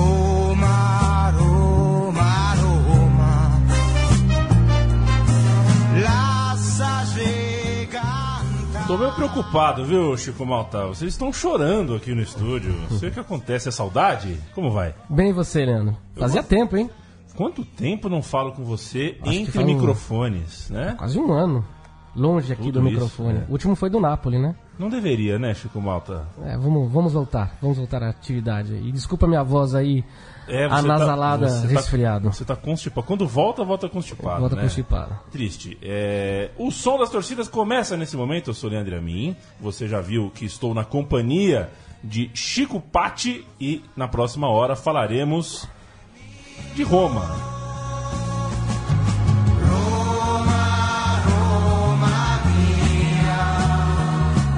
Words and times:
Roma, 0.00 1.30
Roma, 1.30 2.54
Roma. 2.54 3.60
Tô 8.86 8.96
meio 8.98 9.12
preocupado, 9.12 9.84
viu, 9.84 10.16
Chico 10.16 10.44
Malta? 10.46 10.86
Vocês 10.86 11.12
estão 11.12 11.32
chorando 11.32 11.94
aqui 11.94 12.14
no 12.14 12.22
estúdio. 12.22 12.72
Não 12.90 12.98
sei 12.98 13.08
o 13.08 13.12
que 13.12 13.20
acontece, 13.20 13.68
é 13.68 13.72
saudade? 13.72 14.36
Como 14.54 14.70
vai? 14.70 14.94
Bem 15.08 15.30
e 15.30 15.32
você, 15.32 15.64
Leandro? 15.64 15.96
Fazia 16.16 16.42
tempo, 16.42 16.76
hein? 16.76 16.88
Quanto 17.36 17.64
tempo 17.64 18.08
não 18.08 18.22
falo 18.22 18.52
com 18.52 18.64
você 18.64 19.16
Acho 19.22 19.32
entre 19.32 19.52
faz 19.52 19.64
um- 19.66 19.68
microfones, 19.74 20.70
né? 20.70 20.94
Quase 20.98 21.18
um 21.18 21.32
ano. 21.32 21.64
Longe 22.16 22.52
aqui 22.52 22.62
Tudo 22.64 22.80
do 22.80 22.88
isso, 22.88 22.92
microfone. 22.94 23.38
é. 23.38 23.44
O 23.48 23.52
último 23.52 23.76
foi 23.76 23.88
do 23.88 24.00
Napoli, 24.00 24.38
né? 24.38 24.54
Não 24.80 24.88
deveria, 24.88 25.38
né, 25.38 25.52
Chico 25.52 25.78
Malta? 25.78 26.26
É, 26.42 26.56
vamos, 26.56 26.90
vamos 26.90 27.12
voltar. 27.12 27.54
Vamos 27.60 27.76
voltar 27.76 28.02
à 28.02 28.08
atividade. 28.08 28.72
E 28.72 28.90
desculpa 28.90 29.26
minha 29.26 29.42
voz 29.44 29.74
aí, 29.74 30.02
É, 30.48 30.64
anasalada, 30.64 31.50
você 31.50 31.66
resfriado. 31.66 32.32
Você 32.32 32.46
tá 32.46 32.56
constipado. 32.56 33.06
Quando 33.06 33.28
volta, 33.28 33.62
volta 33.62 33.90
constipado, 33.90 34.40
Volta 34.40 34.56
né? 34.56 34.62
constipado. 34.62 35.18
Triste. 35.30 35.76
É, 35.82 36.50
O 36.56 36.70
som 36.70 36.96
das 36.98 37.10
torcidas 37.10 37.46
começa 37.46 37.94
nesse 37.94 38.16
momento. 38.16 38.48
Eu 38.48 38.54
sou 38.54 38.70
Leandro 38.70 38.96
Amin. 38.96 39.36
Você 39.60 39.86
já 39.86 40.00
viu 40.00 40.30
que 40.34 40.46
estou 40.46 40.72
na 40.72 40.82
companhia 40.82 41.68
de 42.02 42.30
Chico 42.32 42.80
Patti 42.80 43.46
e 43.60 43.84
na 43.94 44.08
próxima 44.08 44.48
hora 44.48 44.74
falaremos 44.74 45.68
de 46.74 46.82
Roma. 46.82 47.59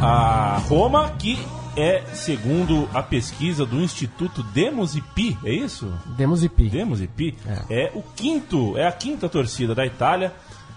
A 0.05 0.59
Roma 0.69 1.11
que 1.11 1.39
é, 1.77 2.03
segundo 2.13 2.89
a 2.93 3.01
pesquisa 3.01 3.65
do 3.65 3.81
Instituto 3.81 4.43
Demos 4.43 4.97
e 4.97 5.01
Pi, 5.01 5.39
é 5.45 5.53
isso? 5.53 5.97
Demos 6.17 6.43
e 6.43 6.49
pi. 6.49 6.69
Demos 6.69 7.01
e 7.01 7.07
Pi 7.07 7.37
é. 7.71 7.93
o 7.95 8.03
quinto, 8.03 8.77
é 8.77 8.85
a 8.85 8.91
quinta 8.91 9.29
torcida 9.29 9.77
da 9.77 9.87
Itália 9.87 10.33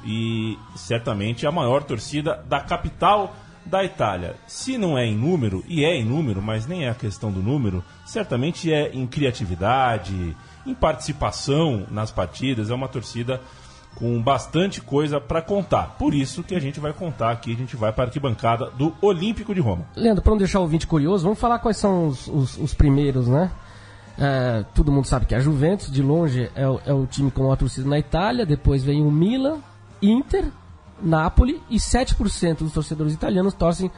e 0.06 0.60
certamente 0.76 1.48
a 1.48 1.52
maior 1.52 1.82
torcida 1.82 2.46
da 2.48 2.60
capital 2.60 3.36
da 3.66 3.84
Itália. 3.84 4.36
Se 4.46 4.78
não 4.78 4.96
é 4.96 5.08
em 5.08 5.18
número, 5.18 5.66
e 5.68 5.84
é 5.84 5.96
em 5.96 6.06
número, 6.06 6.40
mas 6.40 6.68
nem 6.68 6.86
é 6.86 6.90
a 6.92 6.96
questão 6.96 7.32
do 7.32 7.42
número, 7.42 7.84
certamente 8.06 8.72
é 8.72 8.92
em 8.94 9.08
criatividade, 9.08 10.38
em 10.68 10.76
participação 10.76 11.88
nas 11.90 12.12
partidas, 12.12 12.70
é 12.70 12.76
uma 12.76 12.88
torcida 12.88 13.42
com 13.96 14.22
bastante 14.22 14.82
coisa 14.82 15.20
para 15.22 15.42
contar. 15.42 15.96
Por 15.98 16.14
isso 16.14 16.44
que 16.44 16.54
a 16.54 16.60
gente 16.60 16.80
vai 16.80 16.92
contar 16.94 17.32
aqui, 17.32 17.54
a 17.54 17.56
gente 17.56 17.76
vai 17.78 17.92
para 17.94 18.04
a 18.04 18.08
arquibancada 18.08 18.70
do 18.72 18.94
Olímpico 19.02 19.56
de 19.56 19.62
Roma. 19.62 19.86
Leandro, 19.96 20.22
para 20.22 20.32
não 20.32 20.38
deixar 20.38 20.60
o 20.60 20.64
ouvinte 20.64 20.86
curioso, 20.86 21.24
vamos 21.24 21.40
falar 21.40 21.60
quais 21.60 21.78
são 21.78 22.08
os, 22.08 22.28
os- 22.28 22.58
os 22.58 22.74
primeiros, 22.74 23.28
né? 23.28 23.50
É, 24.18 24.64
todo 24.74 24.92
mundo 24.92 25.06
sabe 25.06 25.26
que 25.26 25.36
a 25.36 25.40
Juventus, 25.40 25.92
de 25.92 26.02
longe, 26.02 26.50
é 26.56 26.68
o, 26.68 26.80
é 26.86 26.94
o 26.94 27.06
time 27.06 27.30
com 27.32 27.44
maior 27.44 27.58
torcida 27.58 27.88
na 27.90 28.00
Itália. 28.00 28.46
Depois 28.46 28.84
vem 28.84 29.02
o 29.02 29.12
Milan, 29.12 29.58
Inter, 30.02 30.46
Napoli 31.02 31.62
e 31.70 31.78
7% 31.78 32.60
dos 32.60 32.74
torcedores 32.74 33.14
italianos 33.14 33.54
torcem 33.54 33.92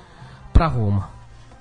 para 0.54 0.68
Roma. 0.68 1.10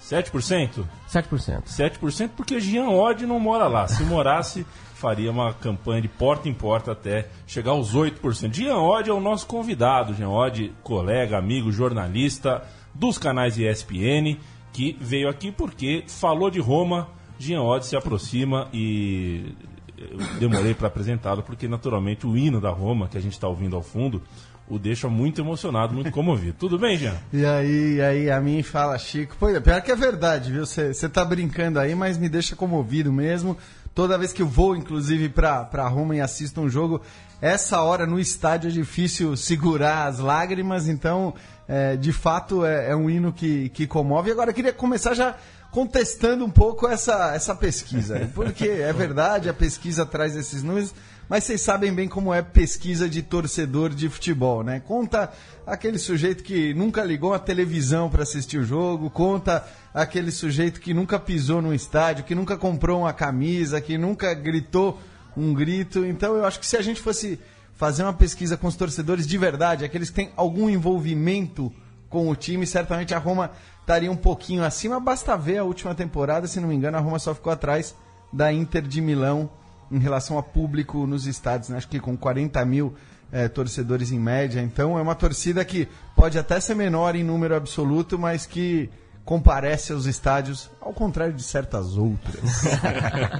7%? 0.00 0.84
7%. 1.08 1.62
7% 1.64 2.30
porque 2.36 2.60
Jean 2.60 2.88
Odd 2.90 3.26
não 3.26 3.40
mora 3.40 3.66
lá. 3.66 3.88
Se 3.88 4.02
morasse, 4.04 4.66
faria 4.94 5.30
uma 5.30 5.52
campanha 5.54 6.02
de 6.02 6.08
porta 6.08 6.48
em 6.48 6.54
porta 6.54 6.92
até 6.92 7.28
chegar 7.46 7.72
aos 7.72 7.94
8%. 7.94 8.52
Jean 8.54 8.78
Odd 8.78 9.10
é 9.10 9.12
o 9.12 9.20
nosso 9.20 9.46
convidado. 9.46 10.14
Jean 10.14 10.30
Odd, 10.30 10.72
colega, 10.82 11.38
amigo, 11.38 11.70
jornalista 11.70 12.62
dos 12.94 13.18
canais 13.18 13.58
ESPN, 13.58 14.38
que 14.72 14.96
veio 15.00 15.28
aqui 15.28 15.52
porque 15.52 16.04
falou 16.06 16.50
de 16.50 16.60
Roma. 16.60 17.08
Jean 17.38 17.62
Odd 17.62 17.84
se 17.84 17.96
aproxima 17.96 18.68
e 18.72 19.54
eu 19.98 20.18
demorei 20.38 20.74
para 20.74 20.88
apresentá-lo 20.88 21.42
porque 21.42 21.66
naturalmente 21.68 22.26
o 22.26 22.36
hino 22.36 22.60
da 22.60 22.70
Roma 22.70 23.08
que 23.08 23.16
a 23.16 23.20
gente 23.20 23.32
está 23.32 23.48
ouvindo 23.48 23.76
ao 23.76 23.82
fundo 23.82 24.22
o 24.68 24.78
deixa 24.78 25.08
muito 25.08 25.40
emocionado, 25.40 25.94
muito 25.94 26.10
comovido. 26.10 26.56
Tudo 26.58 26.78
bem, 26.78 26.96
Jean? 26.96 27.14
E 27.32 27.44
aí, 27.44 28.00
aí, 28.00 28.30
a 28.30 28.40
mim 28.40 28.62
fala, 28.62 28.98
Chico. 28.98 29.36
Pois 29.38 29.54
é, 29.54 29.60
pior 29.60 29.80
que 29.80 29.92
é 29.92 29.96
verdade, 29.96 30.50
viu? 30.52 30.66
Você 30.66 31.08
tá 31.08 31.24
brincando 31.24 31.78
aí, 31.78 31.94
mas 31.94 32.18
me 32.18 32.28
deixa 32.28 32.56
comovido 32.56 33.12
mesmo. 33.12 33.56
Toda 33.94 34.18
vez 34.18 34.32
que 34.32 34.42
eu 34.42 34.46
vou, 34.46 34.76
inclusive, 34.76 35.28
pra, 35.28 35.64
pra 35.64 35.88
Roma 35.88 36.16
e 36.16 36.20
assisto 36.20 36.60
um 36.60 36.68
jogo, 36.68 37.00
essa 37.40 37.80
hora 37.80 38.06
no 38.06 38.18
estádio 38.18 38.68
é 38.68 38.72
difícil 38.72 39.36
segurar 39.36 40.06
as 40.06 40.18
lágrimas, 40.18 40.88
então, 40.88 41.32
é, 41.66 41.96
de 41.96 42.12
fato, 42.12 42.64
é, 42.64 42.90
é 42.90 42.96
um 42.96 43.08
hino 43.08 43.32
que, 43.32 43.70
que 43.70 43.86
comove. 43.86 44.30
Agora 44.30 44.50
eu 44.50 44.54
queria 44.54 44.72
começar 44.72 45.14
já 45.14 45.36
contestando 45.70 46.44
um 46.44 46.50
pouco 46.50 46.88
essa, 46.88 47.34
essa 47.34 47.54
pesquisa. 47.54 48.30
Porque 48.34 48.66
é 48.66 48.92
verdade, 48.92 49.48
a 49.48 49.54
pesquisa 49.54 50.04
traz 50.04 50.34
esses 50.34 50.62
números, 50.62 50.94
mas 51.28 51.44
vocês 51.44 51.60
sabem 51.60 51.92
bem 51.92 52.08
como 52.08 52.32
é 52.32 52.40
pesquisa 52.40 53.08
de 53.08 53.22
torcedor 53.22 53.90
de 53.90 54.08
futebol, 54.08 54.62
né? 54.62 54.80
Conta 54.80 55.32
aquele 55.66 55.98
sujeito 55.98 56.44
que 56.44 56.72
nunca 56.72 57.02
ligou 57.02 57.34
a 57.34 57.38
televisão 57.38 58.08
para 58.08 58.22
assistir 58.22 58.58
o 58.58 58.64
jogo, 58.64 59.10
conta 59.10 59.66
aquele 59.92 60.30
sujeito 60.30 60.80
que 60.80 60.94
nunca 60.94 61.18
pisou 61.18 61.60
num 61.60 61.74
estádio, 61.74 62.24
que 62.24 62.34
nunca 62.34 62.56
comprou 62.56 63.00
uma 63.00 63.12
camisa, 63.12 63.80
que 63.80 63.98
nunca 63.98 64.32
gritou 64.34 65.00
um 65.36 65.52
grito. 65.52 66.04
Então 66.04 66.36
eu 66.36 66.44
acho 66.44 66.60
que 66.60 66.66
se 66.66 66.76
a 66.76 66.82
gente 66.82 67.00
fosse 67.00 67.40
fazer 67.74 68.04
uma 68.04 68.12
pesquisa 68.12 68.56
com 68.56 68.68
os 68.68 68.76
torcedores 68.76 69.26
de 69.26 69.36
verdade, 69.36 69.84
aqueles 69.84 70.10
que 70.10 70.16
têm 70.16 70.30
algum 70.36 70.70
envolvimento 70.70 71.72
com 72.08 72.30
o 72.30 72.36
time, 72.36 72.66
certamente 72.66 73.14
a 73.14 73.18
Roma 73.18 73.50
estaria 73.80 74.10
um 74.10 74.16
pouquinho 74.16 74.64
acima. 74.64 75.00
Basta 75.00 75.36
ver 75.36 75.58
a 75.58 75.64
última 75.64 75.94
temporada, 75.94 76.46
se 76.46 76.60
não 76.60 76.68
me 76.68 76.74
engano, 76.76 76.96
a 76.96 77.00
Roma 77.00 77.18
só 77.18 77.34
ficou 77.34 77.52
atrás 77.52 77.96
da 78.32 78.52
Inter 78.52 78.82
de 78.82 79.00
Milão 79.00 79.50
em 79.90 79.98
relação 79.98 80.38
a 80.38 80.42
público 80.42 81.06
nos 81.06 81.26
estádios, 81.26 81.68
né? 81.68 81.76
acho 81.76 81.88
que 81.88 82.00
com 82.00 82.16
40 82.16 82.64
mil 82.64 82.94
eh, 83.32 83.48
torcedores 83.48 84.12
em 84.12 84.18
média. 84.18 84.60
Então 84.60 84.98
é 84.98 85.02
uma 85.02 85.14
torcida 85.14 85.64
que 85.64 85.88
pode 86.14 86.38
até 86.38 86.60
ser 86.60 86.74
menor 86.74 87.14
em 87.14 87.24
número 87.24 87.54
absoluto, 87.54 88.18
mas 88.18 88.46
que 88.46 88.90
comparece 89.24 89.92
aos 89.92 90.06
estádios, 90.06 90.70
ao 90.80 90.92
contrário 90.92 91.34
de 91.34 91.42
certas 91.42 91.98
outras. 91.98 92.64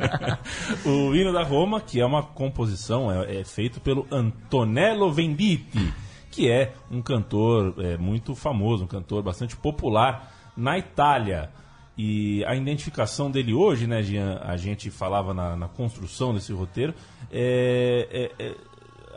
o 0.84 1.14
hino 1.14 1.32
da 1.32 1.44
Roma, 1.44 1.80
que 1.80 2.00
é 2.00 2.04
uma 2.04 2.24
composição, 2.24 3.10
é, 3.10 3.40
é 3.40 3.44
feito 3.44 3.80
pelo 3.80 4.04
Antonello 4.10 5.12
Venditti, 5.12 5.94
que 6.32 6.50
é 6.50 6.72
um 6.90 7.00
cantor 7.00 7.74
é, 7.78 7.96
muito 7.96 8.34
famoso, 8.34 8.82
um 8.84 8.88
cantor 8.88 9.22
bastante 9.22 9.56
popular 9.56 10.32
na 10.56 10.76
Itália. 10.76 11.50
E 11.98 12.44
a 12.44 12.54
identificação 12.54 13.30
dele 13.30 13.54
hoje, 13.54 13.86
né, 13.86 14.02
Jean, 14.02 14.38
a 14.42 14.56
gente 14.56 14.90
falava 14.90 15.32
na, 15.32 15.56
na 15.56 15.68
construção 15.68 16.34
desse 16.34 16.52
roteiro, 16.52 16.92
é, 17.32 18.30
é, 18.38 18.44
é, 18.44 18.54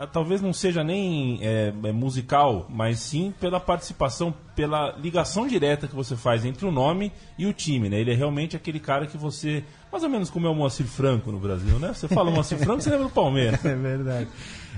talvez 0.08 0.42
não 0.42 0.54
seja 0.54 0.84
nem 0.84 1.40
é, 1.42 1.74
é, 1.84 1.92
musical, 1.92 2.66
mas 2.70 3.00
sim 3.00 3.34
pela 3.38 3.60
participação, 3.60 4.34
pela 4.56 4.96
ligação 4.98 5.46
direta 5.46 5.88
que 5.88 5.96
você 5.96 6.16
faz 6.16 6.46
entre 6.46 6.66
o 6.66 6.72
nome 6.72 7.12
e 7.38 7.46
o 7.46 7.54
time, 7.54 7.90
né? 7.90 8.00
Ele 8.00 8.12
é 8.12 8.16
realmente 8.16 8.56
aquele 8.56 8.80
cara 8.80 9.06
que 9.06 9.18
você, 9.18 9.64
mais 9.92 10.04
ou 10.04 10.10
menos 10.10 10.30
como 10.30 10.48
é 10.48 10.50
o 10.50 10.56
Moacir 10.56 10.86
Franco 10.86 11.32
no 11.34 11.40
Brasil, 11.40 11.78
né? 11.80 11.94
Você 11.94 12.08
fala 12.08 12.32
Moacir 12.32 12.58
Franco, 12.58 12.82
você 12.82 12.90
lembra 12.90 13.08
do 13.08 13.14
Palmeiras. 13.14 13.60
É 13.70 13.76
verdade. 13.76 14.30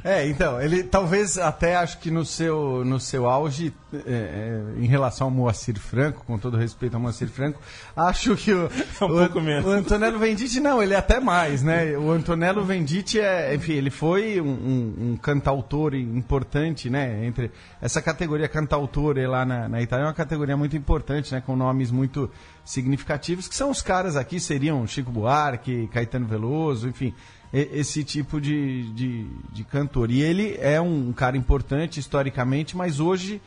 É, 0.03 0.28
então, 0.28 0.59
ele 0.59 0.84
talvez 0.84 1.38
até 1.38 1.76
acho 1.76 1.99
que 1.99 2.09
no 2.09 2.26
seu, 2.26 2.84
no 2.84 2.99
seu 2.99 3.28
auge, 3.28 3.72
é, 3.93 3.97
é, 4.08 4.61
em 4.79 4.87
relação 4.87 5.28
ao 5.28 5.31
Moacir 5.31 5.79
Franco, 5.79 6.23
com 6.26 6.40
todo 6.40 6.58
respeito 6.58 6.96
ao 6.96 6.99
Moacir 6.99 7.28
Franco, 7.28 7.59
acho 7.96 8.35
que 8.35 8.52
o, 8.52 8.66
É 8.66 9.03
um 9.03 9.08
o, 9.08 9.17
pouco 9.17 9.41
menos. 9.41 9.66
o 9.66 9.70
Antonello 9.70 10.17
Venditti, 10.17 10.59
não, 10.59 10.81
ele 10.81 10.96
é 10.96 10.97
até 10.97 11.20
mais, 11.20 11.61
né? 11.61 11.96
O 11.97 12.11
Antonello 12.11 12.64
Venditti 12.64 13.20
é, 13.20 13.53
enfim, 13.53 13.73
ele 13.73 13.91
foi 13.91 14.41
um, 14.41 14.49
um, 14.49 15.11
um 15.11 15.17
cantautor 15.17 15.93
importante, 15.93 16.90
né? 16.90 17.23
Entre 17.26 17.52
essa 17.79 18.02
categoria 18.02 18.47
cantautore 18.47 19.26
lá 19.28 19.46
na, 19.46 19.70
na 19.70 19.81
Itália 19.81 20.05
é 20.05 20.08
uma 20.08 20.14
categoria 20.14 20.58
muito 20.58 20.76
importante, 20.76 21.31
né? 21.31 21.43
Com 21.46 21.55
nomes 21.55 21.91
muito 21.91 22.29
significativos, 22.66 23.47
que 23.47 23.55
são 23.55 23.70
os 23.70 23.81
caras 23.81 24.16
aqui, 24.16 24.40
seriam 24.40 24.85
Chico 24.87 25.11
Buarque, 25.11 25.87
Caetano 25.91 26.26
Veloso, 26.26 26.87
enfim, 26.87 27.14
esse 27.53 28.03
tipo 28.03 28.40
de, 28.40 28.92
de, 28.94 29.28
de 29.52 29.64
cantor. 29.64 30.09
E 30.09 30.22
ele 30.22 30.58
é 30.59 30.80
um 30.80 31.12
cara 31.12 31.36
importante 31.36 32.00
historicamente, 32.00 32.78
mas 32.78 33.00
hoje 33.00 33.42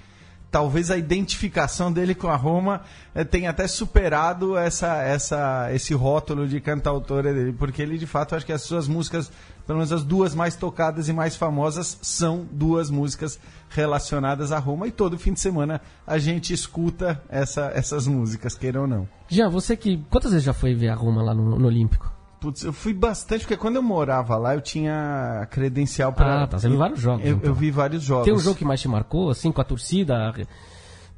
talvez 0.54 0.88
a 0.88 0.96
identificação 0.96 1.92
dele 1.92 2.14
com 2.14 2.28
a 2.28 2.36
Roma 2.36 2.82
eh, 3.12 3.24
tenha 3.24 3.50
até 3.50 3.66
superado 3.66 4.56
essa, 4.56 5.02
essa, 5.02 5.68
esse 5.72 5.92
rótulo 5.94 6.46
de 6.46 6.60
cantautor 6.60 7.24
dele, 7.24 7.52
porque 7.52 7.82
ele 7.82 7.98
de 7.98 8.06
fato 8.06 8.36
acho 8.36 8.46
que 8.46 8.52
as 8.52 8.62
suas 8.62 8.86
músicas, 8.86 9.32
pelo 9.66 9.78
menos 9.78 9.90
as 9.90 10.04
duas 10.04 10.32
mais 10.32 10.54
tocadas 10.54 11.08
e 11.08 11.12
mais 11.12 11.34
famosas, 11.34 11.98
são 12.00 12.46
duas 12.52 12.88
músicas 12.88 13.36
relacionadas 13.68 14.52
a 14.52 14.60
Roma 14.60 14.86
e 14.86 14.92
todo 14.92 15.18
fim 15.18 15.32
de 15.32 15.40
semana 15.40 15.80
a 16.06 16.18
gente 16.18 16.52
escuta 16.52 17.20
essa, 17.28 17.72
essas 17.74 18.06
músicas, 18.06 18.54
queira 18.54 18.80
ou 18.80 18.86
não. 18.86 19.08
Jean, 19.28 19.50
você 19.50 19.76
que. 19.76 20.04
Quantas 20.08 20.30
vezes 20.30 20.44
já 20.44 20.52
foi 20.52 20.72
ver 20.72 20.90
a 20.90 20.94
Roma 20.94 21.20
lá 21.20 21.34
no, 21.34 21.58
no 21.58 21.66
Olímpico? 21.66 22.13
Putz, 22.44 22.62
eu 22.62 22.74
fui 22.74 22.92
bastante, 22.92 23.40
porque 23.40 23.56
quando 23.56 23.76
eu 23.76 23.82
morava 23.82 24.36
lá 24.36 24.54
eu 24.54 24.60
tinha 24.60 25.48
credencial 25.50 26.12
para. 26.12 26.42
Ah, 26.42 26.46
tá, 26.46 26.58
você 26.58 26.68
viu 26.68 26.76
vários 26.76 27.00
jogos, 27.00 27.24
Eu, 27.24 27.36
então. 27.36 27.48
eu 27.48 27.54
vi 27.54 27.70
vários 27.70 28.02
jogos. 28.02 28.26
Tem 28.26 28.34
um 28.34 28.38
jogo 28.38 28.58
que 28.58 28.66
mais 28.66 28.82
te 28.82 28.86
marcou, 28.86 29.30
assim, 29.30 29.50
com 29.50 29.62
a 29.62 29.64
torcida? 29.64 30.30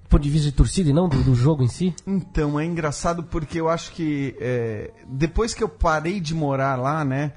ponto 0.08 0.22
de 0.22 0.30
vista 0.30 0.48
de 0.48 0.54
torcida 0.54 0.88
e 0.88 0.92
não 0.92 1.08
do, 1.08 1.20
do 1.24 1.34
jogo 1.34 1.64
em 1.64 1.68
si? 1.68 1.92
Então, 2.06 2.60
é 2.60 2.64
engraçado 2.64 3.24
porque 3.24 3.60
eu 3.60 3.68
acho 3.68 3.90
que 3.90 4.36
é, 4.38 4.92
depois 5.08 5.52
que 5.52 5.64
eu 5.64 5.68
parei 5.68 6.20
de 6.20 6.32
morar 6.32 6.76
lá, 6.76 7.04
né, 7.04 7.32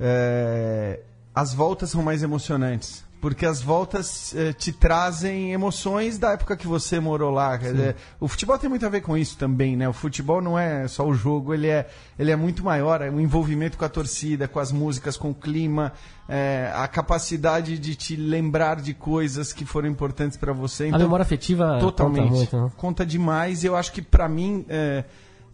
é, 0.00 1.00
as 1.34 1.52
voltas 1.52 1.90
são 1.90 2.02
mais 2.02 2.22
emocionantes. 2.22 3.04
Porque 3.20 3.46
as 3.46 3.62
voltas 3.62 4.34
é, 4.36 4.52
te 4.52 4.72
trazem 4.72 5.52
emoções 5.52 6.18
da 6.18 6.32
época 6.32 6.56
que 6.56 6.66
você 6.66 7.00
morou 7.00 7.30
lá. 7.30 7.56
Dizer, 7.56 7.96
o 8.20 8.28
futebol 8.28 8.58
tem 8.58 8.68
muito 8.68 8.84
a 8.84 8.88
ver 8.88 9.00
com 9.00 9.16
isso 9.16 9.38
também, 9.38 9.74
né? 9.74 9.88
O 9.88 9.92
futebol 9.92 10.42
não 10.42 10.58
é 10.58 10.86
só 10.86 11.06
o 11.06 11.14
jogo, 11.14 11.54
ele 11.54 11.66
é, 11.66 11.88
ele 12.18 12.30
é 12.30 12.36
muito 12.36 12.62
maior. 12.62 13.00
É 13.00 13.10
o 13.10 13.18
envolvimento 13.18 13.78
com 13.78 13.84
a 13.84 13.88
torcida, 13.88 14.46
com 14.46 14.60
as 14.60 14.70
músicas, 14.70 15.16
com 15.16 15.30
o 15.30 15.34
clima, 15.34 15.92
é, 16.28 16.70
a 16.74 16.86
capacidade 16.86 17.78
de 17.78 17.94
te 17.94 18.16
lembrar 18.16 18.80
de 18.80 18.92
coisas 18.92 19.52
que 19.52 19.64
foram 19.64 19.88
importantes 19.88 20.36
para 20.36 20.52
você. 20.52 20.88
a 20.92 20.98
memória 20.98 21.22
afetiva 21.22 21.78
Totalmente. 21.80 22.28
conta 22.28 22.36
muito, 22.36 22.56
né? 22.56 22.72
Conta 22.76 23.06
demais. 23.06 23.64
Eu 23.64 23.76
acho 23.76 23.92
que 23.92 24.02
pra 24.02 24.28
mim, 24.28 24.64
é, 24.68 25.04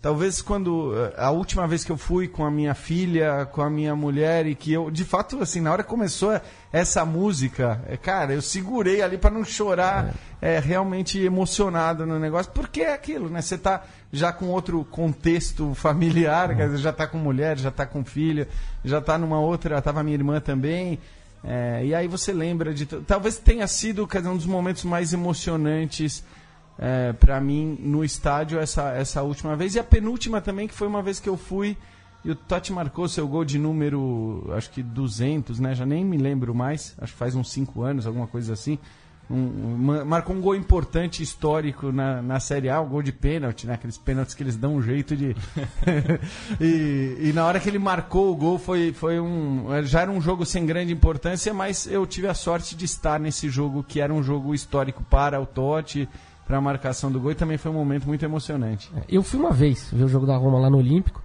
talvez 0.02 0.42
quando 0.42 0.92
é, 0.96 1.14
a 1.16 1.30
última 1.30 1.66
vez 1.66 1.84
que 1.84 1.92
eu 1.92 1.96
fui 1.96 2.26
com 2.26 2.44
a 2.44 2.50
minha 2.50 2.74
filha, 2.74 3.48
com 3.52 3.62
a 3.62 3.70
minha 3.70 3.94
mulher 3.94 4.46
e 4.46 4.54
que 4.56 4.72
eu, 4.72 4.90
de 4.90 5.04
fato, 5.04 5.40
assim, 5.40 5.60
na 5.60 5.70
hora 5.70 5.84
que 5.84 5.88
começou 5.88 6.38
essa 6.72 7.04
música, 7.04 7.80
é, 7.86 7.96
cara, 7.96 8.34
eu 8.34 8.42
segurei 8.42 9.00
ali 9.00 9.16
pra 9.16 9.30
não 9.30 9.44
chorar, 9.44 10.12
é, 10.40 10.58
realmente 10.58 11.20
emocionado 11.20 12.04
no 12.04 12.18
negócio, 12.18 12.50
porque 12.52 12.82
é 12.82 12.92
aquilo, 12.92 13.30
né? 13.30 13.40
Você 13.40 13.56
tá 13.56 13.84
já 14.12 14.32
com 14.32 14.46
outro 14.46 14.84
contexto 14.90 15.72
familiar, 15.76 16.56
quer 16.56 16.66
dizer, 16.66 16.78
já 16.78 16.92
tá 16.92 17.06
com 17.06 17.16
mulher, 17.16 17.56
já 17.56 17.70
tá 17.70 17.86
com 17.86 18.04
filho, 18.04 18.48
já 18.84 19.00
tá 19.00 19.16
numa 19.16 19.38
outra, 19.38 19.80
tava 19.80 20.02
minha 20.02 20.16
irmã 20.16 20.40
também. 20.40 20.98
É, 21.44 21.84
e 21.84 21.94
aí 21.94 22.06
você 22.06 22.32
lembra 22.32 22.72
de. 22.72 22.86
Talvez 22.86 23.36
tenha 23.36 23.66
sido 23.66 24.06
dizer, 24.06 24.28
um 24.28 24.36
dos 24.36 24.46
momentos 24.46 24.84
mais 24.84 25.12
emocionantes 25.12 26.22
é, 26.84 27.12
para 27.12 27.40
mim 27.40 27.78
no 27.80 28.04
estádio 28.04 28.58
essa, 28.58 28.90
essa 28.92 29.22
última 29.22 29.54
vez. 29.54 29.76
E 29.76 29.78
a 29.78 29.84
penúltima 29.84 30.40
também, 30.40 30.66
que 30.66 30.74
foi 30.74 30.88
uma 30.88 31.00
vez 31.00 31.20
que 31.20 31.28
eu 31.28 31.36
fui 31.36 31.76
e 32.24 32.30
o 32.30 32.34
Totti 32.34 32.72
marcou 32.72 33.08
seu 33.08 33.26
gol 33.28 33.44
de 33.44 33.56
número, 33.56 34.50
acho 34.56 34.68
que 34.70 34.82
200, 34.82 35.60
né? 35.60 35.74
Já 35.76 35.86
nem 35.86 36.04
me 36.04 36.16
lembro 36.16 36.52
mais, 36.52 36.94
acho 36.98 37.12
que 37.12 37.18
faz 37.18 37.36
uns 37.36 37.50
5 37.52 37.82
anos, 37.82 38.04
alguma 38.06 38.26
coisa 38.26 38.52
assim. 38.52 38.78
Um- 39.30 39.36
um- 39.36 39.76
ma- 39.78 40.04
marcou 40.04 40.34
um 40.34 40.40
gol 40.40 40.54
importante, 40.56 41.22
histórico 41.22 41.92
na, 41.92 42.20
na 42.20 42.40
Série 42.40 42.68
A, 42.68 42.80
um 42.80 42.88
gol 42.88 43.02
de 43.02 43.12
pênalti, 43.12 43.66
né? 43.66 43.74
Aqueles 43.74 43.96
pênaltis 43.96 44.34
que 44.34 44.42
eles 44.42 44.56
dão 44.56 44.74
um 44.76 44.82
jeito 44.82 45.16
de. 45.16 45.36
e, 46.60 47.16
e 47.28 47.32
na 47.32 47.46
hora 47.46 47.58
que 47.60 47.68
ele 47.68 47.78
marcou 47.78 48.32
o 48.32 48.36
gol, 48.36 48.58
foi, 48.58 48.92
foi 48.92 49.20
um. 49.20 49.66
Já 49.84 50.02
era 50.02 50.10
um 50.10 50.20
jogo 50.20 50.44
sem 50.44 50.66
grande 50.66 50.92
importância, 50.92 51.54
mas 51.54 51.86
eu 51.86 52.04
tive 52.06 52.26
a 52.26 52.34
sorte 52.34 52.74
de 52.76 52.84
estar 52.84 53.18
nesse 53.20 53.48
jogo 53.48 53.82
que 53.82 54.00
era 54.00 54.12
um 54.12 54.22
jogo 54.22 54.54
histórico 54.54 55.02
para 55.04 55.40
o 55.40 55.46
Totti, 55.46 56.08
para 56.52 56.58
a 56.58 56.60
marcação 56.60 57.10
do 57.10 57.18
gol, 57.18 57.30
e 57.30 57.34
também 57.34 57.56
foi 57.56 57.70
um 57.70 57.74
momento 57.74 58.06
muito 58.06 58.22
emocionante. 58.22 58.92
Eu 59.08 59.22
fui 59.22 59.40
uma 59.40 59.52
vez 59.52 59.88
ver 59.90 60.04
o 60.04 60.08
jogo 60.08 60.26
da 60.26 60.36
Roma 60.36 60.58
lá 60.58 60.68
no 60.68 60.76
Olímpico. 60.76 61.22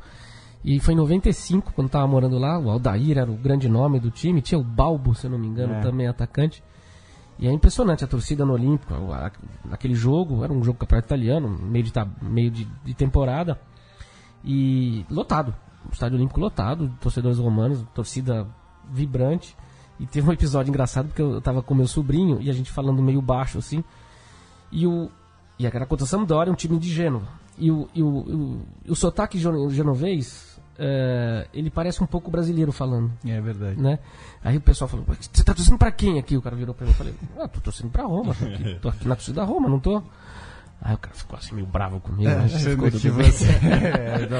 E 0.63 0.79
foi 0.79 0.93
em 0.93 0.97
95, 0.97 1.73
quando 1.73 1.89
tava 1.89 2.07
morando 2.07 2.37
lá. 2.39 2.57
O 2.57 2.69
Aldair 2.69 3.17
era 3.17 3.29
o 3.29 3.35
grande 3.35 3.67
nome 3.67 3.99
do 3.99 4.09
time. 4.09 4.41
Tinha 4.41 4.57
o 4.57 4.63
Balbo, 4.63 5.13
se 5.13 5.27
eu 5.27 5.31
não 5.31 5.37
me 5.37 5.45
engano, 5.45 5.73
É. 5.73 5.81
também 5.81 6.07
atacante. 6.07 6.63
E 7.37 7.45
é 7.45 7.51
impressionante 7.51 8.05
a 8.05 8.07
torcida 8.07 8.45
no 8.45 8.53
Olímpico. 8.53 8.93
a- 8.93 9.27
a- 9.27 9.31
Naquele 9.69 9.95
jogo, 9.95 10.45
era 10.45 10.53
um 10.53 10.63
jogo 10.63 10.79
campeonato 10.79 11.07
italiano, 11.07 11.49
meio 11.61 11.83
de, 11.83 11.91
meio 12.21 12.49
de, 12.49 12.65
de 12.85 12.93
temporada. 12.93 13.59
E 14.45 15.05
lotado. 15.09 15.53
O 15.89 15.91
estádio 15.91 16.17
Olímpico 16.17 16.39
lotado, 16.39 16.89
torcedores 17.01 17.37
romanos, 17.37 17.83
torcida 17.93 18.47
vibrante. 18.89 19.57
E 19.99 20.05
teve 20.05 20.29
um 20.29 20.31
episódio 20.31 20.69
engraçado 20.69 21.07
porque 21.07 21.21
eu 21.21 21.41
tava 21.41 21.61
com 21.61 21.75
meu 21.75 21.87
sobrinho 21.87 22.41
e 22.41 22.49
a 22.49 22.53
gente 22.53 22.71
falando 22.71 23.01
meio 23.01 23.21
baixo 23.21 23.57
assim. 23.57 23.83
E 24.71 24.85
o. 24.87 25.09
E 25.59 25.65
era 25.65 25.85
contra 25.85 26.05
a 26.05 26.07
Sampdoria, 26.07 26.51
um 26.51 26.55
time 26.55 26.77
de 26.77 26.89
Gênova. 26.93 27.27
E 27.57 27.71
o, 27.71 27.87
e 27.95 28.03
o, 28.03 28.07
o, 28.07 28.61
o 28.89 28.95
sotaque 28.95 29.39
geno- 29.39 29.69
genovês, 29.71 30.59
é, 30.77 31.47
ele 31.51 31.71
parece 31.71 32.03
um 32.03 32.05
pouco 32.05 32.29
brasileiro 32.29 32.71
falando, 32.71 33.11
É 33.25 33.41
verdade. 33.41 33.81
né? 33.81 33.97
Aí 34.43 34.57
o 34.57 34.61
pessoal 34.61 34.87
falou, 34.87 35.03
"Mas 35.07 35.27
você 35.33 35.43
tá 35.43 35.55
torcendo 35.55 35.77
pra 35.79 35.91
quem 35.91 36.19
aqui? 36.19 36.37
O 36.37 36.41
cara 36.43 36.55
virou 36.55 36.75
pra 36.75 36.85
mim 36.85 36.91
e 36.91 36.95
falei, 36.95 37.15
ah, 37.39 37.47
tô 37.47 37.59
torcendo 37.59 37.89
pra 37.89 38.03
Roma, 38.03 38.35
tô 38.35 38.45
aqui, 38.45 38.79
tô 38.79 38.89
aqui 38.89 39.07
na 39.07 39.15
torcida 39.15 39.41
da 39.41 39.43
Roma, 39.47 39.67
não 39.67 39.79
tô? 39.79 40.03
Aí 40.79 40.93
o 40.93 40.97
cara 40.99 41.15
ficou 41.15 41.39
assim 41.39 41.55
meio 41.55 41.65
bravo 41.65 41.99
comigo, 41.99 42.29
né? 42.29 42.47
Ficou 42.47 42.91
tudo 42.91 42.99
que 43.01 43.09
você- 43.09 43.47
é, 43.65 44.27
dá, 44.27 44.37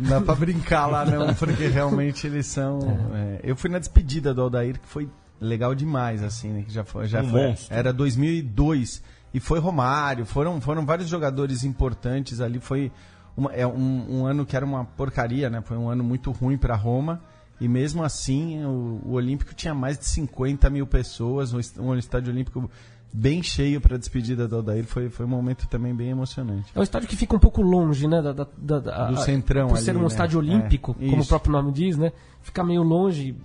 não 0.00 0.08
dá 0.08 0.20
pra 0.20 0.34
brincar 0.34 0.86
lá 0.88 1.04
não, 1.04 1.32
porque 1.34 1.68
realmente 1.68 2.26
eles 2.26 2.46
são. 2.48 2.80
é, 3.14 3.38
eu 3.44 3.54
fui 3.54 3.70
na 3.70 3.78
despedida 3.78 4.34
do 4.34 4.42
Aldair, 4.42 4.80
que 4.80 4.88
foi 4.88 5.08
legal 5.40 5.72
demais, 5.72 6.20
assim, 6.24 6.48
né? 6.48 6.62
Que 6.66 6.72
já 6.72 6.82
foi, 6.82 7.06
já 7.06 7.22
Um 7.22 7.28
foi- 7.30 7.46
monstro. 7.46 7.72
Era 7.76 7.92
2002 7.92 9.00
e 9.34 9.40
foi 9.40 9.58
Romário, 9.58 10.24
foram, 10.24 10.60
foram 10.60 10.86
vários 10.86 11.08
jogadores 11.08 11.64
importantes 11.64 12.40
ali. 12.40 12.58
Foi 12.60 12.90
uma- 13.36 13.52
é 13.52 13.66
um, 13.66 14.20
um 14.20 14.26
ano 14.26 14.46
que 14.46 14.56
era 14.56 14.64
uma 14.64 14.84
porcaria, 14.84 15.50
né? 15.50 15.60
Foi 15.60 15.76
um 15.76 15.88
ano 15.90 16.02
muito 16.04 16.30
ruim 16.30 16.56
para 16.56 16.74
Roma. 16.76 17.20
E 17.60 17.68
mesmo 17.68 18.02
assim, 18.02 18.64
o, 18.64 19.00
o 19.04 19.12
Olímpico 19.12 19.54
tinha 19.54 19.74
mais 19.74 19.98
de 19.98 20.04
50 20.06 20.70
mil 20.70 20.86
pessoas, 20.86 21.52
um, 21.52 21.58
est- 21.60 21.78
um 21.78 21.94
estádio 21.96 22.32
olímpico 22.32 22.70
bem 23.12 23.42
cheio 23.44 23.80
para 23.80 23.94
a 23.94 23.98
despedida 23.98 24.48
do 24.48 24.56
Aldair. 24.56 24.84
Foi, 24.84 25.08
foi 25.08 25.24
um 25.24 25.28
momento 25.28 25.68
também 25.68 25.94
bem 25.94 26.10
emocionante. 26.10 26.72
É 26.74 26.80
um 26.80 26.82
estádio 26.82 27.08
que 27.08 27.16
fica 27.16 27.34
um 27.36 27.38
pouco 27.38 27.62
longe, 27.62 28.08
né? 28.08 28.20
Da, 28.20 28.32
da- 28.32 28.46
da- 28.58 28.80
da- 28.80 29.06
Do 29.10 29.16
centrão 29.20 29.68
Por 29.68 29.76
ali, 29.76 29.84
ser 29.84 29.96
um 29.96 30.00
né? 30.00 30.06
estádio 30.08 30.36
É, 30.36 30.42
olímpico, 30.42 30.94
como 30.94 31.22
o 31.22 31.26
próprio 31.26 31.52
nome 31.52 31.70
diz, 31.72 31.96
né? 31.96 32.12
Fica 32.42 32.62
meio 32.64 32.82
longe. 32.82 33.36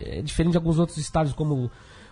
É 0.00 0.22
diferente 0.22 0.52
de 0.52 0.56
alguns 0.58 0.78
outros 0.78 0.96
estádios, 0.98 1.34
como 1.34 1.70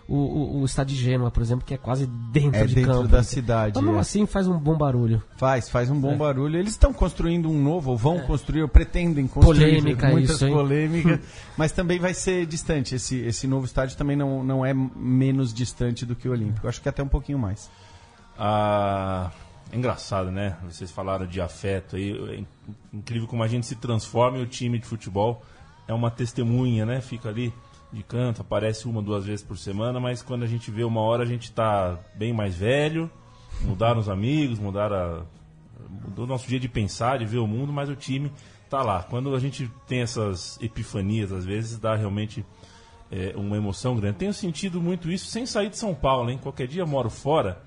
o, 0.09 0.15
o, 0.15 0.61
o 0.61 0.65
estádio 0.65 0.95
de 0.95 1.01
Gênova, 1.03 1.29
por 1.29 1.41
exemplo, 1.43 1.63
que 1.65 1.73
é 1.73 1.77
quase 1.77 2.07
dentro 2.07 2.59
É 2.59 2.65
de 2.65 2.75
dentro 2.75 2.91
campo. 2.93 3.07
da 3.07 3.21
cidade. 3.23 3.73
Mas 3.75 3.83
mesmo 3.83 3.97
é. 3.97 4.01
assim 4.01 4.25
faz 4.25 4.47
um 4.47 4.57
bom 4.57 4.77
barulho. 4.77 5.21
Faz, 5.37 5.69
faz 5.69 5.89
um 5.91 5.99
bom 5.99 6.13
É. 6.13 6.15
barulho. 6.17 6.57
Eles 6.57 6.71
estão 6.71 6.91
construindo 6.91 7.49
um 7.49 7.61
novo, 7.61 7.91
ou 7.91 7.97
vão 7.97 8.19
construir, 8.21 8.63
ou 8.63 8.67
pretendem 8.67 9.27
construir. 9.27 9.59
Polêmica 9.77 10.09
muitas 10.09 10.35
isso, 10.37 10.45
hein? 10.47 10.53
polêmicas. 10.53 11.19
mas 11.55 11.71
também 11.71 11.99
vai 11.99 12.13
ser 12.13 12.45
distante. 12.45 12.95
Esse, 12.95 13.17
esse 13.19 13.45
novo 13.47 13.65
estádio 13.65 13.95
também 13.97 14.15
não, 14.17 14.43
não 14.43 14.65
é 14.65 14.73
menos 14.73 15.53
distante 15.53 16.05
do 16.05 16.15
que 16.15 16.27
o 16.27 16.31
Olímpico. 16.31 16.67
Acho 16.67 16.81
que 16.81 16.89
até 16.89 17.03
um 17.03 17.07
pouquinho 17.07 17.37
mais. 17.37 17.69
Ah, 18.37 19.31
é 19.71 19.75
engraçado, 19.77 20.31
né? 20.31 20.55
Vocês 20.63 20.89
falaram 20.91 21.27
de 21.27 21.41
afeto 21.41 21.95
aí. 21.95 22.11
É 22.11 22.35
in- 22.39 22.47
incrível 22.93 23.27
como 23.27 23.43
a 23.43 23.47
gente 23.47 23.65
se 23.65 23.75
transforma 23.75 24.37
e 24.37 24.41
o 24.41 24.47
time 24.47 24.79
de 24.79 24.85
futebol 24.85 25.43
é 25.87 25.93
uma 25.93 26.09
testemunha, 26.09 26.85
né? 26.85 27.01
Fica 27.01 27.29
ali 27.29 27.53
de 27.91 28.03
canto, 28.03 28.41
aparece 28.41 28.87
uma, 28.87 29.01
duas 29.01 29.25
vezes 29.25 29.43
por 29.43 29.57
semana, 29.57 29.99
mas 29.99 30.21
quando 30.21 30.43
a 30.43 30.47
gente 30.47 30.69
vê 30.69 30.83
uma 30.83 31.01
hora 31.01 31.23
a 31.23 31.25
gente 31.25 31.51
tá 31.51 31.97
bem 32.15 32.31
mais 32.31 32.55
velho, 32.55 33.09
mudaram 33.61 33.99
os 33.99 34.07
amigos, 34.07 34.59
mudaram 34.59 34.95
a, 34.95 35.21
mudou 35.89 36.25
o 36.25 36.27
nosso 36.27 36.47
dia 36.47 36.59
de 36.59 36.69
pensar, 36.69 37.17
de 37.19 37.25
ver 37.25 37.39
o 37.39 37.47
mundo, 37.47 37.73
mas 37.73 37.89
o 37.89 37.95
time 37.95 38.31
tá 38.69 38.81
lá. 38.83 39.03
Quando 39.03 39.33
a 39.33 39.39
gente 39.39 39.69
tem 39.87 40.01
essas 40.01 40.59
epifanias, 40.61 41.31
às 41.31 41.45
vezes 41.45 41.79
dá 41.79 41.95
realmente 41.95 42.45
é, 43.11 43.33
uma 43.35 43.57
emoção 43.57 43.95
grande. 43.95 44.17
Tenho 44.17 44.33
sentido 44.33 44.79
muito 44.79 45.11
isso 45.11 45.25
sem 45.25 45.45
sair 45.45 45.69
de 45.69 45.77
São 45.77 45.95
Paulo, 45.95 46.29
hein? 46.29 46.39
Qualquer 46.41 46.67
dia 46.67 46.83
eu 46.83 46.87
moro 46.87 47.09
fora 47.09 47.61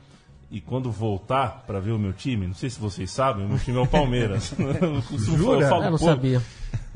e 0.51 0.61
quando 0.61 0.91
voltar 0.91 1.65
para 1.67 1.81
ver 1.81 1.93
o 1.93 1.99
meu 1.99 2.13
time, 2.13 2.47
não 2.47 2.55
sei 2.55 2.71
se 2.71 2.79
vocês 2.79 3.11
sabem, 3.11 3.45
o 3.45 3.49
meu 3.49 3.59
time 3.59 3.79
é 3.79 3.81
o 3.81 3.87
Palmeiras. 3.87 4.55
eu 4.59 5.19
Jura? 5.19 5.63
eu 5.63 5.69
falo 5.69 5.85
Ah, 5.85 5.91
não 5.91 5.99
sabia. 5.99 6.43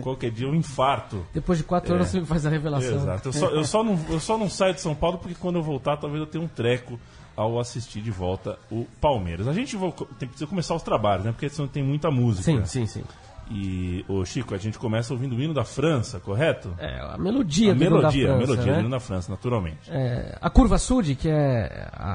Qualquer 0.02 0.30
dia 0.30 0.46
eu 0.46 0.54
infarto. 0.54 1.24
Depois 1.32 1.58
de 1.58 1.64
quatro 1.64 1.94
anos 1.94 2.08
você 2.08 2.24
faz 2.24 2.44
a 2.46 2.50
revelação. 2.50 2.96
Exato. 2.96 3.28
Eu 3.28 3.32
só, 3.32 3.46
eu, 3.48 3.64
só 3.64 3.82
não, 3.84 3.98
eu 4.10 4.20
só 4.20 4.36
não 4.38 4.48
saio 4.50 4.74
de 4.74 4.80
São 4.80 4.94
Paulo 4.94 5.18
porque 5.18 5.34
quando 5.34 5.56
eu 5.56 5.62
voltar, 5.62 5.96
talvez 5.96 6.20
eu 6.20 6.26
tenha 6.26 6.44
um 6.44 6.48
treco 6.48 6.98
ao 7.34 7.58
assistir 7.60 8.00
de 8.00 8.10
volta 8.10 8.58
o 8.70 8.86
Palmeiras. 9.00 9.46
A 9.48 9.52
gente 9.52 9.76
vai, 9.76 9.92
tem, 10.18 10.28
precisa 10.28 10.46
começar 10.46 10.74
os 10.74 10.82
trabalhos, 10.82 11.24
né? 11.26 11.32
Porque 11.32 11.48
senão 11.48 11.68
tem 11.68 11.82
muita 11.82 12.10
música. 12.10 12.44
Sim, 12.44 12.64
sim, 12.64 12.86
sim. 12.86 13.04
E, 13.48 14.04
ô 14.08 14.24
Chico, 14.24 14.54
a 14.54 14.58
gente 14.58 14.76
começa 14.76 15.12
ouvindo 15.14 15.36
o 15.36 15.40
hino 15.40 15.54
da 15.54 15.64
França, 15.64 16.18
correto? 16.18 16.74
É, 16.78 16.98
a 17.00 17.16
melodia 17.16 17.70
a 17.70 17.74
do 17.74 17.80
hino 17.84 17.90
da 17.90 17.96
melodia, 17.98 18.24
a 18.24 18.36
França, 18.36 18.46
melodia 18.50 18.72
né? 18.72 18.78
do 18.78 18.80
hino 18.80 18.90
da 18.90 19.00
França, 19.00 19.30
naturalmente. 19.30 19.88
É, 19.88 20.36
a 20.40 20.50
curva 20.50 20.78
Sud, 20.78 21.14
que 21.14 21.28
é 21.28 21.88
a, 21.92 22.06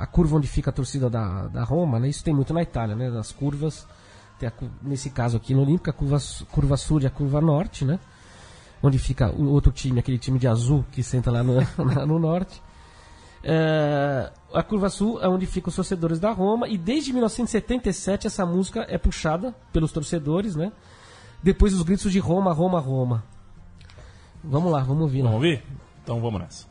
a- 0.00 0.02
a 0.02 0.06
curva 0.08 0.36
onde 0.36 0.48
fica 0.48 0.70
a 0.70 0.72
torcida 0.72 1.08
da, 1.08 1.46
da 1.46 1.62
Roma, 1.62 2.00
né? 2.00 2.08
Isso 2.08 2.24
tem 2.24 2.34
muito 2.34 2.52
na 2.52 2.60
Itália, 2.62 2.96
né? 2.96 3.08
Das 3.08 3.30
curvas, 3.30 3.86
a 4.48 4.52
nesse 4.82 5.10
caso 5.10 5.36
aqui 5.36 5.54
no 5.54 5.62
Olímpico, 5.62 5.90
a 5.90 5.92
curva, 5.92 6.18
curva 6.50 6.76
Sud 6.76 7.04
e 7.04 7.06
a 7.06 7.10
curva 7.10 7.40
Norte, 7.40 7.84
né? 7.84 7.98
Onde 8.82 8.98
fica 8.98 9.30
o 9.30 9.50
outro 9.50 9.70
time, 9.70 10.00
aquele 10.00 10.18
time 10.18 10.38
de 10.38 10.48
azul 10.48 10.84
que 10.90 11.02
senta 11.02 11.30
lá 11.30 11.42
no, 11.42 11.54
lá 11.78 12.06
no 12.06 12.18
Norte. 12.18 12.62
É, 13.42 14.30
a 14.52 14.62
curva 14.62 14.88
Sul 14.90 15.20
é 15.22 15.28
onde 15.28 15.46
ficam 15.46 15.68
os 15.68 15.76
torcedores 15.76 16.18
da 16.18 16.30
Roma 16.30 16.68
e 16.68 16.76
desde 16.76 17.12
1977 17.12 18.26
essa 18.26 18.44
música 18.44 18.86
é 18.88 18.98
puxada 18.98 19.54
pelos 19.72 19.92
torcedores, 19.92 20.54
né? 20.54 20.72
Depois 21.42 21.72
dos 21.72 21.82
gritos 21.82 22.12
de 22.12 22.18
Roma, 22.18 22.52
Roma, 22.52 22.80
Roma. 22.80 23.24
Vamos 24.44 24.70
lá, 24.70 24.80
vamos 24.80 25.02
ouvir. 25.02 25.22
lá. 25.22 25.30
Vamos 25.30 25.46
ouvir? 25.46 25.62
Então 26.02 26.20
vamos 26.20 26.40
nessa. 26.40 26.69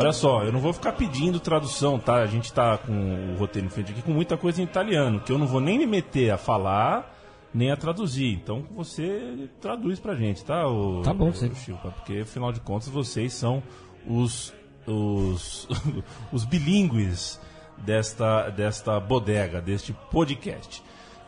Olha 0.00 0.12
só, 0.12 0.42
eu 0.42 0.52
não 0.52 0.60
vou 0.60 0.72
ficar 0.72 0.92
pedindo 0.92 1.38
tradução, 1.38 1.98
tá? 1.98 2.16
A 2.16 2.26
gente 2.26 2.52
tá 2.52 2.78
com 2.78 3.34
o 3.34 3.36
roteiro 3.38 3.66
em 3.66 3.70
frente 3.70 3.92
aqui 3.92 4.00
com 4.00 4.12
muita 4.12 4.36
coisa 4.36 4.60
em 4.60 4.64
italiano, 4.64 5.20
que 5.20 5.30
eu 5.30 5.38
não 5.38 5.46
vou 5.46 5.60
nem 5.60 5.78
me 5.78 5.86
meter 5.86 6.30
a 6.30 6.38
falar 6.38 7.16
nem 7.52 7.70
a 7.70 7.76
traduzir. 7.76 8.32
Então 8.32 8.64
você 8.74 9.48
traduz 9.60 9.98
pra 9.98 10.14
gente, 10.14 10.44
tá? 10.44 10.66
O, 10.66 11.02
Tá 11.02 11.12
bom, 11.12 11.32
sim. 11.32 11.54
Chico, 11.54 11.92
porque 11.92 12.20
afinal 12.20 12.52
de 12.52 12.60
contas 12.60 12.88
vocês 12.88 13.34
são 13.34 13.62
os 14.06 14.54
os, 14.86 15.68
os 16.32 16.44
bilíngues 16.44 17.40
desta, 17.78 18.50
desta 18.50 18.98
bodega, 18.98 19.60
deste 19.60 19.92
podcast. 20.10 20.82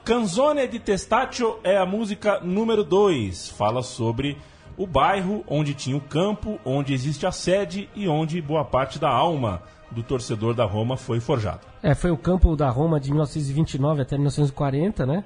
Canzone 0.05 0.67
di 0.67 0.81
Testaccio 0.81 1.59
é 1.63 1.77
a 1.77 1.87
música 1.87 2.41
número 2.41 2.83
2. 2.83 3.51
Fala 3.51 3.83
sobre 3.83 4.37
o 4.77 4.87
bairro 4.87 5.45
onde 5.49 5.75
tinha 5.75 5.97
o 5.97 6.01
campo, 6.01 6.59
onde 6.65 6.93
existe 6.95 7.27
a 7.27 7.33
sede 7.33 7.89
e 7.95 8.09
onde 8.09 8.41
boa 8.41 8.65
parte 8.65 8.99
da 8.99 9.11
alma 9.11 9.63
do 9.91 10.03
torcedor 10.03 10.55
da 10.55 10.65
Roma 10.65 10.97
foi 10.97 11.21
forjada. 11.21 11.61
É, 11.83 11.95
foi 11.95 12.11
o 12.11 12.17
campo 12.17 12.57
da 12.57 12.69
Roma 12.71 12.99
de 12.99 13.11
1929 13.11 14.03
até 14.03 14.17
1940, 14.17 15.05
né? 15.07 15.25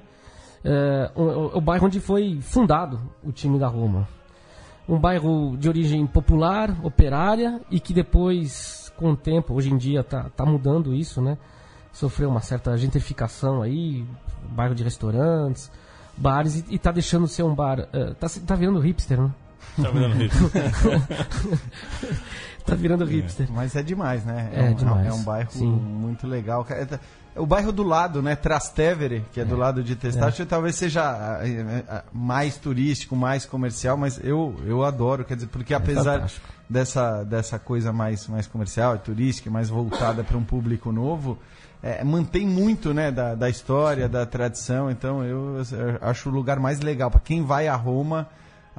É, 0.63 1.11
o, 1.15 1.21
o- 1.23 1.57
o 1.57 1.61
bairro 1.61 1.85
onde 1.85 1.99
foi 1.99 2.39
fundado 2.41 2.99
o 3.23 3.31
time 3.31 3.57
da 3.57 3.67
Roma. 3.67 4.07
Um 4.89 4.99
bairro 4.99 5.55
de 5.57 5.67
origem 5.69 6.05
popular, 6.07 6.75
operária 6.83 7.61
e 7.69 7.79
que 7.79 7.93
depois, 7.93 8.91
com 8.97 9.11
o 9.11 9.15
tempo, 9.17 9.53
hoje 9.53 9.71
em 9.71 9.77
dia 9.77 10.03
tá, 10.03 10.29
tá 10.35 10.45
mudando 10.45 10.93
isso, 10.93 11.21
né? 11.21 11.37
Sofreu 11.93 12.29
uma 12.29 12.41
certa 12.41 12.77
gentrificação 12.77 13.61
aí, 13.61 14.05
bairro 14.51 14.75
de 14.75 14.83
restaurantes, 14.83 15.71
bares 16.17 16.57
e, 16.59 16.65
e 16.71 16.79
tá 16.79 16.91
deixando 16.91 17.25
de 17.25 17.31
ser 17.31 17.43
um 17.43 17.53
bar. 17.55 17.87
é, 17.93 18.13
tá, 18.13 18.27
tá 18.45 18.55
virando 18.55 18.79
hipster, 18.79 19.21
né? 19.21 19.31
Tá 19.81 19.89
vendo 19.91 20.23
isso? 20.23 20.51
Tá 22.67 22.75
virando 22.75 23.05
hipster. 23.05 23.47
Mas 23.49 23.77
é 23.77 23.81
demais, 23.81 24.25
né? 24.25 24.49
É 24.53 24.63
um, 24.63 24.73
demais. 24.73 25.07
É 25.07 25.13
um 25.13 25.23
bairro 25.23 25.49
Sim. 25.51 25.71
muito 25.71 26.27
legal. 26.27 26.67
É, 26.69 26.85
O 27.39 27.45
bairro 27.45 27.71
do 27.71 27.81
lado, 27.81 28.21
né? 28.21 28.35
Trastevere, 28.35 29.23
que 29.31 29.39
é, 29.39 29.45
do 29.45 29.55
lado 29.55 29.81
de 29.81 29.95
Testaccio, 29.95 30.45
talvez 30.45 30.75
seja 30.75 31.39
eh, 31.43 31.83
ah, 31.87 32.03
mais 32.11 32.57
turístico, 32.57 33.15
mais 33.15 33.45
comercial, 33.45 33.95
mas 33.95 34.19
eu, 34.21 34.53
eu 34.65 34.83
adoro, 34.83 35.23
quer 35.23 35.35
dizer, 35.35 35.47
porque 35.47 35.73
apesar 35.73 36.15
fantástico. 36.15 36.47
dessa, 36.69 37.23
dessa 37.23 37.57
coisa 37.57 37.93
mais, 37.93 38.27
mais 38.27 38.47
comercial 38.47 38.97
turística, 38.97 39.49
mais 39.49 39.69
voltada 39.69 40.21
para 40.21 40.37
um 40.37 40.43
público 40.43 40.91
novo, 40.91 41.39
eh, 41.83 42.03
mantém 42.03 42.45
muito, 42.47 42.93
né, 42.93 43.11
da, 43.11 43.35
da 43.35 43.49
história, 43.49 44.07
da 44.09 44.25
tradição, 44.25 44.89
então 44.91 45.23
eu, 45.23 45.57
eu 45.57 45.97
acho 46.01 46.29
o 46.29 46.31
lugar 46.31 46.59
mais 46.59 46.79
legal. 46.81 47.09
Para 47.11 47.19
quem 47.21 47.43
vai 47.43 47.67
a 47.67 47.75
Roma, 47.75 48.27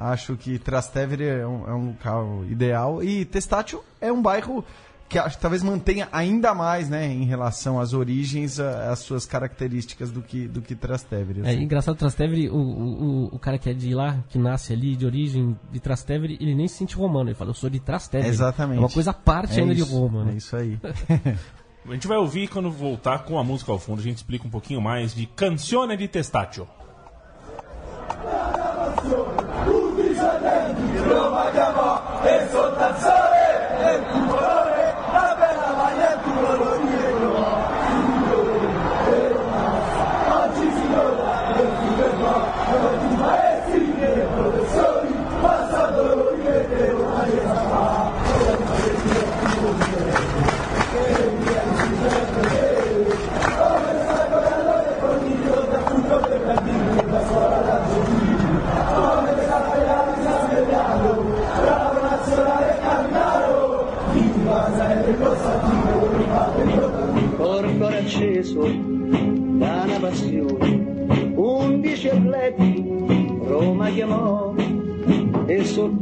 Acho 0.01 0.37
que 0.37 0.57
Trastevere 0.57 1.25
é 1.25 1.45
um, 1.45 1.67
é 1.67 1.73
um 1.73 1.87
local 1.87 2.45
ideal. 2.49 3.03
E 3.03 3.25
Testaccio 3.25 3.83
é 3.99 4.09
um 4.09 4.21
bairro 4.21 4.63
que 5.09 5.19
acho 5.19 5.35
que 5.35 5.41
talvez 5.41 5.61
mantenha 5.61 6.07
ainda 6.09 6.53
mais, 6.53 6.87
né, 6.87 7.05
em 7.05 7.25
relação 7.25 7.81
às 7.81 7.91
origens, 7.93 8.61
a- 8.61 8.91
as 8.93 8.99
suas 8.99 9.25
características 9.25 10.09
do 10.09 10.21
que, 10.21 10.47
do 10.47 10.61
que 10.61 10.73
Trastevere. 10.73 11.41
É 11.43 11.49
assim. 11.49 11.63
engraçado, 11.63 11.97
Trastevere, 11.97 12.47
o, 12.49 12.55
o, 12.55 13.35
o- 13.35 13.39
cara 13.39 13.57
que 13.57 13.69
é 13.69 13.73
de 13.73 13.93
lá, 13.93 14.23
que 14.29 14.37
nasce 14.37 14.71
ali, 14.71 14.95
de 14.95 15.05
origem 15.05 15.57
de 15.69 15.81
Trastevere, 15.81 16.37
ele 16.39 16.55
nem 16.55 16.69
se 16.69 16.75
sente 16.75 16.95
romano, 16.95 17.27
ele 17.29 17.35
fala, 17.35 17.49
eu 17.49 17.53
sou 17.55 17.69
de 17.69 17.81
Trastevere. 17.81 18.29
Exatamente. 18.29 18.77
É 18.77 18.79
uma 18.79 18.89
coisa 18.89 19.11
à 19.11 19.13
parte 19.13 19.59
É 19.59 19.63
ainda 19.63 19.73
isso, 19.73 19.85
de 19.85 19.91
Roma, 19.91 20.21
É 20.21 20.25
né? 20.27 20.33
isso 20.37 20.55
aí. 20.55 20.79
A 21.89 21.93
gente 21.93 22.07
vai 22.07 22.19
ouvir 22.19 22.47
quando 22.47 22.69
voltar 22.69 23.25
com 23.25 23.39
a 23.39 23.43
música 23.43 23.71
ao 23.71 23.79
fundo. 23.79 23.99
A 23.99 24.03
gente 24.03 24.17
explica 24.17 24.45
um 24.45 24.49
pouquinho 24.49 24.79
mais 24.79 25.13
de 25.13 25.25
Canzone 25.25 25.97
di 25.97 26.07
Testaccio. 26.07 26.67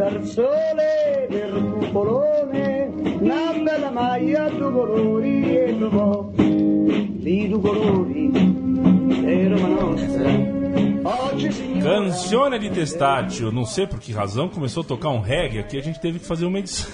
E 0.08 0.12
sotto 0.12 0.16
al 0.16 0.26
sole 0.26 1.28
del 1.30 1.78
cupolone 1.80 2.90
bella 3.64 3.92
maglia 3.92 4.50
colori 4.72 5.56
e 5.58 5.76
trovò 5.78 6.30
di 6.34 7.50
colori 7.62 8.32
e 9.26 9.48
Roma 9.50 9.68
nostra. 9.68 10.56
Di 12.60 12.70
Testaccio, 12.70 13.52
não 13.52 13.66
sei 13.66 13.88
por 13.88 14.00
que 14.00 14.12
razão, 14.12 14.50
começou 14.50 14.84
a 14.84 14.86
tocar 14.86 15.10
um 15.10 15.20
reggae 15.22 15.60
aqui, 15.60 15.78
a 15.78 15.82
gente 15.82 16.00
teve 16.00 16.20
que 16.20 16.26
fazer 16.26 16.46
uma 16.46 16.60
edição. 16.60 16.88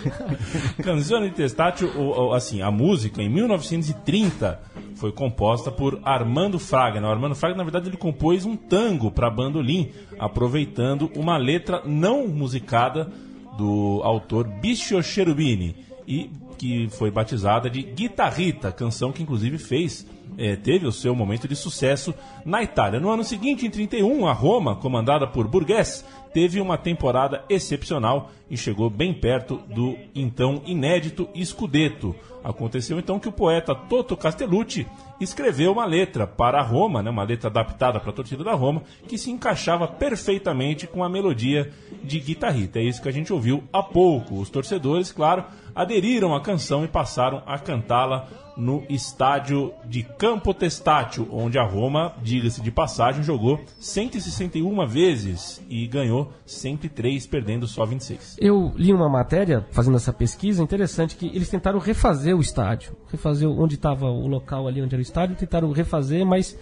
Canzone 0.82 1.28
di 1.28 1.34
Testaccio, 1.34 1.88
o- 1.96 2.28
o- 2.28 2.32
assim, 2.32 2.62
a 2.62 2.70
música 2.70 3.22
em 3.22 3.28
1930 3.28 4.60
foi 4.94 5.12
composta 5.12 5.70
por 5.70 6.00
Armando 6.04 6.58
Fraga. 6.58 7.00
Não, 7.00 7.10
Armando 7.10 7.34
Fraga, 7.34 7.56
na 7.56 7.64
verdade, 7.64 7.88
ele 7.88 7.96
compôs 7.96 8.44
um 8.44 8.56
tango 8.56 9.10
para 9.10 9.30
bandolim, 9.30 9.90
aproveitando 10.18 11.10
uma 11.16 11.36
letra 11.36 11.82
não 11.84 12.26
musicada 12.28 13.10
do 13.56 14.00
autor 14.02 14.48
Bicho 14.48 15.00
Cherubini 15.02 15.76
e 16.06 16.30
que 16.58 16.88
foi 16.90 17.10
batizada 17.10 17.68
de 17.68 17.82
Guitarrita, 17.82 18.70
canção 18.70 19.12
que 19.12 19.22
inclusive 19.22 19.58
fez 19.58 20.06
eh, 20.36 20.56
teve 20.56 20.86
o 20.86 20.92
seu 20.92 21.14
momento 21.14 21.46
de 21.46 21.54
sucesso 21.54 22.14
na 22.44 22.62
Itália. 22.62 23.00
No 23.00 23.10
ano 23.10 23.24
seguinte, 23.24 23.66
em 23.66 23.70
31, 23.70 24.26
a 24.26 24.32
Roma, 24.32 24.76
comandada 24.76 25.26
por 25.26 25.46
Borghese, 25.46 26.04
teve 26.34 26.60
uma 26.60 26.76
temporada 26.76 27.44
excepcional 27.48 28.32
e 28.50 28.56
chegou 28.56 28.90
bem 28.90 29.14
perto 29.14 29.56
do 29.68 29.96
então 30.14 30.60
inédito 30.66 31.28
Scudetto. 31.42 32.14
Aconteceu 32.42 32.98
então 32.98 33.18
que 33.18 33.28
o 33.28 33.32
poeta 33.32 33.74
Toto 33.74 34.16
Castellucci 34.16 34.86
escreveu 35.18 35.72
uma 35.72 35.86
letra 35.86 36.26
para 36.26 36.60
Roma, 36.60 37.02
né, 37.02 37.08
uma 37.08 37.22
letra 37.22 37.48
adaptada 37.48 37.98
para 38.00 38.10
a 38.10 38.12
torcida 38.12 38.44
da 38.44 38.52
Roma, 38.52 38.82
que 39.08 39.16
se 39.16 39.30
encaixava 39.30 39.86
perfeitamente 39.86 40.86
com 40.86 41.02
a 41.02 41.08
melodia 41.08 41.72
de 42.02 42.18
Guitarrita. 42.20 42.80
É 42.80 42.82
isso 42.82 43.00
que 43.00 43.08
a 43.08 43.12
gente 43.12 43.32
ouviu 43.32 43.62
há 43.72 43.82
pouco. 43.82 44.38
Os 44.38 44.50
torcedores, 44.50 45.10
claro, 45.10 45.44
aderiram 45.74 46.34
à 46.34 46.40
canção 46.40 46.84
e 46.84 46.88
passaram 46.88 47.42
a 47.46 47.58
cantá-la 47.58 48.28
no 48.56 48.84
estádio 48.88 49.72
de 49.84 50.02
Campo 50.02 50.54
Testaccio, 50.54 51.28
onde 51.32 51.58
a 51.58 51.64
Roma, 51.64 52.14
diga-se 52.22 52.60
de 52.60 52.70
passagem, 52.70 53.22
jogou 53.22 53.60
161 53.80 54.86
vezes 54.86 55.62
e 55.68 55.86
ganhou 55.86 56.23
103, 56.46 57.26
perdendo 57.26 57.66
só 57.66 57.84
26. 57.84 58.36
Eu 58.40 58.72
li 58.76 58.92
uma 58.92 59.08
matéria, 59.08 59.66
fazendo 59.70 59.96
essa 59.96 60.12
pesquisa, 60.12 60.62
interessante, 60.62 61.16
que 61.16 61.26
eles 61.28 61.48
tentaram 61.48 61.78
refazer 61.78 62.36
o 62.36 62.40
estádio. 62.40 62.96
Refazer 63.10 63.48
onde 63.48 63.74
estava 63.76 64.06
o 64.06 64.26
local 64.26 64.66
ali 64.68 64.80
onde 64.82 64.94
era 64.94 65.00
o 65.00 65.02
estádio, 65.02 65.36
tentaram 65.36 65.70
refazer, 65.72 66.24
mas 66.26 66.58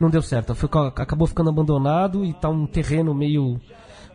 não 0.00 0.10
deu 0.10 0.22
certo. 0.22 0.54
Ficou- 0.54 0.86
acabou 0.86 1.26
ficando 1.26 1.50
abandonado 1.50 2.24
e 2.24 2.30
está 2.30 2.48
um 2.48 2.66
terreno 2.66 3.14
meio... 3.14 3.60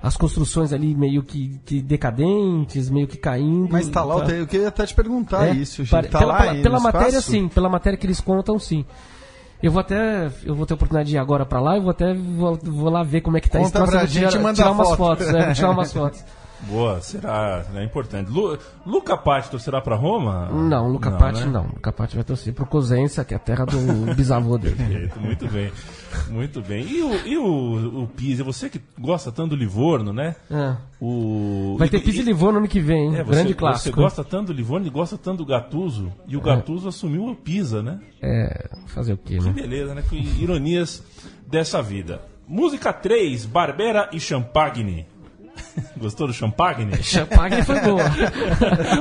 As 0.01 0.15
construções 0.15 0.71
ali 0.71 0.95
meio 0.95 1.21
que, 1.21 1.59
que 1.65 1.81
decadentes, 1.81 2.89
meio 2.89 3.05
que 3.05 3.17
caindo. 3.17 3.67
Mas 3.69 3.89
tá 3.89 4.01
lá, 4.01 4.15
eu 4.19 4.25
Tá- 4.25 4.31
eu 4.31 4.47
queria 4.47 4.69
até 4.69 4.85
te 4.85 4.95
perguntar 4.95 5.49
É, 5.49 5.51
isso, 5.53 5.85
pare- 5.87 6.07
Tá 6.07 6.19
pela, 6.19 6.31
lá 6.33 6.39
pela, 6.39 6.51
aí 6.53 6.61
pela 6.63 6.77
no 6.77 6.83
matéria, 6.83 7.07
espaço? 7.09 7.31
sim. 7.31 7.47
Pela 7.49 7.67
matéria 7.67 7.97
que 7.99 8.05
eles 8.05 8.21
contam, 8.21 8.57
sim. 8.57 8.85
Eu 9.61 9.71
vou 9.71 9.81
até. 9.81 10.29
Eu 10.45 10.55
vou 10.55 10.65
ter 10.65 10.73
oportunidade 10.73 11.09
de 11.09 11.15
ir 11.15 11.19
agora 11.19 11.45
pra 11.45 11.59
lá 11.59 11.77
e 11.77 11.81
vou 11.81 11.91
até. 11.91 12.13
Vou, 12.13 12.57
vou 12.61 12.89
lá 12.89 13.03
ver 13.03 13.21
como 13.21 13.37
é 13.37 13.41
que 13.41 13.49
tá 13.49 13.59
Conta 13.59 13.67
esse 13.67 13.73
troço, 13.73 13.91
pra 13.91 14.03
eu 14.03 14.07
gente 14.07 14.29
tirar, 14.29 14.41
manda 14.41 14.55
tirar 14.55 14.71
umas 14.71 14.87
foto. 14.89 14.97
fotos. 14.97 15.27
É, 15.33 15.53
tirar 15.53 15.69
umas 15.71 15.91
fotos. 15.93 16.23
Boa, 16.67 16.99
será, 17.01 17.63
será 17.63 17.83
importante. 17.83 18.29
Lu, 18.29 18.57
Luca 18.85 19.17
Patti 19.17 19.49
torcerá 19.49 19.81
para 19.81 19.95
Roma? 19.95 20.49
Não, 20.49 20.87
Luca 20.87 21.11
Patti 21.11 21.41
né? 21.45 21.51
não. 21.51 21.63
Luca 21.67 21.91
Patti 21.91 22.15
vai 22.15 22.23
torcer 22.23 22.53
pro 22.53 22.65
Cosenza, 22.65 23.23
que 23.23 23.33
é 23.33 23.37
a 23.37 23.39
terra 23.39 23.65
do 23.65 23.77
bisavô 24.13 24.57
dele. 24.57 25.09
Muito 25.17 25.47
bem, 25.47 25.71
muito 26.29 26.61
bem. 26.61 26.85
E 26.85 27.01
o, 27.01 27.27
e 27.27 27.37
o, 27.37 28.03
o 28.03 28.07
Pisa, 28.07 28.43
você 28.43 28.69
que 28.69 28.81
gosta 28.99 29.31
tanto 29.31 29.51
do 29.51 29.55
Livorno, 29.55 30.11
né? 30.11 30.35
É. 30.51 30.75
O, 31.01 31.75
Vai 31.79 31.87
ter 31.89 32.01
Pisa 32.01 32.19
e 32.19 32.23
Livorno 32.23 32.59
ano 32.59 32.67
que 32.67 32.79
vem, 32.81 33.07
hein? 33.07 33.15
É, 33.17 33.23
você, 33.23 33.31
Grande 33.31 33.49
Você 33.49 33.55
clássico. 33.55 34.01
gosta 34.01 34.23
tanto 34.23 34.47
do 34.47 34.53
Livorno 34.53 34.85
e 34.85 34.89
gosta 34.89 35.17
tanto 35.17 35.37
do 35.39 35.45
Gattuso. 35.45 36.11
E 36.27 36.35
o 36.35 36.41
Gattuso 36.41 36.89
assumiu 36.89 37.25
o 37.25 37.35
Pisa, 37.35 37.81
né? 37.81 37.99
É, 38.21 38.69
fazer 38.87 39.13
o 39.13 39.17
quê, 39.17 39.37
Que 39.37 39.45
né? 39.45 39.51
beleza, 39.51 39.95
né? 39.95 40.03
Que 40.07 40.17
ironias 40.41 41.01
dessa 41.47 41.81
vida. 41.81 42.21
Música 42.47 42.91
3, 42.91 43.45
Barbera 43.45 44.09
e 44.11 44.19
Champagne. 44.19 45.05
Gostou 45.97 46.27
do 46.27 46.33
champagne? 46.33 46.91
Champagne 47.03 47.61
foi 47.63 47.79
boa. 47.81 48.03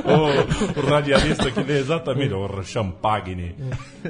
o, 0.05 0.79
o 0.79 0.89
radialista 0.89 1.49
que 1.51 1.61
lê 1.61 1.79
exatamente, 1.79 2.33
o 2.33 2.63
champagne. 2.63 3.55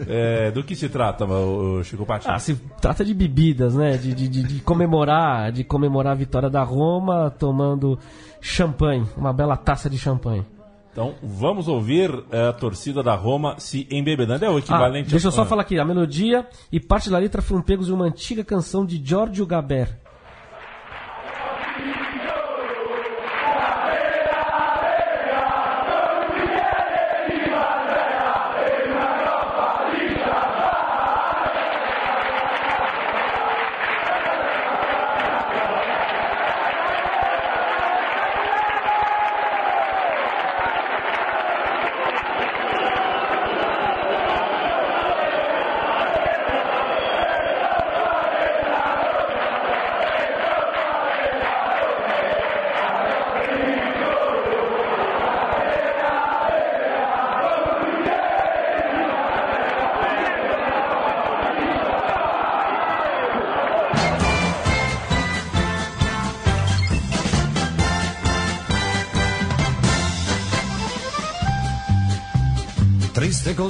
É, 0.07 0.51
do 0.51 0.63
que 0.63 0.75
se 0.75 0.89
trata, 0.89 1.25
o, 1.25 1.83
Chico 1.83 2.05
Patti? 2.05 2.27
Ah, 2.29 2.39
se 2.39 2.55
trata 2.81 3.03
de 3.05 3.13
bebidas, 3.13 3.75
né? 3.75 3.97
De, 3.97 4.13
de, 4.13 4.27
de- 4.27 4.43
de 4.43 4.59
comemorar, 4.61 5.51
de 5.51 5.63
comemorar 5.63 6.13
a 6.13 6.15
vitória 6.15 6.49
da 6.49 6.63
Roma 6.63 7.29
tomando 7.37 7.97
champanhe, 8.41 9.05
uma 9.17 9.33
bela 9.33 9.55
taça 9.57 9.89
de 9.89 9.97
champanhe. 9.97 10.45
Então, 10.91 11.13
vamos 11.21 11.67
ouvir 11.67 12.11
é, 12.31 12.47
a 12.47 12.53
torcida 12.53 13.03
da 13.03 13.13
Roma 13.13 13.55
se 13.59 13.87
embebedando. 13.91 14.43
É 14.43 14.49
o 14.49 14.55
Ah, 14.55 14.59
equivalente... 14.59 15.09
deixa 15.11 15.27
eu 15.27 15.31
só 15.31 15.43
Ah, 15.43 15.45
falar 15.45 15.61
aqui, 15.61 15.77
a 15.79 15.85
melodia 15.85 16.47
e 16.71 16.79
parte 16.79 17.09
da 17.09 17.17
letra 17.19 17.41
foram 17.41 17.61
pegos 17.61 17.85
de 17.85 17.93
uma 17.93 18.05
antiga 18.05 18.43
canção 18.43 18.85
de 18.85 18.99
Giorgio 19.03 19.45
Gaber. 19.45 19.97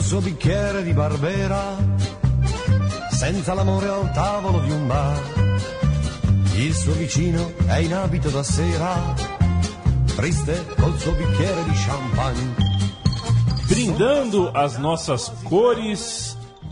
Suo 0.10 0.22
bicchiere 0.22 0.82
di 0.84 0.92
barbera, 0.94 1.78
senza 3.12 3.54
l'amore 3.54 3.88
al 3.88 4.12
tavolo 4.12 4.60
di 4.62 4.72
un 4.72 4.88
bar. 4.88 5.22
Il 6.56 6.74
suo 6.74 6.94
vicino 6.94 7.54
è 7.68 7.78
in 7.78 7.94
abito 7.94 8.30
da 8.30 8.42
sera, 8.42 9.14
triste 10.16 10.66
col 10.80 10.98
suo 10.98 11.14
bicchiere 11.14 11.64
di 11.64 11.74
champagne. 11.74 12.56
Brindando 13.68 14.52
as 14.52 14.78
nossas 14.78 15.32
cores 15.44 16.29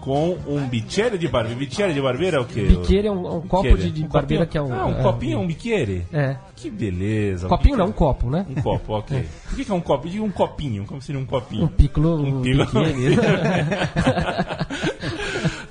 com 0.07 0.37
um 0.47 0.65
bichele 0.69 1.17
de 1.17 1.27
barbeira. 1.27 1.59
Bichele 1.59 1.93
de 1.93 2.01
barbeira 2.01 2.37
é 2.37 2.39
o 2.39 2.45
quê? 2.45 2.61
Biqueire 2.61 3.07
é 3.09 3.11
um, 3.11 3.37
um 3.37 3.41
copo 3.41 3.77
de, 3.77 3.91
de 3.91 4.03
Um 4.05 4.07
barbeira 4.07 4.45
copinho? 4.45 4.47
que 4.47 4.57
é 4.57 4.61
um. 4.61 4.79
Ah, 4.79 4.85
um 4.85 4.99
é, 4.99 5.03
copinho 5.03 5.33
é 5.35 5.37
um 5.37 5.47
biqueire? 5.47 6.05
É. 6.13 6.37
Que 6.55 6.69
beleza. 6.69 7.47
um 7.47 7.49
Copinho 7.49 7.75
não, 7.77 7.87
um 7.87 7.91
copo, 7.91 8.29
né? 8.29 8.45
Um 8.49 8.61
copo, 8.61 8.93
ok. 8.93 9.25
O 9.51 9.55
que 9.55 9.69
é 9.69 9.73
um 9.73 9.81
copo? 9.81 10.07
Diga 10.07 10.23
um 10.23 10.31
copinho. 10.31 10.85
Como 10.85 11.01
seria 11.01 11.19
um 11.19 11.25
copinho? 11.25 11.65
Um 11.65 11.67
piccolo, 11.67 12.15
Um 12.23 12.41
biqueire. 12.41 13.17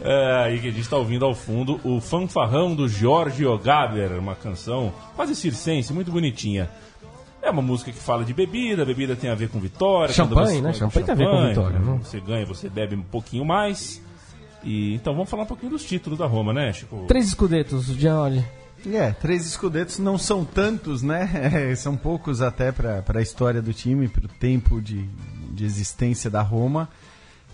É, 0.08 0.44
aí 0.44 0.60
que 0.60 0.68
a 0.68 0.70
gente 0.70 0.82
está 0.82 0.96
ouvindo 0.96 1.24
ao 1.24 1.34
fundo 1.34 1.80
o 1.82 2.00
fanfarrão 2.00 2.76
do 2.76 2.88
Giorgio 2.88 3.58
Gaber, 3.58 4.12
uma 4.20 4.36
canção 4.36 4.92
quase 5.16 5.34
circense, 5.34 5.92
muito 5.92 6.12
bonitinha. 6.12 6.70
É 7.42 7.50
uma 7.50 7.60
música 7.62 7.90
que 7.90 7.98
fala 7.98 8.24
de 8.24 8.32
bebida, 8.32 8.84
bebida 8.84 9.16
tem 9.16 9.30
a 9.30 9.34
ver 9.34 9.48
com 9.48 9.58
vitória. 9.58 10.14
Champanhe, 10.14 10.58
você- 10.58 10.60
né? 10.60 10.72
Champanhe 10.72 11.06
tem 11.06 11.12
a 11.12 11.16
ver 11.18 11.28
com 11.28 11.48
vitória, 11.48 11.78
né? 11.80 12.00
Você 12.04 12.20
ganha, 12.20 12.46
você 12.46 12.68
bebe 12.68 12.94
um 12.94 13.02
pouquinho 13.02 13.44
mais. 13.44 14.00
E, 14.66 14.94
então 14.94 15.14
vamos 15.14 15.30
falar 15.30 15.44
um 15.44 15.46
pouquinho 15.46 15.70
dos 15.70 15.84
títulos 15.84 16.18
da 16.18 16.26
Roma, 16.26 16.52
né, 16.52 16.72
Chico? 16.72 17.04
Três 17.06 17.28
escudetos, 17.28 17.86
Gianni. 17.86 18.44
É, 18.92 19.12
três 19.12 19.46
escudetos 19.46 19.98
não 19.98 20.18
são 20.18 20.44
tantos, 20.44 21.02
né? 21.02 21.30
É, 21.70 21.74
são 21.76 21.96
poucos 21.96 22.42
até 22.42 22.72
para 22.72 23.02
a 23.14 23.22
história 23.22 23.62
do 23.62 23.72
time, 23.72 24.08
para 24.08 24.26
o 24.26 24.28
tempo 24.28 24.80
de, 24.80 25.08
de 25.50 25.64
existência 25.64 26.28
da 26.28 26.42
Roma. 26.42 26.88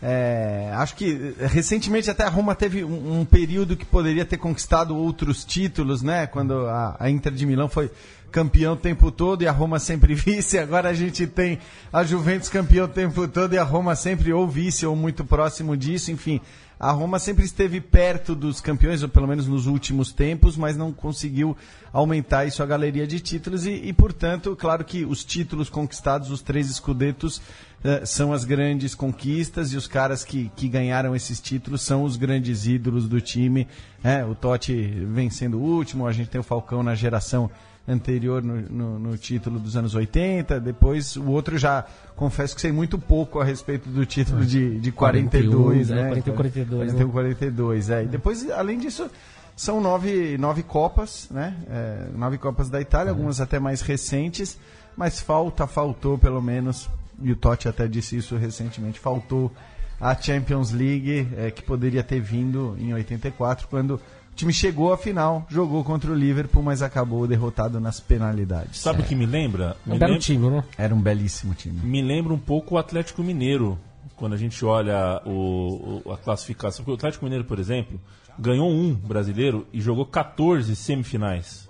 É, 0.03 0.73
acho 0.75 0.97
que 0.97 1.33
recentemente 1.39 2.11
até 2.11 2.25
a 2.25 2.29
Roma 2.29 2.57
teve 2.57 2.83
um, 2.83 3.21
um 3.21 3.25
período 3.25 3.77
que 3.77 3.85
poderia 3.85 4.25
ter 4.25 4.37
conquistado 4.37 4.97
outros 4.97 5.45
títulos, 5.45 6.03
né? 6.03 6.27
Quando 6.27 6.67
a, 6.67 6.97
a 6.99 7.09
Inter 7.09 7.33
de 7.33 7.47
Milão 7.47 7.69
foi 7.69 7.89
campeão 8.33 8.73
o 8.73 8.77
tempo 8.77 9.13
todo 9.13 9.43
e 9.43 9.47
a 9.47 9.53
Roma 9.53 9.79
sempre 9.79 10.15
vice. 10.17 10.59
Agora 10.59 10.89
a 10.89 10.95
gente 10.95 11.27
tem 11.27 11.59
a 11.93 12.03
Juventus 12.03 12.49
campeão 12.49 12.87
o 12.87 12.89
tempo 12.89 13.29
todo 13.29 13.53
e 13.53 13.59
a 13.59 13.63
Roma 13.63 13.95
sempre 13.95 14.33
ou 14.33 14.49
vice 14.49 14.87
ou 14.87 14.97
muito 14.97 15.25
próximo 15.25 15.77
disso. 15.77 16.11
Enfim, 16.11 16.41
a 16.83 16.91
Roma 16.91 17.21
sempre 17.21 17.45
esteve 17.45 17.81
perto 17.81 18.35
dos 18.35 18.61
campeões, 18.61 19.05
ou 19.05 19.09
pelo 19.09 19.29
menos 19.29 19.47
nos 19.47 19.69
últimos 19.69 20.13
tempos, 20.13 20.57
mas 20.57 20.77
não 20.77 20.93
conseguiu 20.93 21.57
aumentar 21.93 22.45
isso 22.45 22.61
a 22.61 22.67
galeria 22.67 23.07
de 23.07 23.21
títulos 23.21 23.65
e, 23.67 23.71
e, 23.71 23.93
portanto, 23.93 24.57
claro 24.57 24.85
que 24.85 25.05
os 25.05 25.23
títulos 25.25 25.71
conquistados, 25.71 26.33
os 26.33 26.43
três 26.43 26.69
escudetos, 26.69 27.41
eh, 27.85 28.05
são 28.05 28.33
as 28.33 28.45
grandes 28.45 28.97
conquistas 28.97 29.73
e 29.73 29.77
os 29.77 29.87
caras 29.87 30.25
que, 30.25 30.51
que 30.57 30.69
ganharam 30.69 31.15
esses 31.15 31.41
títulos 31.41 31.83
são 31.83 32.03
os 32.03 32.17
grandes 32.17 32.67
ídolos 32.67 33.09
do 33.09 33.21
time. 33.21 33.69
né? 34.03 34.25
o 34.25 34.35
Totti 34.35 34.75
vencendo 35.07 35.59
o 35.59 35.63
último, 35.63 36.05
a 36.05 36.13
gente 36.13 36.31
tem 36.31 36.41
o 36.41 36.45
Falcão 36.45 36.83
na 36.83 36.97
geração 36.97 37.49
anterior 37.87 38.43
no, 38.43 38.61
no, 38.61 38.99
no 38.99 39.19
título 39.19 39.59
dos 39.59 39.77
anos 39.77 39.95
80, 39.95 40.61
depois 40.61 41.17
o 41.17 41.31
outro 41.31 41.59
já 41.59 41.85
confesso 42.15 42.55
que 42.55 42.61
sei 42.61 42.71
muito 42.71 42.99
pouco 42.99 43.41
a 43.41 43.45
respeito 43.45 43.89
do 43.89 44.07
título 44.07 44.45
de, 44.45 44.79
de 44.79 44.93
42, 44.93 45.89
41, 45.89 45.95
né? 45.95 46.03
é, 46.03 46.07
41, 46.09 46.35
42, 46.35 46.93
41, 46.93 47.11
42, 47.11 47.91
é. 47.91 48.05
E 48.05 48.07
depois, 48.07 48.51
além 48.51 48.79
disso, 48.79 49.11
são 49.57 49.81
nove, 49.81 50.39
nove 50.39 50.63
Copas, 50.63 51.29
né? 51.31 51.57
É, 51.69 52.07
nove 52.17 52.39
Copas 52.39 52.71
da 52.71 52.81
Itália, 52.81 53.11
algumas 53.11 53.41
até 53.41 53.59
mais 53.59 53.81
recentes, 53.81 54.59
mas 54.97 55.21
falta, 55.21 55.67
faltou 55.67 56.17
pelo 56.17 56.41
menos, 56.41 56.89
e 57.21 57.33
o 57.33 57.37
Totti 57.37 57.69
até 57.69 57.89
disse 57.89 58.17
isso 58.17 58.37
recentemente, 58.37 59.01
faltou 59.01 59.53
a 60.01 60.15
Champions 60.15 60.73
League, 60.73 61.29
é, 61.37 61.51
que 61.51 61.63
poderia 61.63 62.03
ter 62.03 62.21
vindo 62.21 62.77
em 62.79 62.93
84, 62.93 63.69
quando 63.69 64.01
o 64.33 64.35
time 64.35 64.53
chegou 64.53 64.93
à 64.93 64.99
final, 64.99 65.47
jogou 65.49 65.85
contra 65.85 66.11
o 66.11 66.15
Liverpool, 66.15 66.63
mas 66.63 66.83
acabou 66.83 67.27
derrotado 67.27 67.79
nas 67.79 68.01
penalidades. 68.01 68.79
Sabe 68.81 69.03
o 69.03 69.05
que 69.05 69.15
me 69.15 69.27
lembra? 69.27 69.77
É 69.87 69.91
Me 69.91 69.97
um 69.97 69.99
belo 69.99 70.13
lembra- 70.13 70.25
time, 70.25 70.51
né? 70.51 70.65
Era 70.77 70.95
um 70.95 71.01
belíssimo 71.01 71.55
time. 71.55 71.79
me 71.83 72.01
lembra 72.03 72.33
um 72.33 72.39
pouco 72.39 72.75
o 72.75 72.79
Atlético 72.79 73.23
Mineiro, 73.23 73.79
quando 74.17 74.33
a 74.33 74.37
gente 74.39 74.65
olha 74.65 75.21
o, 75.27 76.03
o- 76.07 76.13
a 76.13 76.17
classificação. 76.17 76.85
Porque 76.85 76.93
o 76.93 76.95
Atlético 76.95 77.25
Mineiro, 77.25 77.45
por 77.45 77.59
exemplo, 77.59 78.01
ganhou 78.39 78.71
um 78.71 78.95
brasileiro 78.95 79.67
e 79.73 79.81
jogou 79.81 80.07
14 80.07 80.75
semifinais. 80.75 81.69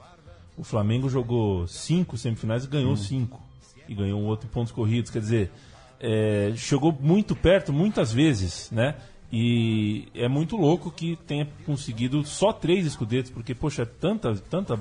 O 0.56 0.62
Flamengo 0.64 1.08
jogou 1.08 1.66
cinco 1.66 2.16
semifinais 2.16 2.64
e 2.64 2.68
ganhou 2.68 2.96
cinco. 2.96 3.40
E 3.88 3.94
ganhou 3.94 4.20
um 4.20 4.26
outro 4.26 4.46
em 4.46 4.50
pontos 4.50 4.70
corridos. 4.72 5.10
Quer 5.10 5.18
dizer, 5.20 5.50
é, 5.98 6.52
chegou 6.56 6.96
muito 7.00 7.34
perto 7.34 7.72
muitas 7.72 8.12
vezes, 8.12 8.70
né? 8.70 8.94
E 9.32 10.08
é 10.14 10.28
muito 10.28 10.56
louco 10.58 10.90
que 10.90 11.16
tenha 11.26 11.48
conseguido 11.64 12.22
só 12.24 12.52
três 12.52 12.84
escudetos, 12.84 13.30
porque, 13.30 13.54
poxa, 13.54 13.86
tanta, 13.86 14.34
tanta, 14.34 14.78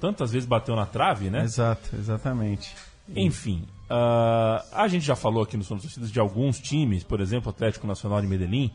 tantas 0.00 0.32
vezes 0.32 0.48
bateu 0.48 0.74
na 0.74 0.84
trave, 0.84 1.30
né? 1.30 1.44
Exato, 1.44 1.94
exatamente. 1.94 2.74
Enfim, 3.14 3.64
ah, 3.88 4.64
a 4.72 4.88
gente 4.88 5.06
já 5.06 5.14
falou 5.14 5.42
aqui 5.42 5.56
nos 5.56 5.66
Somos 5.66 5.84
Torcidas 5.84 6.10
de 6.10 6.18
alguns 6.18 6.58
times, 6.58 7.04
por 7.04 7.20
exemplo, 7.20 7.48
o 7.48 7.50
Atlético 7.50 7.86
Nacional 7.86 8.20
de 8.20 8.26
Medellín, 8.26 8.72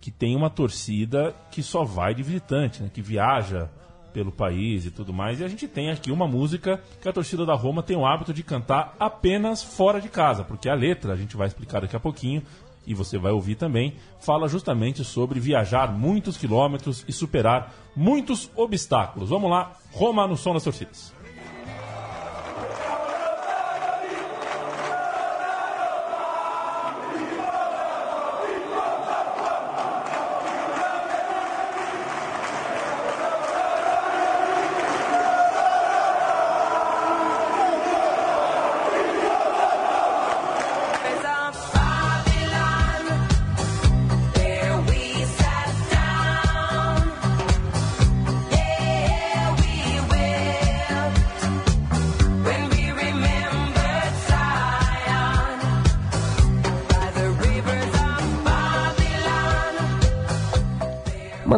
que 0.00 0.10
tem 0.10 0.36
uma 0.36 0.50
torcida 0.50 1.34
que 1.50 1.62
só 1.62 1.84
vai 1.84 2.14
de 2.14 2.22
visitante, 2.22 2.82
né, 2.82 2.90
que 2.92 3.00
viaja 3.00 3.70
pelo 4.12 4.32
país 4.32 4.84
e 4.84 4.90
tudo 4.90 5.12
mais. 5.12 5.40
E 5.40 5.44
a 5.44 5.48
gente 5.48 5.66
tem 5.68 5.90
aqui 5.90 6.10
uma 6.10 6.26
música 6.26 6.82
que 7.00 7.08
a 7.08 7.12
torcida 7.12 7.46
da 7.46 7.54
Roma 7.54 7.82
tem 7.82 7.96
o 7.96 8.04
hábito 8.04 8.34
de 8.34 8.42
cantar 8.42 8.96
apenas 8.98 9.62
fora 9.62 10.00
de 10.00 10.08
casa, 10.08 10.44
porque 10.44 10.68
a 10.68 10.74
letra, 10.74 11.12
a 11.12 11.16
gente 11.16 11.36
vai 11.36 11.46
explicar 11.46 11.80
daqui 11.80 11.96
a 11.96 12.00
pouquinho, 12.00 12.42
e 12.88 12.94
você 12.94 13.18
vai 13.18 13.30
ouvir 13.30 13.54
também, 13.54 13.94
fala 14.18 14.48
justamente 14.48 15.04
sobre 15.04 15.38
viajar 15.38 15.92
muitos 15.92 16.38
quilômetros 16.38 17.04
e 17.06 17.12
superar 17.12 17.74
muitos 17.94 18.50
obstáculos. 18.56 19.28
Vamos 19.28 19.50
lá, 19.50 19.76
Roma 19.92 20.26
no 20.26 20.36
som 20.36 20.54
das 20.54 20.64
torcidas. 20.64 21.17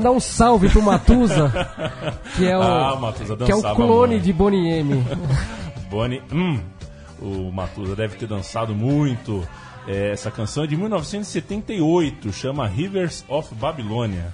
Mandar 0.00 0.12
um 0.12 0.20
salve 0.20 0.70
pro 0.70 0.80
Matusa, 0.80 1.52
que 2.34 2.46
é 2.48 2.56
o, 2.56 2.62
Ah, 2.62 2.96
Matusa 2.98 3.36
que 3.36 3.52
é 3.52 3.54
o 3.54 3.60
clone 3.74 4.14
muito. 4.14 4.24
de 4.24 4.32
Bonnie 4.32 4.70
M. 4.78 5.04
Bonnie, 5.90 6.22
hum, 6.32 6.58
o 7.20 7.52
Matusa 7.52 7.94
deve 7.94 8.16
ter 8.16 8.26
dançado 8.26 8.74
muito. 8.74 9.46
É, 9.86 10.10
essa 10.10 10.30
canção 10.30 10.64
é 10.64 10.66
de 10.66 10.74
1978, 10.74 12.32
chama 12.32 12.66
Rivers 12.66 13.26
of 13.28 13.54
Babilônia. 13.56 14.32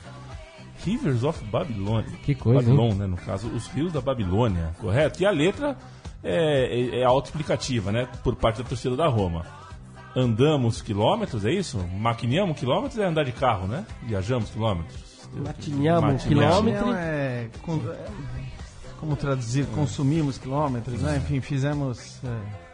Rivers 0.84 1.24
of 1.24 1.44
Babilônia. 1.46 2.12
Que 2.22 2.32
coisa, 2.36 2.60
Babilônia, 2.60 2.94
né? 2.94 3.06
No 3.08 3.16
caso, 3.16 3.48
os 3.48 3.66
rios 3.66 3.92
da 3.92 4.00
Babilônia, 4.00 4.70
correto? 4.80 5.20
E 5.20 5.26
a 5.26 5.32
letra 5.32 5.76
é, 6.22 6.96
é, 6.96 7.00
é 7.00 7.04
autoexplicativa, 7.04 7.90
né? 7.90 8.06
Por 8.22 8.36
parte 8.36 8.62
da 8.62 8.68
torcida 8.68 8.94
da 8.94 9.08
Roma. 9.08 9.44
Andamos 10.14 10.80
quilômetros, 10.80 11.44
é 11.44 11.50
isso? 11.50 11.76
Maquineamos 11.98 12.56
quilômetros 12.56 13.00
é 13.00 13.04
andar 13.04 13.24
de 13.24 13.32
carro, 13.32 13.66
né? 13.66 13.84
Viajamos 14.04 14.48
quilômetros. 14.50 15.05
Matinhamos 15.34 16.24
quilômetro. 16.24 16.92
É, 16.94 17.46
com- 17.62 17.80
é, 17.90 18.06
como 18.98 19.16
traduzir? 19.16 19.66
Consumimos 19.66 20.38
quilômetros, 20.38 21.00
né? 21.02 21.18
Enfim, 21.18 21.40
fizemos. 21.40 22.18
é, 22.24 22.66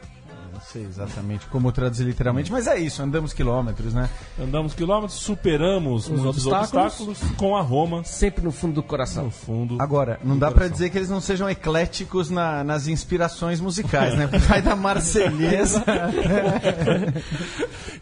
não 0.54 0.60
sei 0.60 0.84
exatamente 0.84 1.46
como 1.46 1.72
traduzir 1.72 2.04
literalmente, 2.04 2.52
mas 2.52 2.66
é 2.68 2.78
isso, 2.78 3.02
andamos 3.02 3.32
quilômetros, 3.32 3.92
né? 3.94 4.08
Andamos 4.40 4.74
quilômetros, 4.74 5.18
superamos 5.18 6.08
muitos 6.08 6.46
obstáculos. 6.46 7.00
obstáculos 7.00 7.36
com 7.36 7.56
a 7.56 7.62
Roma 7.62 8.04
Sempre 8.04 8.44
no 8.44 8.52
fundo 8.52 8.74
do 8.74 8.82
no 8.82 8.86
coração. 8.86 9.30
fundo. 9.30 9.76
Agora, 9.80 10.20
não 10.22 10.38
dá 10.38 10.46
pra 10.48 10.54
coração. 10.60 10.72
dizer 10.74 10.90
que 10.90 10.98
eles 10.98 11.10
não 11.10 11.20
sejam 11.20 11.50
ecléticos 11.50 12.30
na- 12.30 12.62
nas 12.62 12.86
inspirações 12.86 13.60
musicais, 13.60 14.14
né? 14.16 14.26
Vai 14.28 14.62
da 14.62 14.76
Marselhesa. 14.76 15.82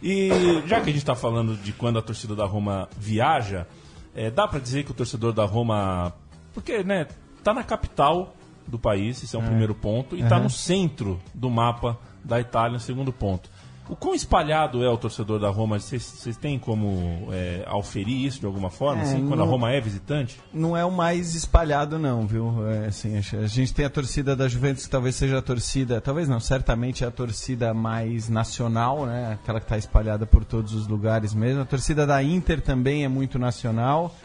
E 0.03 0.29
já 0.65 0.77
que 0.81 0.89
a 0.89 0.93
gente 0.93 0.97
está 0.97 1.15
falando 1.15 1.55
de 1.55 1.71
quando 1.73 1.99
a 1.99 2.01
torcida 2.01 2.35
da 2.35 2.45
Roma 2.45 2.89
viaja, 2.97 3.67
é, 4.15 4.29
dá 4.29 4.47
para 4.47 4.59
dizer 4.59 4.83
que 4.83 4.91
o 4.91 4.93
torcedor 4.93 5.33
da 5.33 5.45
Roma, 5.45 6.13
porque 6.53 6.83
né, 6.83 7.07
tá 7.43 7.53
na 7.53 7.63
capital 7.63 8.35
do 8.67 8.79
país, 8.79 9.23
esse 9.23 9.35
é 9.35 9.39
um 9.39 9.45
primeiro 9.45 9.75
ponto, 9.75 10.15
e 10.15 10.23
tá 10.23 10.39
no 10.39 10.49
centro 10.49 11.19
do 11.33 11.49
mapa 11.49 11.97
da 12.23 12.39
Itália, 12.39 12.79
segundo 12.79 13.11
ponto. 13.11 13.49
O 13.89 13.95
quão 13.95 14.13
espalhado 14.15 14.83
é 14.85 14.89
o 14.89 14.97
torcedor 14.97 15.37
da 15.39 15.49
Roma? 15.49 15.77
Vocês 15.77 16.37
têm 16.39 16.57
como 16.57 17.27
é, 17.31 17.63
auferir 17.67 18.25
isso 18.25 18.39
de 18.39 18.45
alguma 18.45 18.69
forma? 18.69 19.01
É, 19.01 19.05
assim, 19.05 19.27
quando 19.27 19.41
a 19.41 19.45
não- 19.45 19.51
Roma 19.51 19.71
é 19.71 19.81
visitante? 19.81 20.39
não 20.53 20.77
é 20.77 20.85
o 20.85 20.91
mais 20.91 21.35
espalhado, 21.35 21.99
não, 21.99 22.25
viu? 22.25 22.65
É, 22.69 22.87
assim, 22.87 23.17
a 23.17 23.39
a 23.41 23.47
gente 23.47 23.73
tem 23.73 23.83
a 23.83 23.89
torcida 23.89 24.33
da 24.35 24.47
Juventus, 24.47 24.85
que 24.85 24.89
talvez 24.91 25.15
seja 25.15 25.39
a 25.39 25.41
torcida, 25.41 25.99
talvez 25.99 26.29
não, 26.29 26.39
certamente 26.39 27.03
é 27.03 27.07
a 27.07 27.11
torcida 27.11 27.73
mais 27.73 28.29
nacional, 28.29 29.05
né? 29.05 29.33
Aquela 29.41 29.59
que 29.59 29.65
está 29.65 29.77
espalhada 29.77 30.25
por 30.25 30.45
todos 30.45 30.73
os 30.73 30.87
lugares 30.87 31.33
mesmo. 31.33 31.61
A 31.61 31.65
torcida 31.65 32.07
da 32.07 32.23
Inter 32.23 32.61
também 32.61 33.03
é 33.03 33.07
muito 33.09 33.37
nacional. 33.37 34.15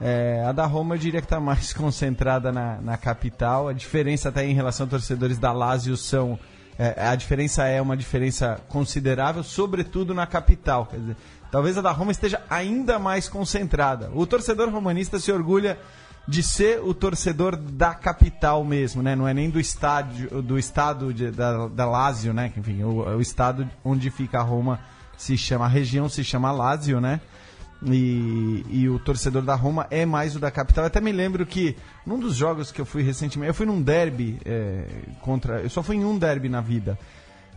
É, 0.00 0.44
a 0.46 0.52
da 0.52 0.66
Roma 0.66 0.94
eu 0.96 0.98
diria 0.98 1.20
que 1.20 1.26
está 1.26 1.40
mais 1.40 1.72
concentrada 1.72 2.52
na, 2.52 2.78
na 2.82 2.96
capital. 2.98 3.68
A 3.68 3.72
diferença 3.72 4.28
até 4.28 4.44
em 4.44 4.52
relação 4.54 4.86
a 4.86 4.90
torcedores 4.90 5.38
da 5.38 5.50
Lazio 5.52 5.96
são. 5.96 6.38
É, 6.78 7.08
a 7.08 7.14
diferença 7.14 7.64
é 7.66 7.80
uma 7.82 7.96
diferença 7.96 8.60
considerável, 8.68 9.42
sobretudo 9.42 10.14
na 10.14 10.26
capital. 10.26 10.86
Quer 10.86 11.00
dizer, 11.00 11.16
talvez 11.50 11.76
a 11.76 11.80
da 11.82 11.90
Roma 11.90 12.12
esteja 12.12 12.40
ainda 12.48 12.98
mais 12.98 13.28
concentrada. 13.28 14.10
O 14.14 14.26
torcedor 14.26 14.68
romanista 14.70 15.18
se 15.18 15.32
orgulha 15.32 15.78
de 16.26 16.42
ser 16.42 16.80
o 16.82 16.92
torcedor 16.92 17.56
da 17.56 17.94
capital 17.94 18.62
mesmo, 18.62 19.02
né? 19.02 19.16
Não 19.16 19.26
é 19.26 19.32
nem 19.32 19.48
do 19.48 19.58
estádio, 19.58 20.42
do 20.42 20.58
estado 20.58 21.12
de- 21.12 21.30
da, 21.30 21.66
da 21.68 21.86
Lazio, 21.86 22.34
né? 22.34 22.52
Enfim, 22.56 22.82
o, 22.82 23.16
o 23.16 23.20
estado 23.20 23.68
onde 23.82 24.10
fica 24.10 24.38
a 24.38 24.42
Roma 24.42 24.78
se 25.16 25.38
chama, 25.38 25.64
a 25.64 25.68
região 25.68 26.06
se 26.08 26.22
chama 26.22 26.52
Lazio, 26.52 27.00
né? 27.00 27.20
E, 27.86 28.64
e 28.68 28.88
o 28.88 28.98
torcedor 28.98 29.42
da 29.42 29.54
Roma 29.54 29.86
é 29.90 30.04
mais 30.04 30.34
o 30.34 30.40
da 30.40 30.50
capital. 30.50 30.84
Até 30.84 31.00
me 31.00 31.12
lembro 31.12 31.46
que 31.46 31.76
num 32.04 32.18
dos 32.18 32.34
jogos 32.34 32.72
que 32.72 32.80
eu 32.80 32.86
fui 32.86 33.02
recentemente, 33.02 33.48
eu 33.48 33.54
fui 33.54 33.66
num 33.66 33.80
derby 33.80 34.38
é, 34.44 34.84
contra. 35.20 35.60
Eu 35.60 35.70
só 35.70 35.82
fui 35.82 35.96
em 35.96 36.04
um 36.04 36.18
derby 36.18 36.48
na 36.48 36.60
vida. 36.60 36.98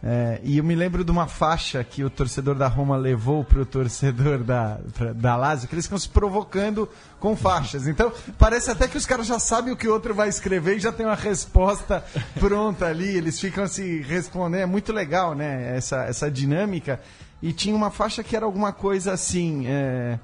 É, 0.03 0.41
e 0.43 0.57
eu 0.57 0.63
me 0.63 0.73
lembro 0.73 1.03
de 1.03 1.11
uma 1.11 1.27
faixa 1.27 1.83
que 1.83 2.03
o 2.03 2.09
torcedor 2.09 2.55
da 2.55 2.67
Roma 2.67 2.97
levou 2.97 3.43
pro 3.43 3.63
torcedor 3.65 4.39
da, 4.43 4.79
pra- 4.97 5.13
da 5.13 5.35
Lazio, 5.35 5.67
que 5.69 5.75
eles 5.75 5.85
ficam 5.85 5.99
se 5.99 6.09
provocando 6.09 6.89
com 7.19 7.35
faixas. 7.35 7.87
Então, 7.87 8.11
parece 8.37 8.71
até 8.71 8.87
que 8.87 8.97
os 8.97 9.05
caras 9.05 9.27
já 9.27 9.37
sabem 9.37 9.71
o 9.71 9.77
que 9.77 9.87
o 9.87 9.93
outro 9.93 10.15
vai 10.15 10.27
escrever 10.27 10.77
e 10.77 10.79
já 10.79 10.91
tem 10.91 11.05
uma 11.05 11.13
resposta 11.13 12.03
pronta 12.39 12.87
ali. 12.87 13.09
Eles 13.15 13.39
ficam 13.39 13.67
se 13.67 14.01
respondendo. 14.01 14.61
É 14.61 14.65
muito 14.65 14.91
legal, 14.91 15.35
né? 15.35 15.77
Essa, 15.77 16.03
essa 16.05 16.31
dinâmica. 16.31 16.99
E 17.39 17.53
tinha 17.53 17.75
uma 17.75 17.91
faixa 17.91 18.23
que 18.23 18.35
era 18.35 18.45
alguma 18.45 18.73
coisa 18.73 19.13
assim. 19.13 19.67
é, 19.67 20.17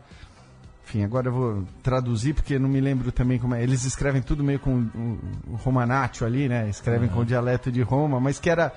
Enfim, 0.87 1.03
agora 1.03 1.27
eu 1.27 1.33
vou 1.33 1.63
traduzir 1.83 2.33
porque 2.33 2.57
não 2.57 2.67
me 2.67 2.81
lembro 2.81 3.11
também 3.11 3.37
como 3.37 3.53
é. 3.53 3.61
Eles 3.61 3.83
escrevem 3.85 4.23
tudo 4.23 4.43
meio 4.43 4.59
com 4.59 4.71
o, 4.73 5.19
o 5.51 5.55
romanatio 5.57 6.25
ali, 6.25 6.49
né? 6.49 6.67
Escrevem 6.67 7.07
com 7.09 7.19
o 7.19 7.25
dialeto 7.25 7.71
de 7.71 7.83
Roma, 7.83 8.19
mas 8.19 8.39
que 8.39 8.49
era 8.49 8.73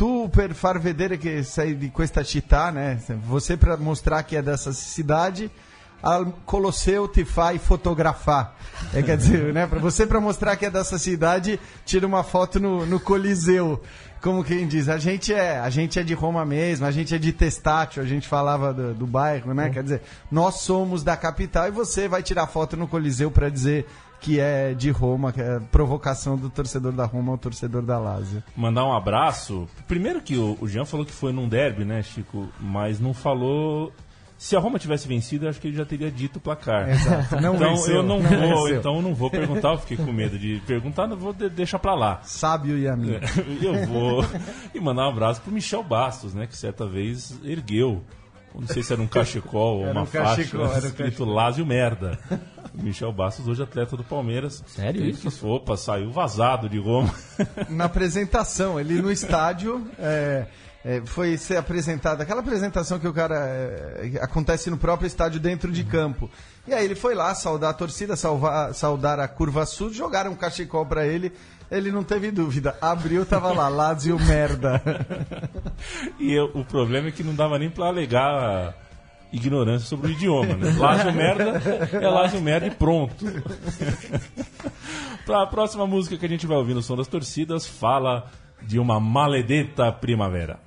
tu 0.00 0.30
per 0.30 0.54
far 0.54 0.80
vedere 0.80 1.18
che 1.18 1.42
sei 1.42 1.76
di 1.76 1.90
questa 1.90 2.24
città, 2.24 2.70
né? 2.70 2.98
Você 3.26 3.54
para 3.54 3.76
mostrar 3.76 4.22
que 4.22 4.34
é 4.34 4.40
dessa 4.40 4.72
cidade, 4.72 5.50
al 6.02 6.32
Colosseu 6.46 7.06
te 7.06 7.22
fai 7.22 7.58
fotografar. 7.58 8.56
É, 8.94 9.02
quer 9.02 9.18
dizer, 9.18 9.52
né? 9.52 9.66
Para 9.66 9.78
você 9.78 10.06
para 10.06 10.18
mostrar 10.18 10.56
que 10.56 10.64
é 10.64 10.70
dessa 10.70 10.98
cidade, 10.98 11.60
tira 11.84 12.06
uma 12.06 12.22
foto 12.22 12.58
no, 12.58 12.86
no 12.86 12.98
Coliseu. 12.98 13.78
Como 14.22 14.42
quem 14.42 14.66
diz, 14.66 14.88
a 14.88 14.96
gente 14.96 15.34
é, 15.34 15.58
a 15.58 15.68
gente 15.68 15.98
é 15.98 16.02
de 16.02 16.14
Roma 16.14 16.46
mesmo, 16.46 16.86
a 16.86 16.90
gente 16.90 17.14
é 17.14 17.18
de 17.18 17.30
Testácio, 17.30 18.02
a 18.02 18.06
gente 18.06 18.26
falava 18.26 18.72
do, 18.72 18.94
do 18.94 19.06
bairro, 19.06 19.52
né? 19.52 19.68
Quer 19.68 19.82
dizer, 19.82 20.02
nós 20.30 20.62
somos 20.62 21.04
da 21.04 21.14
capital 21.14 21.68
e 21.68 21.70
você 21.70 22.08
vai 22.08 22.22
tirar 22.22 22.46
foto 22.46 22.74
no 22.74 22.88
Coliseu 22.88 23.30
para 23.30 23.50
dizer 23.50 23.86
que 24.20 24.38
é 24.38 24.74
de 24.74 24.90
Roma, 24.90 25.32
que 25.32 25.40
é 25.40 25.58
provocação 25.72 26.36
do 26.36 26.50
torcedor 26.50 26.92
da 26.92 27.06
Roma 27.06 27.32
ao 27.32 27.38
torcedor 27.38 27.82
da 27.82 27.98
Lazio. 27.98 28.42
Mandar 28.54 28.84
um 28.84 28.92
abraço. 28.92 29.66
Primeiro 29.88 30.20
que 30.20 30.36
o, 30.36 30.68
Jean 30.68 30.84
falou 30.84 31.06
que 31.06 31.12
foi 31.12 31.32
num 31.32 31.48
derby, 31.48 31.84
né, 31.84 32.02
Chico? 32.02 32.48
Mas 32.60 33.00
não 33.00 33.14
falou. 33.14 33.92
Se 34.36 34.56
a 34.56 34.58
Roma 34.58 34.78
tivesse 34.78 35.06
vencido, 35.06 35.44
eu 35.44 35.50
acho 35.50 35.60
que 35.60 35.68
ele 35.68 35.76
já 35.76 35.84
teria 35.84 36.10
dito 36.10 36.36
o 36.36 36.40
placar. 36.40 36.88
Exato, 36.88 37.38
não 37.40 37.56
então 37.56 37.68
venceu, 37.68 37.96
eu 37.96 38.02
não, 38.02 38.20
não 38.20 38.28
vou, 38.30 38.64
venceu. 38.64 38.78
então 38.78 38.96
eu 38.96 39.02
não 39.02 39.14
vou 39.14 39.30
perguntar, 39.30 39.72
eu 39.72 39.78
fiquei 39.78 39.98
com 39.98 40.10
medo 40.10 40.38
de 40.38 40.62
perguntar, 40.66 41.06
não 41.06 41.16
vou 41.16 41.34
de, 41.34 41.50
deixar 41.50 41.78
pra 41.78 41.94
lá. 41.94 42.20
Sábio 42.22 42.78
e 42.78 42.88
amigo. 42.88 43.20
Eu 43.60 43.86
vou 43.86 44.24
e 44.74 44.80
mandar 44.80 45.06
um 45.06 45.10
abraço 45.10 45.42
pro 45.42 45.52
Michel 45.52 45.82
Bastos, 45.82 46.32
né, 46.32 46.46
que 46.46 46.56
certa 46.56 46.86
vez 46.86 47.38
ergueu. 47.44 48.02
Não 48.54 48.66
sei 48.66 48.82
se 48.82 48.92
era 48.92 49.00
um 49.00 49.06
cachecol 49.06 49.78
ou 49.80 49.84
uma 49.90 50.02
um 50.02 50.06
faixa 50.06 50.36
cachecol, 50.42 50.66
era 50.66 50.74
um 50.74 50.88
escrito 50.88 51.10
cachecol. 51.10 51.26
Lázio 51.34 51.66
Merda. 51.66 52.18
O 52.74 52.82
Michel 52.82 53.12
Bastos, 53.12 53.46
hoje 53.48 53.62
atleta 53.62 53.96
do 53.96 54.04
Palmeiras. 54.04 54.62
Sério 54.66 55.04
isso? 55.04 55.22
quis- 55.22 55.42
Opa, 55.42 55.76
saiu 55.76 56.10
vazado 56.10 56.68
de 56.68 56.78
Roma. 56.78 57.12
na 57.68 57.84
apresentação, 57.84 58.78
ele 58.78 59.00
no 59.00 59.10
estádio. 59.10 59.86
é, 59.98 60.46
é, 60.82 61.02
foi 61.04 61.36
ser 61.36 61.58
apresentado, 61.58 62.22
aquela 62.22 62.40
apresentação 62.40 62.98
que 62.98 63.06
o 63.06 63.12
cara 63.12 63.36
é, 63.36 64.18
acontece 64.22 64.70
no 64.70 64.78
próprio 64.78 65.06
estádio 65.06 65.38
dentro 65.38 65.70
de 65.70 65.84
campo. 65.84 66.30
E 66.66 66.72
aí 66.72 66.84
ele 66.84 66.94
foi 66.94 67.14
lá 67.14 67.34
saudar 67.34 67.68
a 67.70 67.74
torcida, 67.74 68.16
salvar, 68.16 68.72
saudar 68.72 69.20
a 69.20 69.28
curva 69.28 69.66
sul, 69.66 69.92
jogaram 69.92 70.30
um 70.32 70.36
cachecol 70.36 70.86
pra 70.86 71.06
ele. 71.06 71.32
Ele 71.70 71.92
não 71.92 72.02
teve 72.02 72.30
dúvida. 72.30 72.76
Abriu, 72.80 73.24
tava 73.24 73.52
lá, 73.52 73.68
Lazio 73.68 74.18
merda. 74.18 74.82
E 76.18 76.32
eu- 76.32 76.50
o 76.54 76.64
problema 76.64 77.08
é 77.08 77.10
que 77.12 77.22
não 77.22 77.34
dava 77.34 77.58
nem 77.58 77.70
pra 77.70 77.86
alegar 77.86 78.74
ignorância 79.32 79.86
sobre 79.88 80.08
o 80.08 80.10
idioma, 80.10 80.54
né? 80.56 80.74
Lázio 80.76 81.12
merda 81.12 81.62
é 81.92 82.08
Lázio 82.08 82.40
merda 82.40 82.66
e 82.66 82.70
pronto. 82.72 83.24
pra 85.24 85.46
próxima 85.46 85.86
música 85.86 86.16
que 86.16 86.26
a 86.26 86.28
gente 86.28 86.46
vai 86.46 86.56
ouvir 86.56 86.74
no 86.74 86.82
Som 86.82 86.96
das 86.96 87.06
Torcidas, 87.06 87.66
fala 87.66 88.26
de 88.62 88.78
uma 88.78 88.98
maledetta 88.98 89.92
primavera. 89.92 90.58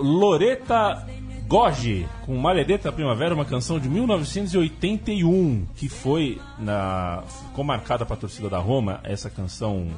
Loreta 0.00 1.06
Gogi 1.46 2.08
com 2.24 2.36
Maledetta 2.36 2.90
Primavera, 2.90 3.34
uma 3.34 3.44
canção 3.44 3.78
de 3.78 3.88
1981 3.88 5.66
que 5.76 5.88
foi 5.88 6.40
na 6.58 7.22
ficou 7.26 7.64
marcada 7.64 8.04
para 8.04 8.14
a 8.14 8.18
torcida 8.18 8.48
da 8.48 8.58
Roma 8.58 9.00
essa 9.04 9.30
canção 9.30 9.88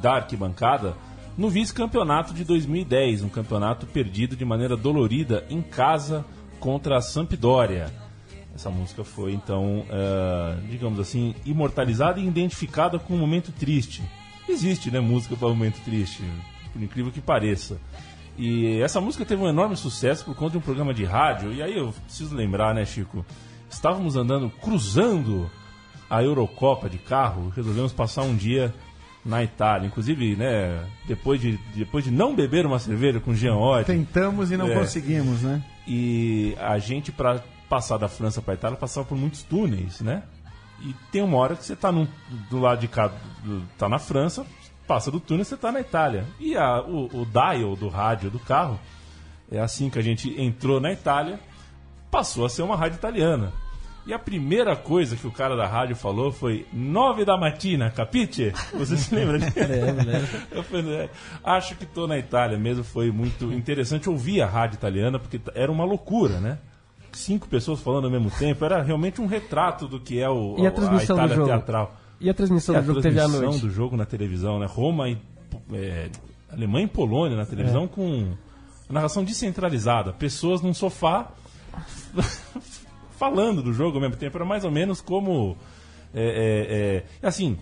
da 0.00 0.14
arquibancada 0.14 0.94
no 1.36 1.48
vice-campeonato 1.48 2.34
de 2.34 2.44
2010, 2.44 3.22
um 3.22 3.28
campeonato 3.28 3.86
perdido 3.86 4.36
de 4.36 4.44
maneira 4.44 4.76
dolorida 4.76 5.44
em 5.48 5.62
casa 5.62 6.24
contra 6.60 6.98
a 6.98 7.00
Sampdoria. 7.00 7.92
Essa 8.54 8.68
música 8.68 9.02
foi 9.02 9.32
então, 9.32 9.84
eh, 9.88 10.56
digamos 10.68 11.00
assim, 11.00 11.34
imortalizada 11.46 12.20
e 12.20 12.26
identificada 12.26 12.98
com 12.98 13.14
um 13.14 13.18
momento 13.18 13.50
triste. 13.50 14.02
Existe, 14.48 14.90
né, 14.90 15.00
música 15.00 15.34
para 15.36 15.48
um 15.48 15.54
momento 15.54 15.82
triste, 15.84 16.22
por 16.72 16.82
incrível 16.82 17.10
que 17.10 17.20
pareça. 17.20 17.78
E 18.36 18.80
essa 18.80 19.00
música 19.00 19.24
teve 19.24 19.42
um 19.42 19.48
enorme 19.48 19.76
sucesso 19.76 20.24
por 20.24 20.34
conta 20.34 20.52
de 20.52 20.58
um 20.58 20.60
programa 20.62 20.94
de 20.94 21.04
rádio. 21.04 21.52
E 21.52 21.62
aí 21.62 21.76
eu 21.76 21.92
preciso 22.04 22.34
lembrar, 22.34 22.74
né, 22.74 22.84
Chico? 22.84 23.24
Estávamos 23.70 24.16
andando, 24.16 24.50
cruzando 24.50 25.50
a 26.08 26.22
Eurocopa 26.22 26.88
de 26.88 26.98
carro, 26.98 27.50
resolvemos 27.54 27.92
passar 27.92 28.22
um 28.22 28.34
dia 28.36 28.72
na 29.24 29.42
Itália. 29.42 29.86
Inclusive, 29.86 30.34
né, 30.36 30.84
depois 31.06 31.40
de, 31.40 31.58
depois 31.74 32.04
de 32.04 32.10
não 32.10 32.34
beber 32.34 32.66
uma 32.66 32.78
cerveja 32.78 33.20
com 33.20 33.34
Jean 33.34 33.54
Ott, 33.56 33.86
Tentamos 33.86 34.50
e 34.50 34.56
não 34.56 34.68
É. 34.68 34.74
conseguimos, 34.74 35.42
né? 35.42 35.62
e 35.86 36.54
a 36.60 36.78
gente, 36.78 37.10
para 37.10 37.42
passar 37.68 37.96
da 37.98 38.08
França 38.08 38.40
para 38.42 38.54
Itália, 38.54 38.76
passava 38.76 39.06
por 39.06 39.16
muitos 39.16 39.42
túneis, 39.42 40.00
né? 40.00 40.22
E 40.84 40.94
tem 41.10 41.22
uma 41.22 41.36
hora 41.38 41.56
que 41.56 41.64
você 41.64 41.74
tá 41.74 41.90
num- 41.90 42.06
do 42.50 42.58
lado 42.60 42.80
de 42.80 42.88
cá, 42.88 43.10
do- 43.42 43.62
tá 43.78 43.88
na 43.88 43.98
França, 43.98 44.44
passa 44.86 45.10
do 45.10 45.20
túnel, 45.20 45.44
você 45.44 45.56
tá 45.56 45.70
na 45.72 45.80
Itália. 45.80 46.24
E 46.40 46.56
a- 46.56 46.80
o, 46.82 47.06
o 47.22 47.26
dial 47.26 47.76
do 47.76 47.88
rádio 47.88 48.30
do 48.30 48.38
carro, 48.38 48.78
é 49.50 49.58
assim 49.60 49.88
que 49.90 49.98
a 49.98 50.02
gente 50.02 50.34
entrou 50.40 50.80
na 50.80 50.92
Itália, 50.92 51.38
passou 52.10 52.44
a 52.44 52.48
ser 52.48 52.62
uma 52.62 52.76
rádio 52.76 52.96
italiana. 52.96 53.52
E 54.04 54.12
a 54.12 54.18
primeira 54.18 54.74
coisa 54.74 55.14
que 55.14 55.26
o 55.26 55.30
cara 55.30 55.54
da 55.56 55.64
rádio 55.64 55.94
falou 55.94 56.32
foi 56.32 56.66
nove 56.72 57.24
da 57.24 57.36
mattina, 57.38 57.88
capite? 57.88 58.52
Você 58.74 58.96
se 58.96 59.14
lembra 59.14 59.38
disso? 59.38 59.52
Eu 60.50 60.62
falei, 60.64 60.92
"É, 60.96 61.10
acho 61.44 61.76
que 61.76 61.86
tô 61.86 62.08
na 62.08 62.18
Itália 62.18 62.58
mesmo, 62.58 62.82
foi 62.82 63.12
muito 63.12 63.52
interessante 63.52 64.10
ouvir 64.10 64.42
a 64.42 64.46
rádio 64.46 64.74
italiana, 64.74 65.20
porque 65.20 65.40
era 65.54 65.70
uma 65.70 65.84
loucura, 65.84 66.40
né? 66.40 66.58
Cinco 67.12 67.46
pessoas 67.46 67.80
falando 67.80 68.06
ao 68.06 68.10
mesmo 68.10 68.28
tempo, 68.30 68.64
era 68.64 68.82
realmente 68.82 69.20
um 69.20 69.26
retrato 69.26 69.86
do 69.86 70.00
que 70.00 70.18
é 70.18 70.28
o, 70.28 70.56
E 70.58 70.66
a 70.66 70.70
transmissão 70.72 71.14
do 71.16 71.22
Itália 71.22 71.36
teatral. 71.46 71.94
E 72.22 72.30
a 72.30 72.34
transmissão 72.34 72.74
E 72.74 72.78
a 72.78 72.80
do 72.80 72.86
jogo 72.86 73.00
teve 73.02 73.18
à 73.18 73.22
transmissão 73.24 73.50
noite? 73.50 73.60
do 73.66 73.70
jogo 73.70 73.96
na 73.96 74.06
televisão, 74.06 74.58
né? 74.58 74.66
Roma 74.66 75.08
e 75.10 75.18
é, 75.72 76.08
Alemanha 76.50 76.84
e 76.86 76.88
Polônia 76.88 77.36
na 77.36 77.42
É. 77.42 77.46
televisão 77.46 77.86
com 77.88 78.32
narração 78.88 79.24
descentralizada, 79.24 80.12
pessoas 80.12 80.60
num 80.62 80.72
sofá 80.74 81.32
falando 83.18 83.62
do 83.62 83.72
jogo 83.72 83.96
ao 83.96 84.00
mesmo 84.02 84.16
tempo, 84.16 84.36
era 84.36 84.44
mais 84.44 84.64
ou 84.64 84.70
menos 84.70 85.00
como 85.00 85.56
é, 86.14 87.04
é, 87.22 87.24
é, 87.24 87.26
assim, 87.26 87.58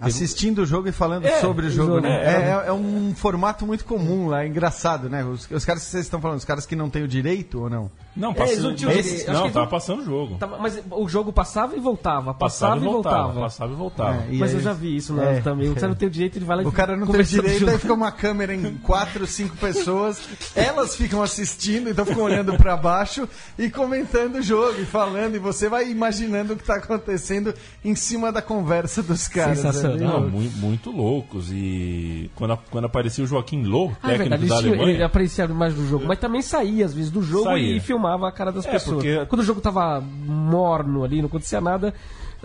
Assistindo 0.00 0.58
o 0.62 0.66
jogo 0.66 0.88
e 0.88 0.92
falando 0.92 1.24
É, 1.24 1.40
sobre 1.40 1.66
o 1.66 1.70
jogo, 1.70 1.94
jogo, 1.94 2.00
né? 2.02 2.10
é. 2.22 2.26
É, 2.26 2.50
é- 2.50 2.68
é 2.68 2.72
um 2.72 3.14
formato 3.14 3.64
muito 3.64 3.84
comum 3.86 4.26
lá, 4.26 4.42
é 4.44 4.46
engraçado, 4.46 5.08
né? 5.08 5.24
Os, 5.24 5.48
os 5.50 5.64
caras 5.64 5.84
que 5.84 5.90
vocês 5.90 6.04
estão 6.04 6.20
falando, 6.20 6.38
os 6.38 6.44
caras 6.44 6.66
que 6.66 6.76
não 6.76 6.90
têm 6.90 7.04
o 7.04 7.08
direito 7.08 7.62
ou 7.62 7.70
não? 7.70 7.90
Não 8.16 8.30
eles 8.30 9.22
passando, 9.24 9.42
não 9.44 9.50
tava 9.50 9.66
passando 9.66 10.00
o 10.02 10.04
jogo. 10.04 10.36
Tava- 10.36 10.58
mas 10.58 10.80
o 10.90 11.08
jogo 11.08 11.32
passava 11.32 11.76
e 11.76 11.80
voltava, 11.80 12.32
passava, 12.32 12.76
e 12.76 12.84
voltava. 12.84 13.40
passava 13.40 13.72
e 13.72 13.76
voltava. 13.76 14.22
É, 14.28 14.34
e 14.34 14.38
Mas 14.38 14.50
aí- 14.50 14.56
eu 14.56 14.62
já 14.62 14.72
vi 14.72 14.96
isso 14.96 15.12
né, 15.14 15.38
É. 15.38 15.40
também. 15.40 15.68
O 15.68 15.74
cara 15.74 15.88
não 15.88 15.94
tem 15.94 16.06
o 16.08 16.10
direito, 16.10 16.38
ele 16.38 16.44
vai 16.44 16.56
lá 16.58 16.62
e 16.62 16.66
O 16.66 16.72
cara 16.72 16.96
não 16.96 17.06
tem 17.06 17.22
direito, 17.22 17.68
aí 17.68 17.78
fica 17.78 17.92
uma 17.92 18.12
câmera 18.12 18.54
em 18.54 18.74
quatro, 18.76 19.26
cinco 19.26 19.56
pessoas, 19.56 20.20
elas 20.54 20.94
ficam 20.94 21.22
assistindo, 21.22 21.90
então 21.90 22.04
ficam 22.06 22.22
olhando 22.22 22.56
pra 22.56 22.76
baixo 22.76 23.28
e 23.58 23.68
comentando 23.68 24.36
o 24.36 24.42
jogo 24.42 24.80
e 24.80 24.84
falando, 24.86 25.34
e 25.34 25.38
você 25.40 25.68
vai 25.68 25.90
imaginando 25.90 26.52
o 26.52 26.56
que 26.56 26.62
tá 26.64 26.76
acontecendo 26.76 27.52
em 27.84 27.94
cima 27.96 28.30
da 28.30 28.40
conversa 28.40 29.02
dos 29.02 29.26
caras. 29.26 29.58
Sensacional. 29.58 30.20
Não, 30.20 30.30
muito, 30.30 30.56
muito 30.58 30.90
loucos. 30.92 31.50
E 31.50 32.30
quando, 32.36 32.56
quando 32.70 32.84
aparecia 32.84 33.24
o 33.24 33.26
Joaquim 33.26 33.64
Low, 33.64 33.92
Ah, 34.02 34.12
é 34.12 34.18
técnico 34.18 34.30
verdade, 34.38 34.48
da 34.48 34.56
Alemanha. 34.68 34.92
ele 34.94 35.02
aparecia 35.02 35.48
mais 35.48 35.74
do 35.74 35.84
jogo, 35.88 36.04
mas 36.06 36.18
também 36.20 36.40
saía 36.42 36.84
às 36.86 36.94
vezes 36.94 37.10
do 37.10 37.20
jogo 37.22 37.44
Saía. 37.44 37.76
e 37.76 37.80
filmava 37.80 38.03
a 38.06 38.32
cara 38.32 38.52
das 38.52 38.66
É, 38.66 38.70
pessoas. 38.70 38.96
porque- 38.96 39.26
Quando 39.26 39.40
o 39.40 39.44
jogo 39.44 39.60
tava 39.60 40.00
morno 40.00 41.04
ali, 41.04 41.20
não 41.20 41.26
acontecia 41.28 41.60
nada, 41.60 41.92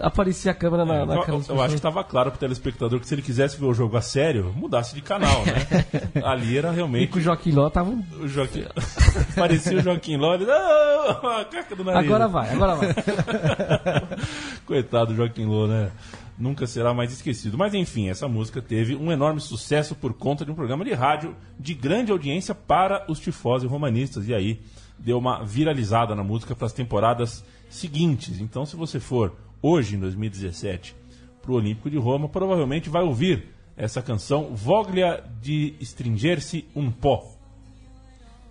aparecia 0.01 0.51
a 0.51 0.55
câmera 0.55 0.85
na, 0.85 1.05
na 1.05 1.15
eu, 1.15 1.19
cara 1.21 1.31
eu- 1.33 1.37
das 1.39 1.49
eu 1.49 1.55
pessoas. 1.55 1.59
acho 1.61 1.69
que 1.69 1.75
estava 1.75 2.03
claro 2.03 2.31
pro 2.31 2.39
telespectador 2.39 2.99
que 2.99 3.07
se 3.07 3.13
ele 3.15 3.21
quisesse 3.21 3.59
ver 3.59 3.65
o 3.65 3.73
jogo 3.73 3.97
a 3.97 4.01
sério, 4.01 4.53
mudasse 4.55 4.95
de 4.95 5.01
canal, 5.01 5.43
né? 5.45 5.85
Ali 6.23 6.57
era 6.57 6.71
E 6.71 6.75
realmente 6.75 7.11
com 7.11 7.19
o 7.19 7.21
Joaquim 7.21 7.51
Ló 7.51 7.69
tava. 7.69 7.89
um- 7.89 8.03
o 8.21 8.27
Joaquim. 8.27 8.63
Parecia 9.35 9.77
o 9.77 9.81
Joaquim 9.81 10.15
Ló, 10.17 10.33
ele. 10.35 10.45
"Ah, 10.49 11.41
a 11.41 11.45
caca 11.45 11.75
do 11.75 11.83
nariz. 11.83 12.05
Agora 12.05 12.27
vai, 12.27 12.49
agora 12.53 12.75
vai. 12.75 12.87
Coitado 14.65 15.07
do 15.13 15.15
Joaquim 15.17 15.45
Lô, 15.45 15.67
né? 15.67 15.91
Nunca 16.37 16.65
será 16.65 16.93
mais 16.93 17.11
esquecido. 17.11 17.57
Mas 17.57 17.73
enfim, 17.73 18.09
essa 18.09 18.27
música 18.27 18.61
teve 18.61 18.95
um 18.95 19.11
enorme 19.11 19.41
sucesso 19.41 19.93
por 19.95 20.13
conta 20.13 20.45
de 20.45 20.51
um 20.51 20.55
programa 20.55 20.85
de 20.85 20.93
rádio 20.93 21.35
de 21.59 21.73
grande 21.73 22.11
audiência 22.11 22.55
para 22.55 23.05
os 23.09 23.19
tifós 23.19 23.61
e 23.63 23.67
romanistas. 23.67 24.27
E 24.27 24.33
aí 24.33 24.61
deu 24.99 25.17
uma 25.17 25.43
viralizada 25.43 26.15
na 26.15 26.23
música 26.23 26.55
para 26.55 26.67
as 26.67 26.73
temporadas 26.73 27.43
seguintes. 27.69 28.39
Então, 28.39 28.65
se 28.65 28.75
você 28.75 28.99
for 28.99 29.35
hoje, 29.61 29.95
em 29.95 29.99
2017, 29.99 30.95
para 31.41 31.51
o 31.51 31.55
Olímpico 31.55 31.89
de 31.89 31.97
Roma, 31.97 32.27
provavelmente 32.27 32.89
vai 32.89 33.03
ouvir 33.03 33.47
essa 33.75 34.01
canção 34.01 34.55
Voglia 34.55 35.23
de 35.41 35.75
Stringersi 35.79 36.67
un 36.75 36.91
po'. 36.91 37.37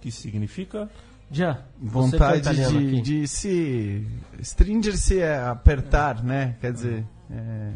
Que 0.00 0.10
significa 0.10 0.88
Já. 1.30 1.50
é 1.50 1.62
Vontade 1.80 2.68
de, 2.70 3.00
de 3.00 3.28
se. 3.28 4.06
Stringer-se 4.40 5.18
é 5.18 5.38
apertar, 5.44 6.22
né? 6.22 6.56
Quer 6.60 6.72
dizer. 6.72 7.04
é, 7.30 7.72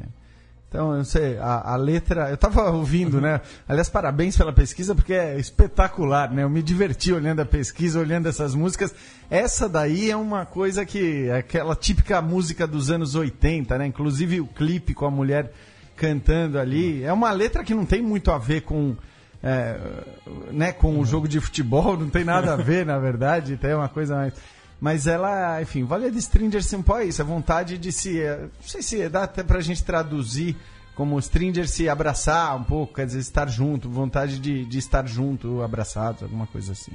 Então, 0.73 0.93
eu 0.93 0.97
não 0.97 1.05
sei, 1.05 1.37
a, 1.37 1.75
a 1.75 1.77
letra. 1.77 2.31
Eu 2.31 2.37
tava 2.39 2.71
ouvindo, 2.71 3.21
né? 3.21 3.43
Aliás, 3.69 3.91
parabéns 3.91 4.39
pela 4.39 4.55
pesquisa, 4.55 4.95
porque 4.95 5.13
é 5.13 5.39
espetacular, 5.39 6.33
né? 6.33 6.45
Eu 6.45 6.49
me 6.49 6.63
diverti 6.63 7.13
olhando 7.13 7.41
a 7.41 7.45
pesquisa, 7.45 8.01
olhando 8.01 8.27
essas 8.27 8.55
músicas. 8.55 8.95
Essa 9.29 9.69
daí 9.69 10.11
é 10.11 10.17
uma 10.17 10.47
coisa 10.47 10.87
que. 10.87 11.27
é 11.29 11.37
aquela 11.37 11.77
típica 11.77 12.23
música 12.23 12.67
dos 12.67 12.91
anos 12.91 13.15
80, 13.15 13.77
né? 13.77 13.87
Inclusive 13.87 14.41
o 14.41 14.47
clipe 14.47 14.95
com 14.95 15.05
a 15.05 15.11
mulher 15.11 15.53
cantando 15.95 16.59
ali. 16.59 17.05
É 17.05 17.13
uma 17.13 17.33
letra 17.33 17.63
que 17.63 17.75
não 17.75 17.85
tem 17.85 18.01
muito 18.01 18.31
a 18.31 18.39
ver 18.39 18.63
com. 18.63 18.97
é, 19.43 19.77
né, 20.53 20.73
com 20.73 20.99
o 20.99 21.05
jogo 21.05 21.29
de 21.29 21.39
futebol, 21.39 21.99
não 21.99 22.09
tem 22.09 22.25
nada 22.25 22.55
a 22.55 22.57
ver, 22.57 22.87
na 22.87 22.99
verdade, 22.99 23.59
tem 23.59 23.75
uma 23.75 23.91
coisa 23.91 24.17
mais. 24.17 24.33
Mas 24.83 25.07
ela, 25.07 25.63
enfim, 25.63 25.85
vale 25.85 26.11
de 26.11 26.19
Stringer 26.19 26.61
Simple 26.61 26.95
é 26.95 27.05
isso, 27.05 27.23
a 27.23 27.25
vontade 27.25 27.79
de 27.79 27.93
se. 27.93 28.21
é, 28.21 28.37
Não 28.41 28.51
sei 28.67 28.83
se 28.83 29.09
dá 29.09 29.23
até 29.23 29.45
pra 29.45 29.61
gente 29.61 29.85
traduzir 29.85 30.57
como 30.97 31.21
Stringer 31.21 31.69
se 31.69 31.89
abraçar 31.89 32.57
um 32.57 32.65
pouco, 32.65 32.95
quer 32.95 33.07
dizer, 33.07 33.21
estar 33.21 33.49
junto, 33.49 33.89
vontade 33.89 34.41
de, 34.41 34.65
de 34.65 34.79
estar 34.79 35.07
junto, 35.07 35.63
abraçados, 35.63 36.25
alguma 36.25 36.49
coisa 36.49 36.73
assim. 36.73 36.91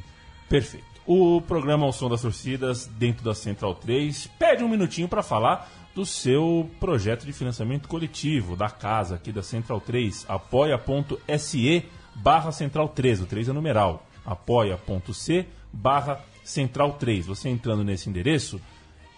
Perfeito. 0.49 0.85
O 1.05 1.41
programa 1.41 1.85
Ao 1.85 1.93
Som 1.93 2.09
das 2.09 2.23
Torcidas, 2.23 2.87
dentro 2.87 3.23
da 3.23 3.33
Central 3.33 3.73
3, 3.75 4.27
pede 4.37 4.65
um 4.65 4.67
minutinho 4.69 5.07
para 5.07 5.23
falar 5.23 5.71
do 5.95 6.05
seu 6.05 6.69
projeto 6.81 7.25
de 7.25 7.31
financiamento 7.31 7.87
coletivo 7.87 8.57
da 8.57 8.69
casa 8.69 9.15
aqui 9.15 9.31
da 9.31 9.41
Central 9.41 9.79
3, 9.79 10.25
apoia.se 10.27 11.85
barra 12.15 12.51
Central 12.51 12.89
3, 12.89 13.21
o 13.21 13.25
3 13.25 13.47
é 13.47 13.53
numeral, 13.53 14.05
apoia.c 14.25 15.47
barra 15.71 16.19
Central 16.47 16.93
3. 16.93 17.25
Você 17.25 17.49
entrando 17.49 17.83
nesse 17.83 18.09
endereço, 18.09 18.61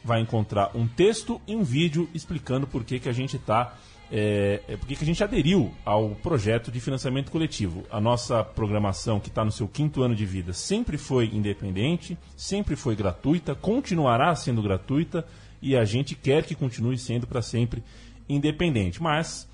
vai 0.04 0.20
encontrar 0.20 0.72
um 0.76 0.88
texto 0.88 1.40
e 1.48 1.56
um 1.56 1.64
vídeo 1.64 2.10
explicando 2.12 2.66
por 2.66 2.84
que, 2.84 3.00
que 3.00 3.08
a 3.08 3.14
gente 3.14 3.36
está. 3.36 3.78
É, 4.12 4.64
é, 4.68 4.76
por 4.76 4.88
que 4.88 4.96
que 4.96 5.04
a 5.04 5.06
gente 5.06 5.24
aderiu 5.24 5.72
ao 5.86 6.10
projeto 6.16 6.72
de 6.72 6.80
financiamento 6.80 7.30
coletivo. 7.30 7.84
A 7.92 8.02
nossa 8.02 8.44
programação, 8.44 9.20
que 9.20 9.30
está 9.30 9.46
no 9.46 9.52
seu 9.52 9.68
quinto 9.68 10.02
ano 10.02 10.16
de 10.16 10.26
vida, 10.26 10.52
sempre 10.52 10.98
foi 10.98 11.30
independente, 11.32 12.18
sempre 12.36 12.76
foi 12.76 12.96
gratuita, 12.96 13.54
continuará 13.54 14.34
sendo 14.34 14.64
gratuita 14.64 15.24
e 15.62 15.78
a 15.78 15.86
gente 15.86 16.16
quer 16.16 16.44
que 16.44 16.56
continue 16.56 16.98
sendo 16.98 17.28
para 17.28 17.44
sempre 17.44 17.84
independente. 18.28 19.00
Mas 19.00 19.48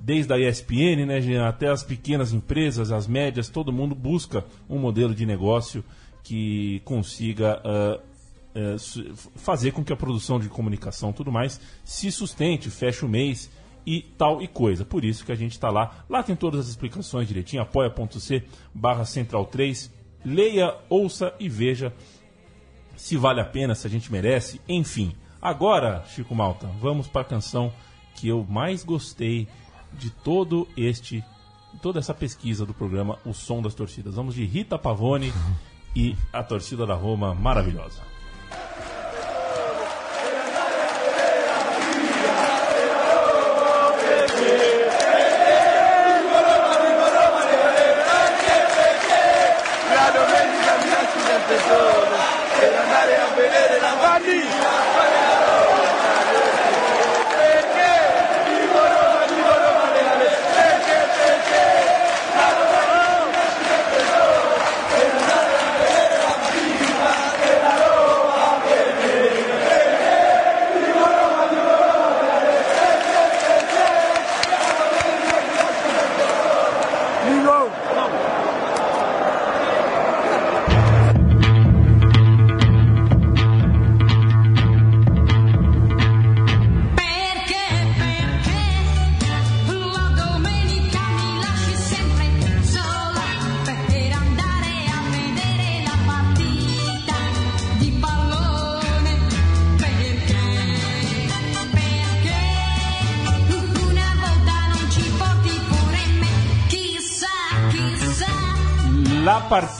desde 0.00 0.32
a 0.32 0.38
ESPN, 0.38 1.06
né, 1.06 1.40
até 1.44 1.66
as 1.66 1.82
pequenas 1.82 2.32
empresas, 2.32 2.92
as 2.92 3.08
médias, 3.08 3.48
todo 3.48 3.72
mundo 3.72 3.96
busca 3.96 4.44
um 4.68 4.78
modelo 4.78 5.12
de 5.12 5.26
negócio 5.26 5.84
que 6.22 6.80
consiga 6.84 7.60
ah, 7.64 8.00
su- 8.78 9.14
fazer 9.36 9.72
com 9.72 9.84
que 9.84 9.92
a 9.92 9.96
produção 9.96 10.38
de 10.38 10.48
comunicação 10.48 11.12
tudo 11.12 11.30
mais 11.32 11.60
se 11.84 12.10
sustente, 12.10 12.70
feche 12.70 13.04
o 13.04 13.08
mês 13.08 13.50
e 13.86 14.02
tal 14.18 14.42
e 14.42 14.48
coisa. 14.48 14.84
Por 14.84 15.04
isso 15.04 15.24
que 15.24 15.32
a 15.32 15.36
gente 15.36 15.52
está 15.52 15.70
lá. 15.70 16.04
Lá 16.08 16.22
tem 16.22 16.36
todas 16.36 16.60
as 16.60 16.68
explicações 16.68 17.26
direitinho, 17.26 17.62
apoia.c 17.62 18.44
barra 18.74 19.04
central 19.04 19.46
3. 19.46 19.90
Leia, 20.24 20.76
ouça 20.88 21.34
e 21.40 21.48
veja 21.48 21.92
se 22.94 23.16
vale 23.16 23.40
a 23.40 23.44
pena, 23.46 23.74
se 23.74 23.86
a 23.86 23.90
gente 23.90 24.12
merece, 24.12 24.60
enfim. 24.68 25.14
Agora, 25.40 26.04
Chico 26.08 26.34
Malta, 26.34 26.66
vamos 26.78 27.08
para 27.08 27.22
a 27.22 27.24
canção 27.24 27.72
que 28.14 28.28
eu 28.28 28.44
mais 28.46 28.84
gostei 28.84 29.48
de 29.94 30.10
todo 30.10 30.68
este 30.76 31.24
toda 31.80 31.98
essa 31.98 32.12
pesquisa 32.12 32.66
do 32.66 32.74
programa 32.74 33.18
O 33.24 33.32
Som 33.32 33.62
das 33.62 33.74
Torcidas. 33.74 34.16
Vamos 34.16 34.34
de 34.34 34.44
Rita 34.44 34.78
Pavone 34.78 35.32
e 35.94 36.16
a 36.32 36.42
torcida 36.42 36.86
da 36.86 36.94
Roma 36.94 37.34
maravilhosa. 37.34 38.10
Per. 54.20 54.79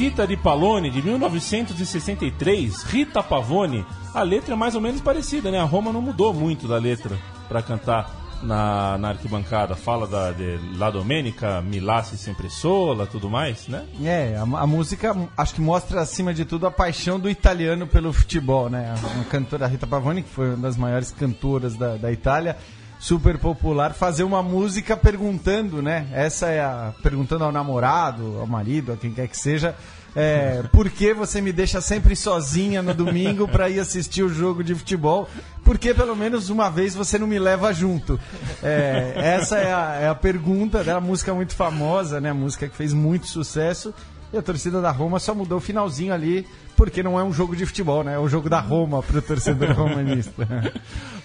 La 0.00 0.06
Partita 0.06 0.24
di 0.24 0.38
Pallone 0.38 0.90
de 0.90 1.02
1963, 1.02 2.84
Rita 2.84 3.22
Pavone. 3.22 3.84
A 4.14 4.22
letra 4.22 4.54
é 4.54 4.56
mais 4.56 4.74
ou 4.74 4.80
menos 4.80 5.02
parecida, 5.02 5.50
né? 5.50 5.60
A 5.60 5.64
Roma 5.64 5.92
não 5.92 6.00
mudou 6.00 6.32
muito 6.32 6.66
da 6.66 6.78
letra 6.78 7.18
para 7.46 7.60
cantar 7.60 8.10
na, 8.42 8.96
na 8.96 9.10
arquibancada. 9.10 9.76
Fala 9.76 10.06
da 10.06 10.32
de 10.32 10.58
La 10.78 10.90
Domenica, 10.90 11.60
Milassi 11.60 12.16
sempre 12.16 12.48
sola, 12.48 13.06
tudo 13.06 13.28
mais, 13.28 13.68
né? 13.68 13.84
É, 14.02 14.36
a, 14.38 14.40
a 14.40 14.66
música 14.66 15.14
acho 15.36 15.54
que 15.54 15.60
mostra 15.60 16.00
acima 16.00 16.32
de 16.32 16.46
tudo 16.46 16.66
a 16.66 16.70
paixão 16.70 17.20
do 17.20 17.28
italiano 17.28 17.86
pelo 17.86 18.10
futebol, 18.10 18.70
né? 18.70 18.94
A, 18.96 19.20
a 19.20 19.24
cantora 19.24 19.66
Rita 19.66 19.86
Pavone, 19.86 20.22
que 20.22 20.30
foi 20.30 20.54
uma 20.54 20.56
das 20.56 20.78
maiores 20.78 21.10
cantoras 21.10 21.76
da, 21.76 21.96
da 21.96 22.10
Itália, 22.10 22.56
super 23.00 23.38
popular, 23.38 23.94
fazer 23.94 24.24
uma 24.24 24.42
música 24.42 24.94
perguntando, 24.94 25.80
né? 25.80 26.06
Essa 26.12 26.48
é 26.48 26.60
a. 26.60 26.92
perguntando 27.02 27.44
ao 27.44 27.50
namorado, 27.50 28.38
ao 28.38 28.46
marido, 28.46 28.92
a 28.92 28.96
quem 28.96 29.10
quer 29.10 29.26
que 29.26 29.36
seja. 29.36 29.74
É, 30.14 30.62
por 30.70 30.90
que 30.90 31.14
você 31.14 31.40
me 31.40 31.50
deixa 31.50 31.80
sempre 31.80 32.14
sozinha 32.14 32.82
no 32.82 32.92
domingo 32.92 33.48
para 33.48 33.70
ir 33.70 33.80
assistir 33.80 34.22
o 34.22 34.28
jogo 34.28 34.62
de 34.62 34.74
futebol? 34.74 35.26
Porque 35.64 35.94
pelo 35.94 36.14
menos 36.14 36.50
uma 36.50 36.68
vez 36.68 36.94
você 36.94 37.18
não 37.18 37.26
me 37.26 37.38
leva 37.38 37.72
junto. 37.72 38.20
É, 38.62 39.14
essa 39.16 39.56
é 39.56 39.72
a, 39.72 39.94
é 40.02 40.08
a 40.08 40.14
pergunta 40.14 40.84
dela, 40.84 41.00
música 41.00 41.32
muito 41.32 41.54
famosa, 41.54 42.20
né? 42.20 42.30
A 42.30 42.34
música 42.34 42.68
que 42.68 42.76
fez 42.76 42.92
muito 42.92 43.26
sucesso. 43.26 43.94
E 44.32 44.36
a 44.38 44.42
torcida 44.42 44.80
da 44.80 44.92
Roma 44.92 45.18
só 45.18 45.34
mudou 45.34 45.58
o 45.58 45.60
finalzinho 45.60 46.14
ali, 46.14 46.46
porque 46.80 47.02
não 47.02 47.20
é 47.20 47.22
um 47.22 47.30
jogo 47.30 47.54
de 47.54 47.66
futebol, 47.66 48.02
né? 48.02 48.14
É 48.14 48.18
o 48.18 48.26
jogo 48.26 48.48
da 48.48 48.58
Roma 48.58 49.02
pro 49.02 49.20
torcedor 49.20 49.72
romanista. 49.76 50.48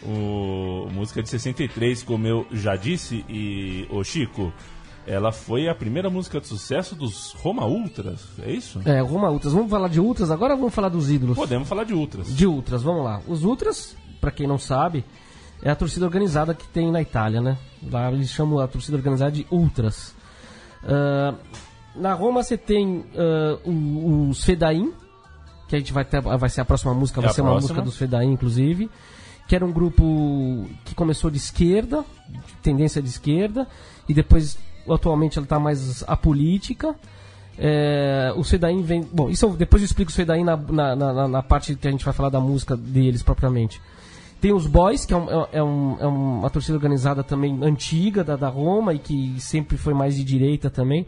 O 0.04 0.90
música 0.92 1.24
de 1.24 1.30
63, 1.30 2.04
como 2.04 2.28
eu 2.28 2.46
já 2.52 2.76
disse, 2.76 3.24
e 3.30 3.88
o 3.90 4.04
Chico, 4.04 4.52
ela 5.08 5.32
foi 5.32 5.70
a 5.70 5.74
primeira 5.74 6.10
música 6.10 6.42
de 6.42 6.48
sucesso 6.48 6.94
dos 6.94 7.32
Roma 7.42 7.66
Ultras, 7.66 8.28
é 8.44 8.52
isso? 8.52 8.82
É, 8.84 9.00
Roma 9.00 9.30
Ultras. 9.30 9.54
Vamos 9.54 9.70
falar 9.70 9.88
de 9.88 10.00
Ultras 10.02 10.30
agora 10.30 10.54
ou 10.56 10.60
vamos 10.60 10.76
falar 10.76 10.90
dos 10.90 11.10
ídolos? 11.10 11.38
Podemos 11.38 11.70
falar 11.70 11.86
de 11.86 11.94
Ultras. 11.94 12.36
De 12.36 12.46
Ultras, 12.46 12.84
vamos 12.84 13.06
lá. 13.06 13.22
Os 13.26 13.46
Ultras, 13.46 13.96
pra 14.20 14.32
quem 14.32 14.46
não 14.48 14.58
sabe, 14.58 15.06
é 15.64 15.72
a 15.72 15.76
torcida 15.76 16.06
organizada 16.06 16.54
que 16.54 16.68
tem 16.68 16.92
na 16.92 17.02
Itália, 17.02 17.40
né? 17.40 17.58
Lá 17.90 18.12
eles 18.12 18.30
chamam 18.30 18.60
a 18.60 18.68
torcida 18.68 18.98
organizada 18.98 19.32
de 19.32 19.48
Ultras. 19.50 20.14
Ah, 20.84 21.34
na 21.96 22.14
Roma 22.14 22.44
você 22.44 22.58
tem 22.58 23.06
o- 23.66 24.28
os 24.30 24.44
Fedain, 24.44 24.92
que 25.68 25.76
a 25.76 25.80
gente 25.80 25.92
vai 25.94 26.06
ter, 26.06 26.22
vai 26.22 26.50
ser 26.50 26.62
a 26.62 26.66
próxima 26.66 26.94
música, 26.94 27.22
vai 27.22 27.30
É 27.30 27.32
a 27.32 27.34
ser 27.34 27.42
uma 27.42 27.52
próxima. 27.52 27.70
música 27.76 27.82
dos 27.82 27.98
Fedain, 27.98 28.32
inclusive. 28.32 28.90
Que 29.48 29.56
era 29.56 29.64
um 29.66 29.72
grupo 29.72 30.66
que 30.86 30.96
começou 30.96 31.30
de 31.30 31.38
esquerda, 31.38 32.04
de 32.30 32.54
tendência 32.64 33.00
de 33.02 33.10
esquerda, 33.10 33.68
e 34.10 34.14
depois, 34.14 34.58
atualmente, 34.90 35.38
ela 35.38 35.46
está 35.46 35.60
mais 35.60 36.04
apolítica. 36.08 36.96
É, 37.58 38.34
o 38.36 38.44
Fedain 38.44 38.82
vem. 38.82 39.02
Bom, 39.14 39.30
isso 39.30 39.46
eu- 39.46 39.54
depois 39.56 39.82
eu 39.82 39.86
explico 39.86 40.12
o 40.12 40.14
Fedain 40.14 40.44
na, 40.44 40.58
na, 40.58 40.96
na, 40.96 41.28
na 41.28 41.44
parte 41.44 41.76
que 41.76 41.88
a 41.88 41.92
gente 41.92 42.04
vai 42.04 42.14
falar 42.14 42.30
da 42.30 42.40
música 42.40 42.76
deles 42.76 43.24
propriamente. 43.24 43.80
Tem 44.42 44.52
os 44.52 44.68
Boys, 44.68 45.06
que 45.06 45.14
é, 45.14 45.18
um- 45.18 45.46
é 45.52 45.64
um- 45.64 45.98
é 46.00 46.06
uma 46.08 46.50
torcida 46.50 46.76
organizada 46.76 47.24
também 47.24 47.58
antiga 47.64 48.24
da, 48.24 48.36
da 48.36 48.50
Roma 48.50 48.94
e 48.94 49.00
que 49.00 49.36
sempre 49.40 49.78
foi 49.78 49.94
mais 49.94 50.16
de 50.16 50.24
direita 50.24 50.70
também. 50.70 51.06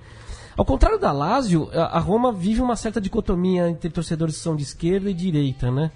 Ao 0.57 0.65
contrário 0.65 0.97
da 0.97 1.11
Lazio, 1.11 1.69
a, 1.71 1.99
Roma 1.99 2.31
vive 2.33 2.61
uma 2.61 2.75
certa 2.75 2.99
dicotomia 2.99 3.69
entre 3.69 3.91
torcedores 3.91 4.37
que 4.37 4.41
são 4.41 4.55
de 4.55 4.63
esquerda 4.63 5.09
e 5.09 5.13
direita, 5.13 5.71
né? 5.71 5.91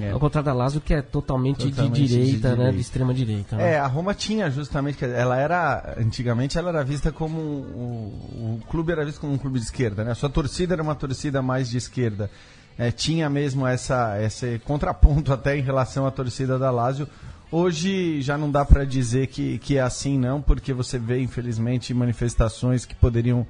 É. 0.00 0.12
Ao 0.12 0.20
contrário 0.20 0.46
da 0.46 0.52
Lazio, 0.52 0.80
que 0.80 0.94
é 0.94 1.02
totalmente, 1.02 1.68
Totalmente 1.68 1.94
de 1.94 2.06
de 2.06 2.08
direita, 2.08 2.48
né? 2.50 2.54
direita. 2.54 2.72
De 2.72 2.80
extrema 2.80 3.12
direita. 3.12 3.56
né? 3.56 3.72
É, 3.72 3.78
a 3.78 3.86
Roma 3.86 4.14
tinha 4.14 4.48
justamente, 4.50 5.04
ela 5.04 5.36
era, 5.36 5.96
antigamente 5.98 6.56
ela 6.56 6.70
era 6.70 6.84
vista 6.84 7.10
como, 7.12 7.38
o, 7.38 8.58
o 8.62 8.66
clube 8.70 8.92
era 8.92 9.04
visto 9.04 9.20
como 9.20 9.32
um 9.32 9.38
clube 9.38 9.58
de 9.58 9.64
esquerda, 9.64 10.04
né? 10.04 10.12
A 10.12 10.14
sua 10.14 10.30
torcida 10.30 10.74
era 10.74 10.82
uma 10.82 10.94
torcida 10.94 11.42
mais 11.42 11.68
de 11.68 11.76
esquerda. 11.76 12.30
É, 12.78 12.90
tinha 12.90 13.28
mesmo 13.28 13.66
essa, 13.66 14.20
esse 14.22 14.60
contraponto 14.64 15.32
até 15.32 15.56
em 15.56 15.62
relação 15.62 16.06
à 16.06 16.10
torcida 16.10 16.58
da 16.58 16.70
Lazio. 16.70 17.08
Hoje 17.50 18.20
já 18.22 18.38
não 18.38 18.50
dá 18.50 18.64
para 18.64 18.84
dizer 18.84 19.26
que, 19.28 19.58
que 19.58 19.76
é 19.76 19.80
assim 19.80 20.18
não, 20.18 20.40
porque 20.40 20.72
você 20.72 20.98
vê 20.98 21.20
infelizmente 21.20 21.92
manifestações 21.94 22.84
que 22.84 22.94
poderiam 22.94 23.46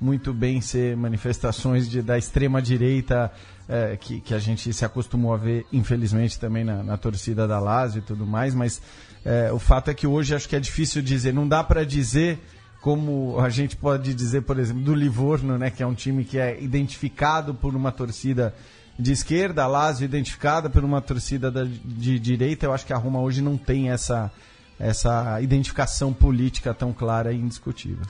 muito 0.00 0.32
bem 0.32 0.60
ser 0.60 0.96
manifestações 0.96 1.88
de, 1.88 2.02
da 2.02 2.16
extrema 2.16 2.62
direita 2.62 3.32
é, 3.68 3.96
que, 3.96 4.20
que 4.20 4.32
a 4.32 4.38
gente 4.38 4.72
se 4.72 4.84
acostumou 4.84 5.34
a 5.34 5.36
ver, 5.36 5.66
infelizmente, 5.72 6.38
também 6.38 6.64
na, 6.64 6.82
na 6.82 6.96
torcida 6.96 7.46
da 7.46 7.58
Lazio 7.58 7.98
e 7.98 8.02
tudo 8.02 8.26
mais, 8.26 8.54
mas 8.54 8.80
é, 9.24 9.52
o 9.52 9.58
fato 9.58 9.90
é 9.90 9.94
que 9.94 10.06
hoje 10.06 10.34
acho 10.34 10.48
que 10.48 10.56
é 10.56 10.60
difícil 10.60 11.02
dizer, 11.02 11.34
não 11.34 11.46
dá 11.46 11.62
para 11.62 11.84
dizer 11.84 12.38
como 12.80 13.38
a 13.40 13.50
gente 13.50 13.76
pode 13.76 14.14
dizer, 14.14 14.42
por 14.42 14.58
exemplo, 14.58 14.82
do 14.82 14.94
Livorno, 14.94 15.58
né, 15.58 15.68
que 15.68 15.82
é 15.82 15.86
um 15.86 15.94
time 15.94 16.24
que 16.24 16.38
é 16.38 16.62
identificado 16.62 17.52
por 17.52 17.74
uma 17.74 17.90
torcida 17.90 18.54
de 18.96 19.12
esquerda, 19.12 19.64
a 19.64 19.66
Lazio 19.66 20.04
identificada 20.04 20.70
por 20.70 20.84
uma 20.84 21.00
torcida 21.00 21.50
da- 21.50 21.64
de 21.64 22.18
direita, 22.18 22.66
eu 22.66 22.72
acho 22.72 22.86
que 22.86 22.92
a 22.92 22.96
Roma 22.96 23.20
hoje 23.20 23.42
não 23.42 23.56
tem 23.56 23.90
essa, 23.90 24.30
essa 24.78 25.40
identificação 25.42 26.12
política 26.12 26.72
tão 26.72 26.92
clara 26.92 27.32
e 27.32 27.36
indiscutível. 27.36 28.06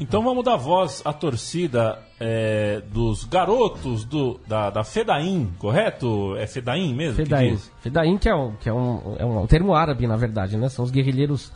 Então 0.00 0.22
vamos 0.22 0.42
dar 0.42 0.56
voz 0.56 1.02
à 1.04 1.12
torcida 1.12 1.98
é, 2.18 2.80
dos 2.90 3.24
garotos 3.24 4.02
do, 4.02 4.40
da, 4.48 4.70
da 4.70 4.82
Fedain, 4.82 5.52
correto? 5.58 6.34
É 6.38 6.46
Fedain 6.46 6.94
mesmo? 6.94 7.16
que 7.16 7.24
Fedain. 7.24 7.50
diz? 7.50 7.70
Fedain, 7.82 8.16
que, 8.16 8.26
é 8.26 8.34
um, 8.34 8.56
que 8.56 8.66
é, 8.66 8.72
um, 8.72 9.16
é 9.18 9.24
um 9.26 9.46
termo 9.46 9.74
árabe, 9.74 10.06
na 10.06 10.16
verdade, 10.16 10.56
né? 10.56 10.70
São 10.70 10.86
os 10.86 10.90
guerrilheiros 10.90 11.52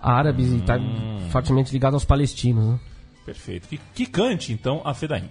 árabes 0.00 0.50
e 0.50 0.60
tá 0.62 0.78
fortemente 1.28 1.70
ligados 1.70 1.96
aos 1.96 2.04
palestinos, 2.06 2.64
né? 2.66 2.80
Perfeito. 3.26 3.68
Que, 3.68 3.78
que 3.94 4.06
cante 4.06 4.54
então 4.54 4.80
a 4.86 4.94
Fedain. 4.94 5.28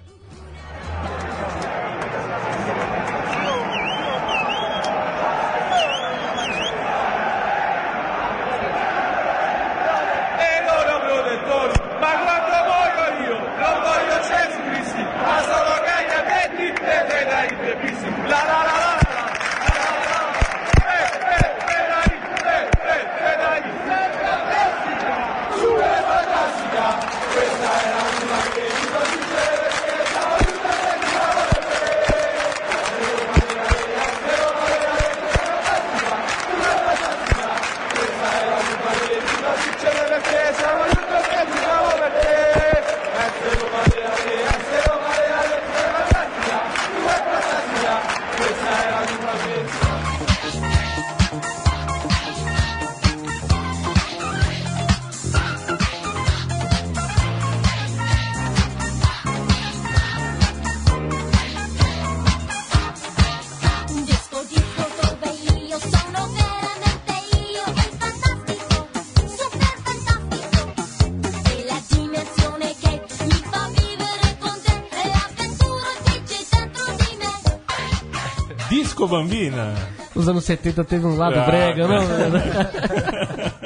Bambina. 79.12 79.76
Os 80.16 80.28
anos 80.28 80.43
70 80.45 80.84
teve 80.86 81.05
um 81.05 81.16
lado 81.16 81.38
Ah, 81.39 81.43
brega, 81.45 81.88
não? 81.88 82.01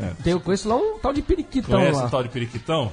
É. 0.00 0.10
Tem, 0.24 0.32
eu 0.32 0.40
conheço 0.40 0.66
lá 0.66 0.74
um 0.76 0.98
tal 0.98 1.12
de 1.12 1.20
periquitão 1.20 1.78
Conhece 1.78 1.98
lá. 2.00 2.06
o 2.06 2.10
tal 2.10 2.22
de 2.22 2.30
periquitão? 2.30 2.90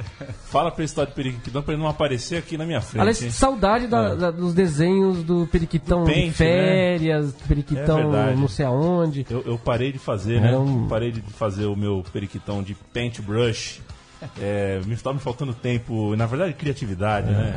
Fala 0.47 0.69
pra 0.69 0.83
esse 0.83 0.93
tal 0.93 1.05
de 1.05 1.13
periquitão 1.13 1.61
pra 1.61 1.73
ele 1.73 1.81
não 1.81 1.87
aparecer 1.89 2.35
aqui 2.35 2.57
na 2.57 2.65
minha 2.65 2.81
frente. 2.81 2.99
Aliás, 3.01 3.23
hein? 3.23 3.31
saudade 3.31 3.87
da- 3.87 4.09
É. 4.09 4.15
da- 4.17 4.31
dos 4.31 4.53
desenhos 4.53 5.23
do 5.23 5.47
periquitão 5.47 6.03
Do 6.03 6.07
de 6.09 6.13
Paint, 6.13 6.33
férias, 6.33 7.33
É 7.33 7.47
periquitão 7.47 7.95
verdade. 8.11 8.41
não 8.41 8.49
sei 8.49 8.65
aonde. 8.65 9.25
Eu, 9.29 9.41
eu 9.45 9.57
parei 9.57 9.93
de 9.93 9.97
fazer, 9.97 10.41
né? 10.41 10.57
Um- 10.57 10.89
Parei 10.89 11.13
de 11.13 11.21
fazer 11.21 11.67
o 11.67 11.75
meu 11.77 12.03
periquitão 12.11 12.61
de 12.61 12.75
paintbrush. 12.93 13.79
É, 14.37 14.81
me 14.85 14.93
estava 14.95 15.13
me 15.13 15.21
faltando 15.21 15.53
tempo, 15.53 16.13
na 16.17 16.25
verdade, 16.25 16.51
criatividade, 16.53 17.31
né? 17.31 17.55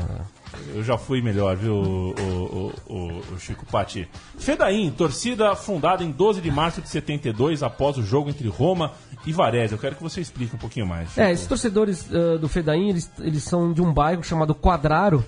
Eu 0.74 0.82
já 0.84 0.98
fui 0.98 1.22
melhor, 1.22 1.56
viu, 1.56 1.74
o, 1.74 2.10
o, 2.10 2.72
o- 2.88 3.34
o 3.34 3.38
Chico 3.38 3.64
Patti? 3.66 4.08
Fedaim, 4.38 4.90
torcida 4.90 5.54
fundada 5.56 6.04
em 6.04 6.10
12 6.10 6.40
de 6.40 6.50
março 6.50 6.82
de 6.82 6.88
72, 6.88 7.62
após 7.62 7.96
o 7.96 8.02
jogo 8.02 8.28
entre 8.28 8.46
Roma 8.48 8.92
e 9.26 9.32
Varese. 9.32 9.72
Eu 9.72 9.78
quero 9.78 9.96
que 9.96 10.02
você 10.02 10.20
explique 10.20 10.54
um 10.54 10.58
pouquinho 10.58 10.86
mais. 10.86 11.08
Chico. 11.08 11.20
É, 11.20 11.32
esses 11.32 11.46
torcedores 11.46 12.06
ah, 12.12 12.36
do 12.38 12.48
Fedaim, 12.48 12.90
eles, 12.90 13.10
eles 13.20 13.42
são 13.42 13.72
de 13.72 13.80
um 13.80 13.92
bairro 13.92 14.22
chamado 14.22 14.54
Quadraro, 14.54 15.24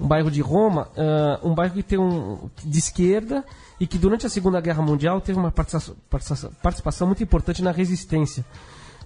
um 0.00 0.06
bairro 0.06 0.30
de 0.30 0.40
Roma, 0.40 0.88
ah, 0.96 1.38
um 1.44 1.54
bairro 1.54 1.74
que 1.74 1.82
tem 1.82 1.98
um 1.98 2.50
de 2.64 2.78
esquerda 2.78 3.44
e 3.78 3.86
que 3.86 3.98
durante 3.98 4.26
a 4.26 4.28
Segunda 4.30 4.60
Guerra 4.60 4.82
Mundial 4.82 5.20
teve 5.20 5.38
uma 5.38 5.52
participação, 5.52 6.50
participação- 6.60 7.06
muito 7.06 7.22
importante 7.22 7.62
na 7.62 7.70
resistência. 7.70 8.44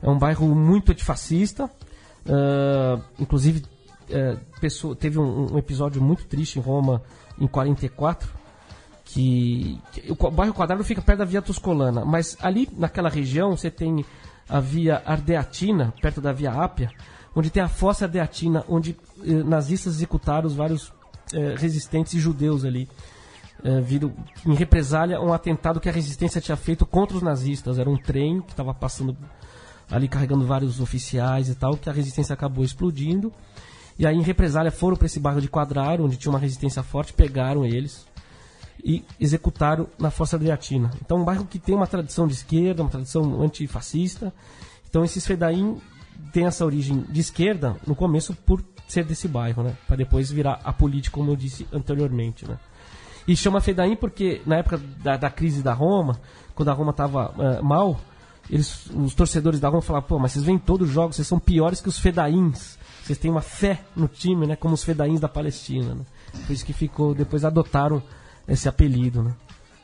É 0.02 0.08
um 0.08 0.18
bairro 0.18 0.54
muito 0.54 0.90
antifascista, 0.92 1.70
ah, 2.26 2.98
inclusive 3.18 3.62
eh, 4.10 4.36
pessoa- 4.60 4.94
teve 4.96 5.18
um, 5.18 5.54
um 5.54 5.58
episódio 5.58 6.00
muito 6.02 6.24
triste 6.26 6.58
em 6.58 6.62
Roma 6.62 7.02
em 7.38 7.46
44, 7.46 8.28
que, 9.04 9.78
que 9.92 10.12
o 10.12 10.30
bairro 10.30 10.54
Quadrado 10.54 10.84
fica 10.84 11.02
perto 11.02 11.18
da 11.20 11.24
Via 11.24 11.42
Tuscolana, 11.42 12.04
mas 12.04 12.36
ali 12.40 12.68
naquela 12.76 13.08
região 13.08 13.56
você 13.56 13.70
tem 13.70 14.04
a 14.48 14.60
Via 14.60 15.02
Ardeatina, 15.04 15.92
perto 16.00 16.20
da 16.20 16.32
Via 16.32 16.52
Ápia, 16.52 16.90
onde 17.34 17.50
tem 17.50 17.62
a 17.62 17.68
Fossa 17.68 18.04
Ardeatina, 18.04 18.64
onde 18.68 18.96
eh, 19.24 19.42
nazistas 19.44 19.94
executaram 19.94 20.46
os 20.46 20.54
vários 20.54 20.92
eh, 21.32 21.54
resistentes 21.56 22.20
judeus 22.20 22.64
ali. 22.64 22.88
eh, 23.64 23.80
vindo 23.80 24.12
em 24.46 24.54
represália 24.54 25.20
um 25.20 25.32
atentado 25.32 25.80
que 25.80 25.88
a 25.88 25.92
resistência 25.92 26.40
tinha 26.40 26.56
feito 26.56 26.84
contra 26.86 27.16
os 27.16 27.22
nazistas. 27.22 27.78
Era 27.78 27.90
um 27.90 27.96
trem 27.96 28.40
que 28.42 28.52
estava 28.52 28.72
passando 28.74 29.16
ali 29.90 30.08
carregando 30.08 30.46
vários 30.46 30.80
oficiais 30.80 31.48
e 31.48 31.54
tal, 31.54 31.76
que 31.76 31.88
a 31.90 31.92
resistência 31.92 32.32
acabou 32.32 32.64
explodindo. 32.64 33.32
E 34.00 34.06
aí, 34.06 34.16
em 34.16 34.22
represália, 34.22 34.70
foram 34.70 34.96
para 34.96 35.04
esse 35.04 35.20
bairro 35.20 35.42
de 35.42 35.48
Quadraro, 35.48 36.06
onde 36.06 36.16
tinha 36.16 36.32
uma 36.32 36.38
resistência 36.38 36.82
forte, 36.82 37.12
pegaram 37.12 37.66
eles 37.66 38.06
e 38.82 39.04
executaram 39.20 39.86
na 39.98 40.10
Força 40.10 40.36
Adriatina. 40.36 40.90
Então, 41.04 41.18
um 41.18 41.24
bairro 41.24 41.44
que 41.44 41.58
tem 41.58 41.74
uma 41.74 41.86
tradição 41.86 42.26
de 42.26 42.32
esquerda, 42.32 42.82
uma 42.82 42.88
tradição 42.88 43.42
antifascista. 43.42 44.32
Então, 44.88 45.04
esses 45.04 45.26
Fedaim 45.26 45.76
têm 46.32 46.46
essa 46.46 46.64
origem 46.64 47.04
de 47.10 47.20
esquerda 47.20 47.76
no 47.86 47.94
começo 47.94 48.34
por 48.34 48.64
ser 48.88 49.04
desse 49.04 49.28
bairro, 49.28 49.62
né? 49.62 49.76
Para 49.86 49.96
depois 49.96 50.30
virar 50.30 50.62
a 50.64 50.72
política, 50.72 51.14
como 51.14 51.30
eu 51.30 51.36
disse 51.36 51.68
anteriormente, 51.70 52.48
né? 52.48 52.58
E 53.28 53.36
chama 53.36 53.60
Fedaim 53.60 53.96
porque 53.96 54.40
na 54.46 54.56
época 54.56 54.80
da, 55.04 55.18
da 55.18 55.28
crise 55.28 55.62
da 55.62 55.74
Roma, 55.74 56.18
quando 56.54 56.70
a 56.70 56.72
Roma 56.72 56.92
estava 56.92 57.60
mal, 57.62 58.00
eles, 58.50 58.86
os 58.86 59.14
torcedores 59.14 59.60
da 59.60 59.68
Roma 59.68 59.80
falavam, 59.80 60.08
pô, 60.08 60.18
mas 60.18 60.32
vocês 60.32 60.44
vêm 60.44 60.58
todos 60.58 60.88
os 60.88 60.94
jogos, 60.94 61.16
vocês 61.16 61.28
são 61.28 61.38
piores 61.38 61.80
que 61.80 61.88
os 61.88 61.98
Fedaíns. 61.98 62.78
Vocês 63.02 63.18
têm 63.18 63.30
uma 63.30 63.40
fé 63.40 63.80
no 63.94 64.08
time, 64.08 64.46
né? 64.46 64.56
Como 64.56 64.74
os 64.74 64.82
Fedaíns 64.82 65.20
da 65.20 65.28
Palestina, 65.28 65.94
né? 65.94 66.04
Por 66.46 66.52
isso 66.52 66.66
que 66.66 66.72
ficou, 66.72 67.14
depois 67.14 67.44
adotaram 67.44 68.02
esse 68.46 68.68
apelido, 68.68 69.22
né? 69.22 69.34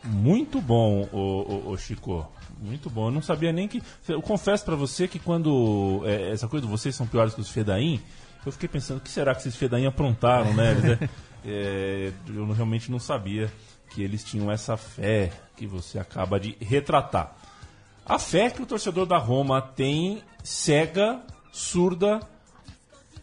Muito 0.05 0.61
bom, 0.61 1.09
o, 1.13 1.19
o, 1.19 1.71
o 1.71 1.77
Chico. 1.77 2.27
Muito 2.61 2.89
bom. 2.91 3.09
Eu 3.09 3.13
não 3.13 3.23
sabia 3.23 3.53
nem 3.53 3.69
que. 3.69 3.83
Eu 4.09 4.23
confesso 4.23 4.65
pra 4.65 4.75
você 4.75 5.07
que 5.07 5.19
quando 5.19 6.03
é, 6.05 6.31
essa 6.31 6.49
coisa 6.49 6.65
de 6.65 6.71
vocês 6.71 6.95
são 6.95 7.07
piores 7.07 7.35
que 7.35 7.41
os 7.41 7.51
Fedaim, 7.51 8.01
eu 8.45 8.53
fiquei 8.53 8.69
pensando 8.69 8.99
o 8.99 9.01
que 9.01 9.11
será 9.11 9.35
que 9.35 9.41
esses 9.41 9.57
Fedaim 9.57 9.87
aprontaram, 9.87 10.53
né? 10.55 10.99
É, 11.49 12.11
eu 12.27 12.51
realmente 12.51 12.91
não 12.91 12.99
sabia 12.99 13.53
que 13.91 14.03
eles 14.03 14.25
tinham 14.25 14.51
essa 14.51 14.77
fé 14.77 15.31
que 15.57 15.65
você 15.65 15.97
acaba 15.97 16.41
de 16.41 16.57
retratar. 16.61 17.37
A 18.07 18.21
fé 18.21 18.49
que 18.51 18.63
o 18.63 18.67
torcedor 18.67 19.05
da 19.05 19.19
Roma 19.19 19.61
tem 19.61 20.23
cega, 20.45 21.21
surda, 21.51 22.21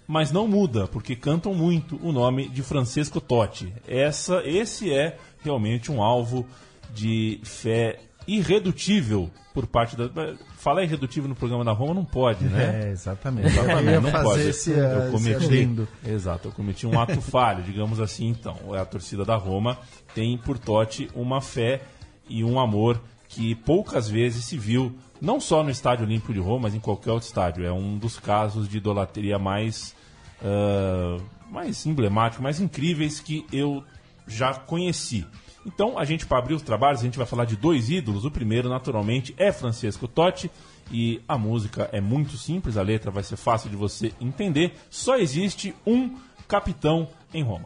mas 0.05 0.29
não 0.29 0.45
muda, 0.45 0.87
porque 0.87 1.15
cantam 1.15 1.53
muito 1.53 1.97
o 2.03 2.11
nome 2.11 2.49
de 2.49 2.61
Francesco 2.61 3.21
Totti. 3.21 3.73
Essa, 3.87 4.41
esse 4.43 4.93
é 4.93 5.17
realmente 5.41 5.89
um 5.89 6.03
alvo 6.03 6.45
de 6.93 7.39
fé 7.45 7.97
irredutível 8.27 9.31
por 9.53 9.67
parte 9.67 9.95
da. 9.95 10.09
Falar 10.57 10.83
irredutível 10.83 11.29
no 11.29 11.35
programa 11.35 11.63
da 11.63 11.71
Roma 11.71 11.93
não 11.93 12.05
pode, 12.05 12.43
né? 12.45 12.87
É, 12.87 12.91
exatamente. 12.91 13.47
Exatamente, 13.47 13.93
Eu 13.93 14.01
não 14.01 14.11
pode. 14.11 14.41
esse, 14.41 14.71
eu 14.71 15.11
cometi, 15.11 15.87
exato, 16.05 16.47
eu 16.49 16.51
cometi 16.51 16.85
um 16.85 16.99
ato 16.99 17.21
falho, 17.21 17.63
digamos 17.63 18.01
assim. 18.01 18.27
Então, 18.27 18.73
a 18.73 18.83
torcida 18.83 19.23
da 19.23 19.35
Roma 19.35 19.77
tem 20.13 20.37
por 20.37 20.57
Totti 20.57 21.09
uma 21.15 21.39
fé 21.39 21.81
e 22.27 22.43
um 22.43 22.59
amor 22.59 23.01
que 23.33 23.55
poucas 23.55 24.07
vezes 24.07 24.45
se 24.45 24.57
viu, 24.57 24.95
não 25.19 25.39
só 25.39 25.63
no 25.63 25.71
Estádio 25.71 26.05
Olímpico 26.05 26.33
de 26.33 26.39
Roma, 26.39 26.63
mas 26.63 26.75
em 26.75 26.79
qualquer 26.79 27.11
outro 27.11 27.27
estádio. 27.27 27.65
É 27.65 27.71
um 27.71 27.97
dos 27.97 28.19
casos 28.19 28.69
de 28.69 28.77
idolatria 28.77 29.39
mais, 29.39 29.95
ah, 30.43 31.17
mais 31.49 31.85
emblemáticos, 31.85 32.43
mais 32.43 32.59
incríveis 32.59 33.19
que 33.19 33.45
eu 33.51 33.83
já 34.27 34.53
conheci. 34.53 35.25
Então, 35.65 35.97
a 35.97 36.05
gente, 36.05 36.27
para 36.27 36.37
abrir 36.37 36.53
os 36.53 36.61
trabalhos, 36.61 37.01
a 37.01 37.03
gente 37.05 37.17
vai 37.17 37.25
falar 37.25 37.45
de 37.45 37.55
dois 37.55 37.89
ídolos. 37.89 38.23
O 38.23 38.31
primeiro, 38.31 38.69
naturalmente, 38.69 39.33
é 39.37 39.51
Francesco 39.51 40.07
Totti. 40.07 40.51
E 40.91 41.21
a 41.27 41.37
música 41.37 41.89
é 41.93 42.01
muito 42.01 42.37
simples, 42.37 42.75
a 42.75 42.81
letra 42.81 43.09
vai 43.09 43.23
ser 43.23 43.37
fácil 43.37 43.69
de 43.69 43.75
você 43.75 44.13
entender. 44.19 44.73
Só 44.89 45.15
existe 45.17 45.73
um 45.87 46.17
capitão 46.47 47.07
em 47.33 47.41
Roma. 47.41 47.65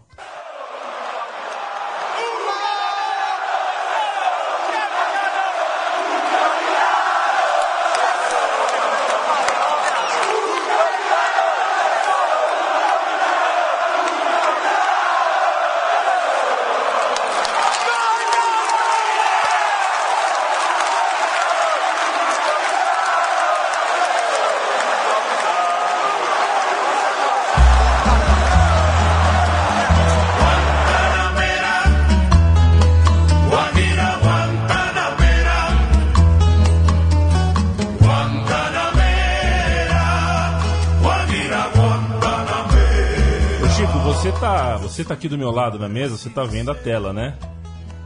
Aqui 45.18 45.28
do 45.28 45.38
meu 45.38 45.51
lado 45.51 45.80
na 45.80 45.89
mesa, 45.89 46.15
você 46.15 46.30
tá 46.30 46.43
vendo 46.43 46.70
a 46.72 46.76
tela, 46.76 47.11
né? 47.11 47.36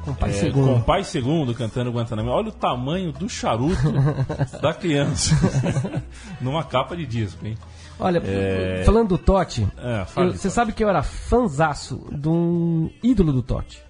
Com 0.06 0.14
pai 0.16 0.30
É, 0.32 0.34
segundo. 0.34 0.68
com 0.74 0.82
pai 0.82 1.04
segundo 1.04 1.54
cantando 1.54 1.92
Guantanamo. 1.92 2.30
Olha 2.32 2.48
o 2.50 2.52
tamanho 2.52 3.12
do 3.12 3.30
charuto 3.30 3.92
da 4.62 4.74
criança. 4.74 5.36
Numa 6.42 6.64
capa 6.64 6.96
de 6.98 7.06
disco, 7.06 7.46
hein? 7.46 7.56
Olha, 8.00 8.20
É. 8.26 8.82
falando 8.84 9.10
do 9.10 9.18
Totti, 9.20 9.68
É, 9.78 10.02
eu- 10.02 10.06
você 10.06 10.32
Totti. 10.32 10.50
sabe 10.50 10.72
que 10.74 10.84
eu 10.84 10.90
era 10.90 11.04
fanzaço 11.04 12.08
de 12.12 12.28
um 12.28 12.90
ídolo 13.04 13.32
do 13.32 13.44
Totti. 13.44 13.84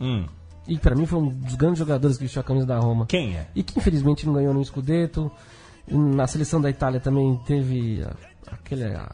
Hum, 0.00 0.24
E 0.66 0.78
pra 0.78 0.96
mim 0.96 1.04
foi 1.06 1.18
um 1.20 1.28
dos 1.28 1.54
grandes 1.56 1.78
jogadores 1.78 2.16
que 2.16 2.24
vestiu 2.24 2.40
a 2.40 2.44
camisa 2.44 2.66
da 2.66 2.78
Roma. 2.78 3.04
quem 3.06 3.36
é? 3.36 3.46
E 3.54 3.62
que 3.62 3.78
infelizmente 3.78 4.26
não 4.26 4.32
ganhou 4.32 4.52
no 4.54 4.64
Scudetto. 4.64 5.30
Na 5.86 6.26
seleção 6.26 6.58
da 6.60 6.70
Itália 6.70 6.98
também 6.98 7.38
teve 7.46 8.02
aquele 8.52 8.84
ah, 8.84 9.08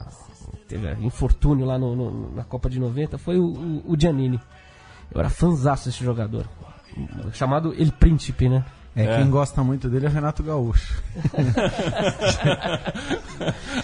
teve 0.68 0.89
ah, 0.89 0.97
infortúnio 1.01 1.64
lá 1.66 1.78
no- 1.78 1.95
no- 1.97 2.35
na 2.35 2.45
Copa 2.45 2.68
de 2.70 2.78
90. 2.81 3.18
Foi 3.18 3.39
o, 3.39 3.45
o- 3.45 3.93
o 3.93 3.97
Giannini. 4.01 4.41
Eu 5.12 5.20
era 5.20 5.28
fanzaço 5.31 5.87
desse 5.89 6.03
jogador. 6.05 6.47
Chamado 7.33 7.72
El 7.74 7.93
Príncipe, 7.93 8.49
né? 8.49 8.64
É, 8.97 9.05
É. 9.05 9.16
quem 9.18 9.31
gosta 9.31 9.62
muito 9.62 9.89
dele 9.89 10.07
é 10.07 10.09
o 10.09 10.12
Renato 10.12 10.43
Gaúcho. 10.43 11.01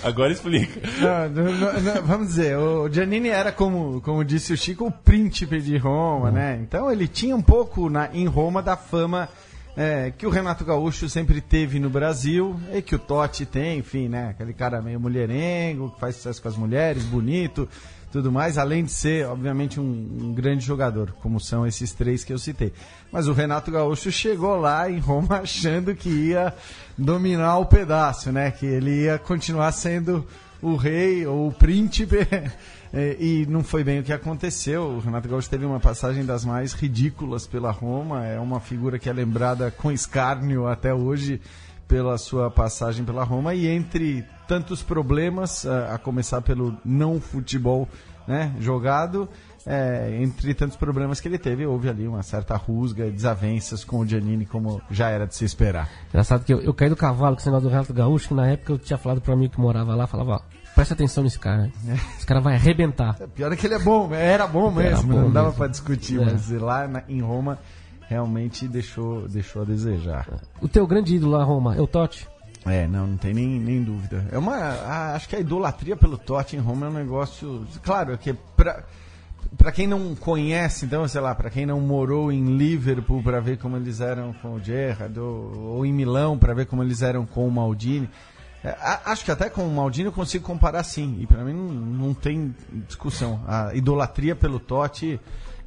Agora 0.02 0.32
explica. 0.32 0.80
Não, 1.00 1.28
não, 1.44 1.52
não, 1.52 1.80
não, 1.80 2.02
vamos 2.02 2.28
dizer, 2.28 2.56
o 2.58 2.88
Giannini 2.88 3.28
era, 3.28 3.52
como, 3.52 4.00
como 4.00 4.24
disse 4.24 4.52
o 4.52 4.56
Chico, 4.56 4.86
o 4.86 4.90
príncipe 4.90 5.60
de 5.60 5.76
Roma, 5.78 6.30
né? 6.30 6.58
Então 6.60 6.90
ele 6.90 7.06
tinha 7.08 7.34
um 7.36 7.42
pouco 7.42 7.88
na, 7.88 8.08
em 8.12 8.26
Roma 8.26 8.62
da 8.62 8.76
fama 8.76 9.28
é, 9.76 10.10
que 10.10 10.26
o 10.26 10.30
Renato 10.30 10.64
Gaúcho 10.64 11.08
sempre 11.08 11.40
teve 11.40 11.78
no 11.78 11.90
Brasil 11.90 12.58
e 12.72 12.80
que 12.80 12.94
o 12.94 12.98
Totti 12.98 13.44
tem, 13.44 13.80
enfim, 13.80 14.08
né? 14.08 14.30
Aquele 14.30 14.54
cara 14.54 14.80
meio 14.80 14.98
mulherengo, 14.98 15.90
que 15.90 16.00
faz 16.00 16.16
sucesso 16.16 16.40
com 16.40 16.48
as 16.48 16.56
mulheres, 16.56 17.04
bonito, 17.04 17.68
tudo 18.10 18.32
mais, 18.32 18.56
além 18.56 18.84
de 18.84 18.90
ser, 18.90 19.26
obviamente, 19.26 19.78
um, 19.78 19.84
um 19.84 20.32
grande 20.32 20.64
jogador, 20.64 21.12
como 21.20 21.38
são 21.38 21.66
esses 21.66 21.92
três 21.92 22.24
que 22.24 22.32
eu 22.32 22.38
citei. 22.38 22.72
Mas 23.12 23.28
o 23.28 23.34
Renato 23.34 23.70
Gaúcho 23.70 24.10
chegou 24.10 24.56
lá 24.56 24.90
em 24.90 24.98
Roma 24.98 25.40
achando 25.44 25.94
que 25.94 26.08
ia 26.08 26.54
dominar 26.96 27.58
o 27.58 27.66
pedaço, 27.66 28.32
né? 28.32 28.50
Que 28.50 28.64
ele 28.64 29.02
ia 29.02 29.18
continuar 29.18 29.70
sendo 29.72 30.26
o 30.62 30.74
rei 30.74 31.26
ou 31.26 31.48
o 31.48 31.52
príncipe. 31.52 32.26
Eh, 32.92 33.16
E 33.18 33.46
não 33.46 33.62
foi 33.62 33.84
bem 33.84 34.00
o 34.00 34.02
que 34.02 34.12
aconteceu. 34.12 34.82
O 34.82 35.00
Renato 35.00 35.28
Gaúcho 35.28 35.50
teve 35.50 35.64
uma 35.64 35.80
passagem 35.80 36.24
das 36.24 36.44
mais 36.44 36.72
ridículas 36.72 37.46
pela 37.46 37.70
Roma. 37.70 38.24
É 38.24 38.38
uma 38.38 38.60
figura 38.60 38.98
que 38.98 39.08
é 39.08 39.12
lembrada 39.12 39.70
com 39.70 39.90
escárnio 39.90 40.66
até 40.66 40.92
hoje 40.92 41.40
pela 41.88 42.18
sua 42.18 42.50
passagem 42.50 43.04
pela 43.04 43.24
Roma. 43.24 43.54
E 43.54 43.66
entre 43.66 44.24
tantos 44.46 44.82
problemas, 44.82 45.66
a 45.66 45.98
começar 45.98 46.40
pelo 46.40 46.76
não 46.84 47.20
futebol 47.20 47.88
né, 48.26 48.54
jogado, 48.58 49.28
eh, 49.64 50.18
entre 50.20 50.54
tantos 50.54 50.76
problemas 50.76 51.20
que 51.20 51.28
ele 51.28 51.38
teve, 51.38 51.66
houve 51.66 51.88
ali 51.88 52.06
uma 52.06 52.22
certa 52.22 52.56
rusga, 52.56 53.10
desavenças 53.10 53.84
com 53.84 53.98
o 53.98 54.06
Giannini, 54.06 54.46
como 54.46 54.80
já 54.90 55.10
era 55.10 55.26
de 55.26 55.34
se 55.34 55.44
esperar. 55.44 55.88
Engraçado 56.08 56.44
que 56.44 56.52
eu, 56.52 56.60
eu 56.60 56.74
caí 56.74 56.88
do 56.88 56.96
cavalo 56.96 57.36
com 57.36 57.40
esse 57.40 57.48
negócio 57.48 57.68
do 57.68 57.72
Renato 57.72 57.94
Gaúcho, 57.94 58.28
que 58.28 58.34
na 58.34 58.48
época 58.48 58.72
eu 58.72 58.78
tinha 58.78 58.98
falado 58.98 59.20
pro 59.20 59.32
amigo 59.32 59.54
que 59.54 59.60
morava 59.60 59.94
lá, 59.94 60.06
falava, 60.06 60.32
ó, 60.32 60.40
presta 60.76 60.94
atenção 60.94 61.24
nesse 61.24 61.38
cara? 61.40 61.72
Esse 62.16 62.24
cara 62.26 62.40
vai 62.40 62.54
arrebentar. 62.54 63.14
Pior 63.34 63.52
é 63.52 63.56
que 63.56 63.66
ele 63.66 63.74
é 63.74 63.78
bom, 63.80 64.14
era 64.14 64.46
bom 64.46 64.70
Era 64.80 64.90
mesmo, 64.90 65.12
bom 65.14 65.22
não 65.22 65.32
dava 65.32 65.50
pra 65.52 65.66
discutir, 65.66 66.20
É. 66.20 66.24
mas 66.24 66.48
lá 66.50 66.86
na- 66.86 67.02
em 67.08 67.20
Roma 67.20 67.58
realmente 68.08 68.68
deixou, 68.68 69.26
deixou 69.26 69.62
a 69.62 69.64
desejar. 69.64 70.28
O 70.60 70.68
teu 70.68 70.86
grande 70.86 71.16
ídolo 71.16 71.32
lá, 71.32 71.42
Roma, 71.42 71.74
é 71.74 71.80
o 71.80 71.86
Totti? 71.88 72.28
É, 72.64 72.86
não, 72.86 73.06
não 73.06 73.16
tem 73.16 73.32
nem, 73.34 73.58
nem 73.60 73.82
dúvida. 73.82 74.24
É 74.30 74.38
uma, 74.38 74.54
a- 74.56 75.14
acho 75.14 75.28
que 75.28 75.34
a 75.36 75.40
idolatria 75.40 75.96
pelo 75.96 76.18
Totti 76.18 76.56
em 76.56 76.60
Roma 76.60 76.86
é 76.86 76.88
um 76.88 76.92
negócio, 76.92 77.64
claro, 77.82 78.12
é 78.12 78.16
que 78.16 78.32
pra, 78.56 78.84
pra 79.56 79.72
quem 79.72 79.86
não 79.86 80.14
conhece, 80.14 80.84
então, 80.84 81.06
sei 81.08 81.20
lá, 81.20 81.34
pra 81.34 81.48
quem 81.48 81.64
não 81.64 81.80
morou 81.80 82.30
em 82.30 82.56
Liverpool 82.56 83.22
pra 83.22 83.40
ver 83.40 83.56
como 83.58 83.76
eles 83.76 84.00
eram 84.00 84.32
com 84.34 84.54
o 84.54 84.60
Gerrard, 84.62 85.18
ou, 85.18 85.56
ou 85.76 85.86
em 85.86 85.92
Milão 85.92 86.36
pra 86.36 86.54
ver 86.54 86.66
como 86.66 86.82
eles 86.82 87.02
eram 87.02 87.24
com 87.24 87.46
o 87.46 87.50
Maldini, 87.50 88.08
é, 88.66 89.00
acho 89.04 89.24
que 89.24 89.30
até 89.30 89.48
com 89.48 89.66
o 89.66 89.70
Maldini 89.70 90.06
eu 90.06 90.12
consigo 90.12 90.44
comparar 90.44 90.82
sim, 90.82 91.18
e 91.20 91.26
pra 91.26 91.44
mim 91.44 91.52
não, 91.52 91.68
não 92.08 92.14
tem 92.14 92.54
discussão. 92.86 93.40
A 93.46 93.74
idolatria 93.74 94.34
pelo 94.34 94.58
Totti, 94.58 95.20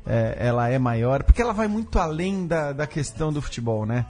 é, 0.06 0.36
ela 0.40 0.68
é 0.68 0.78
maior, 0.78 1.24
porque 1.24 1.42
ela 1.42 1.54
vai 1.54 1.68
muito 1.68 1.98
além 1.98 2.46
da, 2.46 2.74
da 2.74 2.86
questão 2.86 3.32
do 3.32 3.42
futebol, 3.42 3.86
né? 3.86 4.06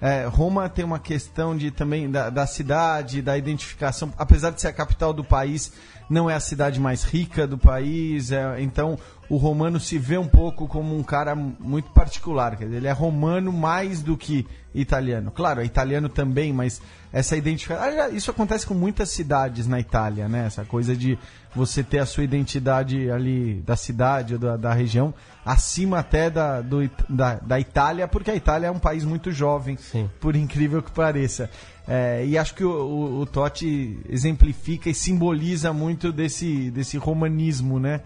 É, 0.00 0.26
Roma 0.26 0.68
tem 0.68 0.84
uma 0.84 0.98
questão 0.98 1.56
de 1.56 1.70
também 1.70 2.10
da, 2.10 2.28
da 2.28 2.44
cidade, 2.44 3.22
da 3.22 3.38
identificação. 3.38 4.12
Apesar 4.18 4.50
de 4.50 4.60
ser 4.60 4.66
a 4.66 4.72
capital 4.72 5.12
do 5.12 5.22
país, 5.22 5.72
não 6.10 6.28
é 6.28 6.34
a 6.34 6.40
cidade 6.40 6.80
mais 6.80 7.04
rica 7.04 7.46
do 7.46 7.56
país. 7.56 8.32
é, 8.32 8.60
então 8.60 8.98
o 9.32 9.38
romano 9.38 9.80
se 9.80 9.96
vê 9.96 10.18
um 10.18 10.28
pouco 10.28 10.68
como 10.68 10.94
um 10.94 11.02
cara 11.02 11.34
muito 11.34 11.90
particular. 11.92 12.54
Quer 12.54 12.66
dizer, 12.66 12.76
ele 12.76 12.86
é 12.86 12.92
romano 12.92 13.50
mais 13.50 14.02
do 14.02 14.14
que 14.14 14.46
italiano. 14.74 15.30
Claro, 15.30 15.62
é 15.62 15.64
italiano 15.64 16.06
também, 16.06 16.52
mas 16.52 16.82
essa 17.10 17.34
identificação. 17.34 17.82
Aliás, 17.82 18.12
Isso 18.12 18.30
acontece 18.30 18.66
com 18.66 18.74
muitas 18.74 19.08
cidades 19.08 19.66
na 19.66 19.80
Itália, 19.80 20.28
né? 20.28 20.44
Essa 20.44 20.66
coisa 20.66 20.94
de 20.94 21.18
você 21.56 21.82
ter 21.82 22.00
a 22.00 22.04
sua 22.04 22.24
identidade 22.24 23.10
ali 23.10 23.62
da 23.64 23.74
cidade 23.74 24.34
ou 24.34 24.38
da, 24.38 24.58
da 24.58 24.74
região 24.74 25.14
acima 25.46 26.00
até 26.00 26.28
da, 26.28 26.60
do 26.60 26.90
da, 27.08 27.36
da 27.36 27.58
Itália, 27.58 28.06
porque 28.06 28.30
a 28.30 28.36
Itália 28.36 28.66
é 28.66 28.70
um 28.70 28.78
país 28.78 29.02
muito 29.02 29.32
jovem, 29.32 29.78
Sim. 29.78 30.10
por 30.20 30.36
incrível 30.36 30.82
que 30.82 30.90
pareça. 30.90 31.48
É, 31.88 32.22
e 32.26 32.36
acho 32.36 32.54
que 32.54 32.64
o, 32.64 32.70
o, 32.70 33.20
o 33.20 33.26
Totti 33.26 33.98
exemplifica 34.10 34.90
e 34.90 34.94
simboliza 34.94 35.72
muito 35.72 36.12
desse, 36.12 36.70
desse 36.70 36.98
romanismo, 36.98 37.80
né? 37.80 38.02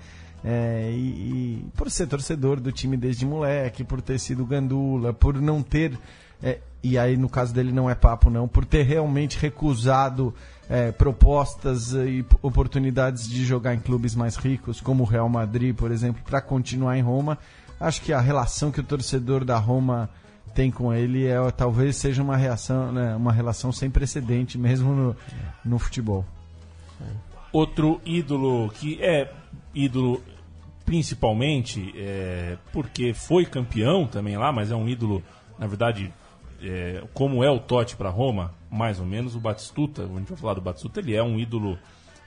É, 0.49 0.93
e, 0.93 0.97
e 0.97 1.67
por 1.77 1.91
ser 1.91 2.07
torcedor 2.07 2.61
do 2.61 2.71
time 2.71 2.97
desde 2.97 3.27
moleque, 3.27 3.83
por 3.83 4.01
ter 4.01 4.17
sido 4.21 4.47
gandula, 4.47 5.13
por 5.13 5.41
não 5.41 5.61
ter. 5.61 5.99
é, 6.41 6.61
e 6.85 6.97
aí 6.97 7.17
no 7.17 7.29
caso 7.29 7.53
dele 7.53 7.73
não 7.73 7.91
é 7.91 7.97
papo 7.97 8.31
não, 8.31 8.47
por 8.47 8.65
ter 8.65 8.85
realmente 8.85 9.37
recusado 9.39 10.33
é, 10.71 10.93
propostas 10.93 11.93
e 11.95 12.25
oportunidades 12.41 13.29
de 13.29 13.45
jogar 13.45 13.75
em 13.75 13.81
clubes 13.81 14.15
mais 14.15 14.37
ricos, 14.37 14.81
como 14.81 15.03
o 15.03 15.07
Real 15.07 15.29
Madrid, 15.29 15.75
por 15.75 15.91
exemplo, 15.91 16.23
para 16.25 16.41
continuar 16.41 16.97
em 16.97 17.03
Roma. 17.03 17.37
Acho 17.81 18.01
que 18.03 18.13
a 18.13 18.21
relação 18.21 18.71
que 18.71 18.79
o 18.79 18.85
torcedor 18.85 19.45
da 19.45 19.59
Roma 19.59 20.09
tem 20.55 20.71
com 20.71 20.95
ele 20.95 21.27
é 21.27 21.39
talvez 21.51 21.97
seja 21.97 22.23
uma 22.23 22.37
reação, 22.37 22.93
né, 22.93 23.17
uma 23.17 23.33
relação 23.33 23.73
sem 23.73 23.91
precedente 23.91 24.57
mesmo 24.57 24.95
no, 24.95 25.17
no 25.65 25.79
futebol. 25.79 26.25
Outro 27.53 28.01
ídolo 28.05 28.71
que 28.71 29.03
é 29.03 29.33
ídolo 29.75 30.23
principalmente 30.87 31.93
é, 31.97 32.57
porque 32.72 33.12
foi 33.12 33.45
campeão 33.45 34.07
também 34.07 34.39
lá, 34.39 34.53
mas 34.53 34.70
é 34.70 34.76
um 34.76 34.89
ídolo, 34.89 35.22
na 35.59 35.66
verdade, 35.66 36.14
é, 36.62 37.03
como 37.12 37.43
é 37.43 37.51
o 37.51 37.59
Totti 37.59 37.97
para 37.97 38.09
Roma, 38.09 38.55
mais 38.70 39.01
ou 39.01 39.05
menos 39.05 39.34
o 39.34 39.41
Batistuta, 39.41 40.05
a 40.05 40.18
gente 40.18 40.28
vai 40.28 40.39
falar 40.39 40.55
do 40.55 40.61
Batistuta, 40.61 41.01
ele 41.01 41.14
é 41.14 41.22
um 41.22 41.39
ídolo 41.39 41.76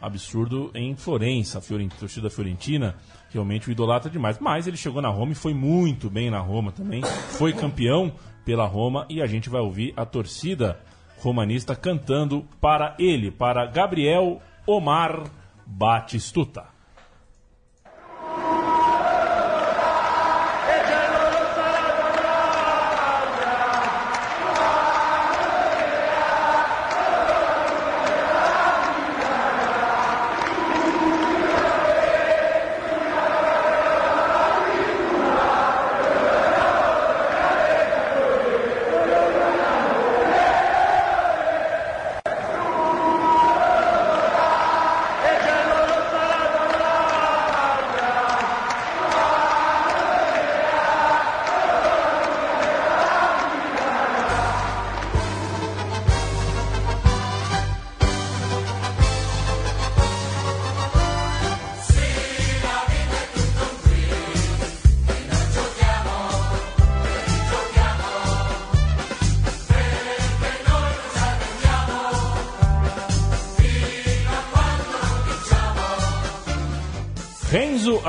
absurdo 0.02 0.72
em 0.76 0.96
Florença, 0.96 1.58
a 1.58 2.00
torcida 2.00 2.30
fiorentina 2.30 2.96
realmente 3.32 3.70
o 3.70 3.72
idolatra 3.72 4.10
demais, 4.10 4.40
mas 4.40 4.68
ele 4.68 4.78
chegou 4.78 5.02
na 5.02 5.10
Roma 5.10 5.32
e 5.32 5.36
foi 5.36 5.54
muito 5.54 6.10
bem 6.10 6.30
na 6.30 6.40
Roma 6.40 6.72
também, 6.72 7.02
foi 7.38 7.54
campeão 7.54 8.12
pela 8.46 8.66
Roma 8.66 9.06
e 9.10 9.22
a 9.22 9.28
gente 9.28 9.50
vai 9.50 9.62
ouvir 9.62 9.94
a 9.96 10.06
torcida 10.06 10.80
romanista 11.20 11.76
cantando 11.76 12.46
para 12.60 12.96
ele, 12.98 13.30
para 13.30 13.66
Gabriel 13.66 14.42
Omar 14.66 15.24
Batistuta. 15.66 16.79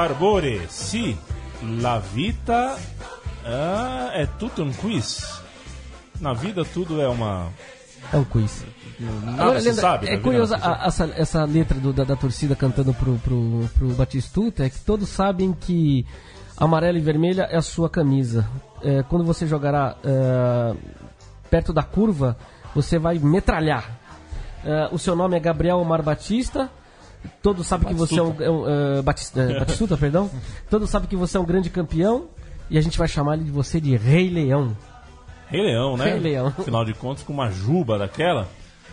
Arbore, 0.03 0.67
sì, 0.69 1.17
la 1.79 2.01
vita 2.13 2.77
ah, 3.45 4.11
è 4.13 4.29
tutto 4.39 4.63
un 4.63 4.75
quiz. 4.75 5.39
Na 6.21 6.33
vida 6.35 6.65
tudo 6.65 7.01
é 7.01 7.09
uma. 7.09 7.49
É 8.13 8.17
um 8.17 8.25
quiz. 8.25 8.65
Nada 8.99 9.43
Agora, 9.43 9.61
sabe. 9.75 10.07
é 10.07 10.11
vida 10.13 10.23
curioso 10.23 10.53
nada 10.57 10.91
se 10.91 10.97
sabe. 10.97 11.13
a- 11.13 11.15
essa, 11.15 11.21
essa 11.23 11.45
letra 11.45 11.79
do- 11.79 11.93
da, 11.93 12.05
da 12.05 12.17
torcida 12.17 12.55
cantando 12.57 12.93
pro, 12.95 13.19
pro, 13.19 13.69
pro 13.75 13.89
Batistuta, 13.95 14.65
é 14.65 14.71
que 14.71 14.81
todos 14.81 15.09
sabem 15.09 15.53
que 15.53 16.05
amarela 16.57 16.99
e 16.99 17.01
vermelha 17.01 17.43
é 17.51 17.57
a 17.57 17.63
sua 17.63 17.89
camisa. 17.89 18.47
É, 18.83 19.03
quando 19.03 19.25
você 19.25 19.47
jogará 19.47 19.97
é, 20.05 20.75
perto 21.51 21.73
da 21.73 21.83
curva, 21.83 22.37
você 22.75 22.99
vai 22.99 23.19
metralhar. 23.19 23.99
É, 24.65 24.89
o 24.93 24.99
seu 24.99 25.15
nome 25.17 25.37
é 25.37 25.41
Gabriel 25.41 25.79
Omar 25.79 26.03
Batista. 26.03 26.71
Todos 27.43 27.67
sabem 27.67 27.89
que 27.89 27.95
você 27.95 28.19
é 28.19 28.23
um, 28.23 28.37
é 28.41 28.51
um, 28.51 28.69
é, 28.99 29.03
Batista, 29.03 29.41
é, 29.41 29.59
Batistuta, 29.59 29.97
perdão. 29.99 30.31
Todos 30.69 30.91
sabem 30.91 31.09
que 31.09 31.17
você 31.17 31.37
é 31.37 31.41
um 31.41 31.45
grande 31.45 31.71
campeão 31.71 32.29
e 32.69 32.79
a 32.79 32.81
gente 32.81 32.99
vai 32.99 33.09
chamar 33.09 33.35
ele 33.35 33.45
de 33.45 33.51
você 33.51 33.81
de 33.81 33.97
Rei 33.97 34.29
Leão. 34.29 34.77
Rei 35.49 35.63
Leão, 35.63 35.97
né? 35.97 36.05
Rei 36.05 36.21
Leão. 36.21 36.49
Afinal 36.59 36.85
de 36.85 36.95
contas, 36.95 37.23
com 37.23 37.33
uma 37.33 37.51
juba 37.51 37.99
daquela. 37.99 38.49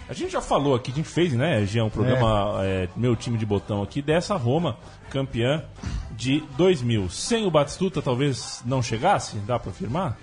A 0.09 0.13
gente 0.13 0.31
já 0.31 0.41
falou 0.41 0.73
aqui, 0.73 0.91
a 0.91 0.95
gente 0.95 1.09
fez, 1.09 1.33
né, 1.33 1.65
Jean, 1.65 1.85
um 1.85 1.89
programa, 1.89 2.61
é, 2.63 2.87
meu 2.95 3.13
time 3.13 3.37
de 3.37 3.45
botão 3.45 3.83
aqui, 3.83 4.01
dessa 4.01 4.37
Roma, 4.37 4.77
campeã 5.09 5.65
de 6.11 6.41
2000. 6.57 7.09
Sem 7.09 7.45
o 7.45 7.51
Batistuta, 7.51 8.01
talvez 8.01 8.61
não 8.65 8.81
chegasse? 8.81 9.37
Dá 9.39 9.59
pra 9.59 9.71
afirmar? 9.71 10.17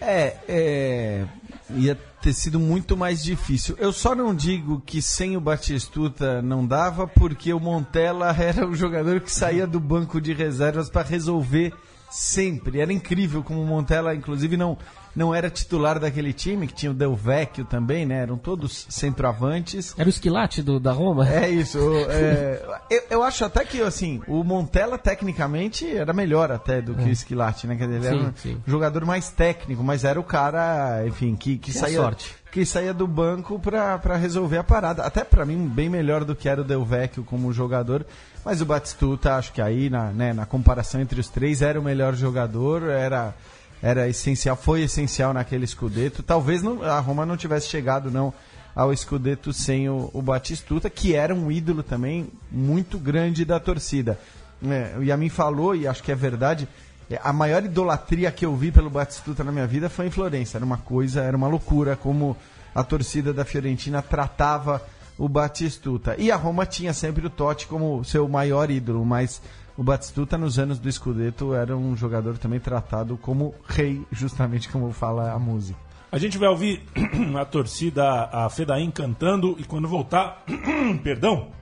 É, 0.00 0.36
é, 0.48 1.24
ia 1.70 1.98
ter 2.20 2.32
sido 2.32 2.58
muito 2.58 2.96
mais 2.96 3.22
difícil. 3.22 3.76
Eu 3.78 3.92
só 3.92 4.14
não 4.14 4.34
digo 4.34 4.82
que 4.84 5.00
sem 5.00 5.36
o 5.36 5.40
Batistuta 5.40 6.42
não 6.42 6.66
dava, 6.66 7.06
porque 7.06 7.52
o 7.52 7.60
Montella 7.60 8.34
era 8.38 8.66
o 8.66 8.74
jogador 8.74 9.20
que 9.20 9.30
saía 9.30 9.66
do 9.66 9.80
banco 9.80 10.20
de 10.20 10.32
reservas 10.32 10.90
para 10.90 11.08
resolver 11.08 11.72
sempre. 12.10 12.80
Era 12.80 12.92
incrível 12.92 13.42
como 13.42 13.62
o 13.62 13.66
Montella, 13.66 14.14
inclusive, 14.14 14.56
não, 14.56 14.76
não 15.18 15.34
era 15.34 15.50
titular 15.50 15.98
daquele 15.98 16.32
time, 16.32 16.68
que 16.68 16.72
tinha 16.72 16.92
o 16.92 16.94
Del 16.94 17.16
Vecchio 17.16 17.64
também, 17.64 18.06
né? 18.06 18.22
Eram 18.22 18.38
todos 18.38 18.86
centroavantes. 18.88 19.92
Era 19.98 20.06
o 20.06 20.08
esquilate 20.08 20.62
do, 20.62 20.78
da 20.78 20.92
Roma? 20.92 21.28
É 21.28 21.50
isso. 21.50 21.76
é, 22.08 22.62
eu, 22.88 23.02
eu 23.10 23.22
acho 23.24 23.44
até 23.44 23.64
que, 23.64 23.82
assim, 23.82 24.22
o 24.28 24.44
Montella, 24.44 24.96
tecnicamente, 24.96 25.84
era 25.84 26.12
melhor 26.12 26.52
até 26.52 26.80
do 26.80 26.94
que 26.94 27.02
o 27.02 27.08
Esquilate, 27.08 27.66
né? 27.66 27.74
Quer 27.74 27.88
dizer, 27.88 27.96
ele 27.96 28.08
Sim, 28.08 28.20
era 28.20 28.28
um 28.28 28.36
sim. 28.36 28.62
jogador 28.64 29.04
mais 29.04 29.28
técnico, 29.28 29.82
mas 29.82 30.04
era 30.04 30.20
o 30.20 30.24
cara, 30.24 31.04
enfim, 31.04 31.34
que, 31.34 31.58
que 31.58 31.72
saía... 31.72 31.98
sorte. 32.00 32.36
Que 32.50 32.64
saía 32.64 32.94
do 32.94 33.06
banco 33.06 33.58
pra, 33.58 33.98
pra 33.98 34.16
resolver 34.16 34.56
a 34.56 34.64
parada. 34.64 35.02
Até 35.02 35.22
pra 35.22 35.44
mim, 35.44 35.68
bem 35.68 35.90
melhor 35.90 36.24
do 36.24 36.34
que 36.34 36.48
era 36.48 36.62
o 36.62 36.64
Del 36.64 36.82
Vecchio 36.84 37.22
como 37.22 37.52
jogador. 37.52 38.06
Mas 38.42 38.62
o 38.62 38.64
Batistuta, 38.64 39.34
acho 39.34 39.52
que 39.52 39.60
aí, 39.60 39.90
na, 39.90 40.06
né, 40.12 40.32
na 40.32 40.46
comparação 40.46 41.00
entre 41.00 41.20
os 41.20 41.28
três, 41.28 41.60
era 41.60 41.78
o 41.78 41.82
melhor 41.82 42.14
jogador, 42.14 42.84
era, 42.88 43.34
era 43.82 44.08
essencial, 44.08 44.56
foi 44.56 44.82
essencial 44.82 45.32
naquele 45.32 45.64
escudeto. 45.64 46.22
Talvez 46.22 46.62
não- 46.62 46.82
a 46.82 46.98
Roma 47.00 47.24
não 47.24 47.36
tivesse 47.36 47.68
chegado, 47.68 48.10
não, 48.10 48.32
ao 48.74 48.92
escudeto 48.92 49.52
sem 49.52 49.88
o, 49.88 50.10
o 50.12 50.22
Batistuta, 50.22 50.88
que 50.88 51.14
era 51.14 51.34
um 51.34 51.50
ídolo 51.50 51.82
também 51.82 52.28
muito 52.50 52.98
grande 52.98 53.44
da 53.44 53.58
torcida. 53.58 54.18
É, 54.64 54.96
o 54.98 55.02
Yamin 55.02 55.28
falou, 55.28 55.74
e 55.74 55.86
acho 55.86 56.02
que 56.02 56.12
é 56.12 56.14
verdade, 56.14 56.68
é, 57.10 57.20
a 57.22 57.32
maior 57.32 57.64
idolatria 57.64 58.30
que 58.30 58.44
eu 58.44 58.54
vi 58.54 58.70
pelo 58.70 58.90
Batistuta 58.90 59.42
na 59.42 59.52
minha 59.52 59.66
vida 59.66 59.88
foi 59.88 60.06
em 60.06 60.10
Florença. 60.10 60.58
Era 60.58 60.64
uma 60.64 60.78
coisa, 60.78 61.22
era 61.22 61.36
uma 61.36 61.48
loucura 61.48 61.96
como 61.96 62.36
a 62.74 62.82
torcida 62.84 63.32
da 63.32 63.44
Fiorentina 63.44 64.02
tratava 64.02 64.82
o 65.16 65.28
Batistuta. 65.28 66.14
E 66.18 66.30
a 66.30 66.36
Roma 66.36 66.64
tinha 66.66 66.92
sempre 66.92 67.26
o 67.26 67.30
Totti 67.30 67.66
como 67.66 68.04
seu 68.04 68.28
maior 68.28 68.70
ídolo, 68.70 69.04
mas 69.04 69.40
o 69.78 69.82
Batistuta 69.84 70.36
nos 70.36 70.58
anos 70.58 70.80
do 70.80 70.90
Scudetto 70.90 71.54
era 71.54 71.76
um 71.76 71.96
jogador 71.96 72.36
também 72.36 72.58
tratado 72.58 73.16
como 73.16 73.54
rei, 73.64 74.04
justamente 74.10 74.68
como 74.68 74.92
fala 74.92 75.30
a 75.30 75.38
música. 75.38 75.78
A 76.10 76.18
gente 76.18 76.36
vai 76.36 76.48
ouvir 76.48 76.82
a 77.40 77.44
torcida, 77.44 78.24
a 78.24 78.50
Fedain 78.50 78.90
cantando 78.90 79.54
e 79.56 79.62
quando 79.62 79.86
voltar, 79.86 80.44
perdão, 81.04 81.52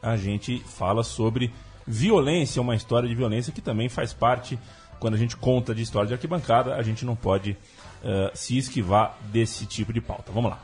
a 0.00 0.16
gente 0.16 0.60
fala 0.60 1.02
sobre 1.02 1.52
violência, 1.84 2.62
uma 2.62 2.76
história 2.76 3.08
de 3.08 3.16
violência 3.16 3.52
que 3.52 3.60
também 3.60 3.88
faz 3.88 4.12
parte, 4.12 4.56
quando 5.00 5.14
a 5.14 5.18
gente 5.18 5.36
conta 5.36 5.74
de 5.74 5.82
história 5.82 6.06
de 6.06 6.14
arquibancada, 6.14 6.76
a 6.76 6.82
gente 6.84 7.04
não 7.04 7.16
pode 7.16 7.56
eh, 8.04 8.30
se 8.32 8.56
esquivar 8.56 9.18
desse 9.32 9.66
tipo 9.66 9.92
de 9.92 10.00
pauta. 10.00 10.30
Vamos 10.30 10.52
lá. 10.52 10.60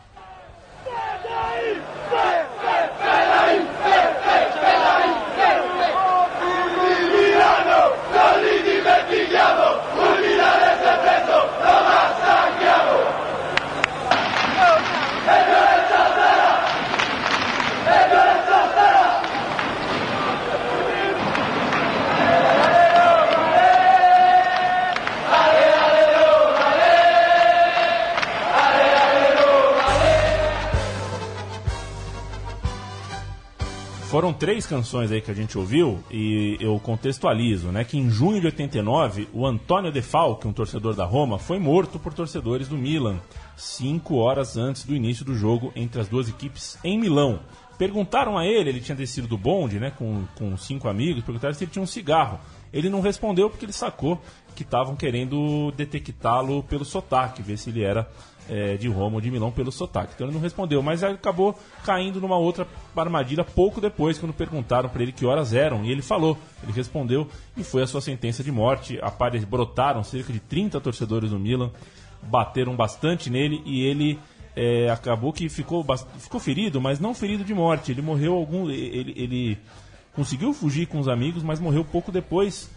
Foram 34.11 34.33
três 34.33 34.67
canções 34.67 35.13
aí 35.13 35.21
que 35.21 35.31
a 35.31 35.35
gente 35.35 35.57
ouviu 35.57 36.03
e 36.11 36.57
eu 36.59 36.81
contextualizo, 36.81 37.69
né? 37.69 37.85
Que 37.85 37.97
em 37.97 38.11
junho 38.11 38.41
de 38.41 38.47
89, 38.47 39.29
o 39.33 39.47
Antônio 39.47 39.93
De 39.93 40.03
Falco, 40.03 40.49
um 40.49 40.53
torcedor 40.53 40.97
da 40.97 41.05
Roma, 41.05 41.39
foi 41.39 41.61
morto 41.61 41.97
por 41.97 42.13
torcedores 42.13 42.67
do 42.67 42.77
Milan, 42.77 43.21
cinco 43.57 44.17
horas 44.17 44.57
antes 44.57 44.83
do 44.83 44.97
início 44.97 45.25
do 45.25 45.37
jogo 45.37 45.73
entre 45.77 46.01
as 46.01 46.09
duas 46.09 46.29
equipes 46.29 46.77
em 46.83 46.99
Milão. 46.99 47.39
Perguntaram 47.79 48.37
a 48.37 48.45
ele, 48.45 48.71
ele 48.71 48.81
tinha 48.81 48.97
descido 48.97 49.29
do 49.29 49.39
bonde, 49.39 49.79
né? 49.79 49.93
Com, 49.93 50.25
com 50.37 50.57
cinco 50.57 50.89
amigos, 50.89 51.23
perguntaram 51.23 51.55
se 51.55 51.63
ele 51.63 51.71
tinha 51.71 51.83
um 51.83 51.87
cigarro. 51.87 52.41
Ele 52.73 52.91
não 52.91 53.01
respondeu 53.01 53.49
porque 53.49 53.65
ele 53.65 53.73
sacou 53.73 54.21
que 54.57 54.65
estavam 54.65 54.97
querendo 54.97 55.71
detectá-lo 55.77 56.65
pelo 56.65 56.85
sotaque, 56.85 57.43
ver 57.43 57.57
se 57.57 57.71
ele 57.71 57.85
era 57.85 58.11
é, 58.49 58.77
de 58.77 58.89
Roma 58.89 59.17
ou 59.17 59.21
de 59.21 59.31
Milão 59.31 59.51
pelo 59.51 59.71
sotaque. 59.71 60.13
Então 60.15 60.27
ele 60.27 60.35
não 60.35 60.41
respondeu, 60.41 60.83
mas 60.83 61.03
acabou 61.03 61.59
caindo 61.85 62.21
numa 62.21 62.37
outra 62.37 62.67
armadilha 62.97 63.45
pouco 63.45 63.81
depois, 63.81 64.19
quando 64.19 64.33
perguntaram 64.33 64.89
para 64.89 65.03
ele 65.03 65.13
que 65.13 65.27
horas 65.27 65.53
eram. 65.53 65.85
E 65.85 65.91
ele 65.91 66.03
falou, 66.03 66.37
ele 66.63 66.73
respondeu 66.73 67.29
e 67.57 67.63
foi 67.63 67.83
a 67.83 67.87
sua 67.87 68.01
sentença 68.01 68.43
de 68.43 68.51
morte. 68.51 68.99
Apare 69.03 69.39
brotaram 69.41 70.03
cerca 70.03 70.33
de 70.33 70.41
30 70.41 70.81
torcedores 70.81 71.31
do 71.31 71.39
Milan, 71.39 71.71
bateram 72.23 72.75
bastante 72.75 73.31
nele 73.31 73.63
e 73.65 73.85
ele 73.85 74.19
é, 74.57 74.91
acabou 74.91 75.33
que 75.33 75.49
ficou, 75.49 75.85
ficou 76.19 76.41
ferido, 76.41 76.81
mas 76.81 76.99
não 76.99 77.15
ferido 77.15 77.45
de 77.45 77.55
morte. 77.55 77.93
Ele 77.93 78.03
morreu 78.03 78.35
algum. 78.35 78.69
Ele, 78.71 79.15
ele 79.17 79.59
conseguiu 80.13 80.53
fugir 80.53 80.87
com 80.87 80.99
os 80.99 81.09
amigos, 81.09 81.43
mas 81.43 81.61
morreu 81.61 81.85
pouco 81.85 82.11
depois 82.11 82.71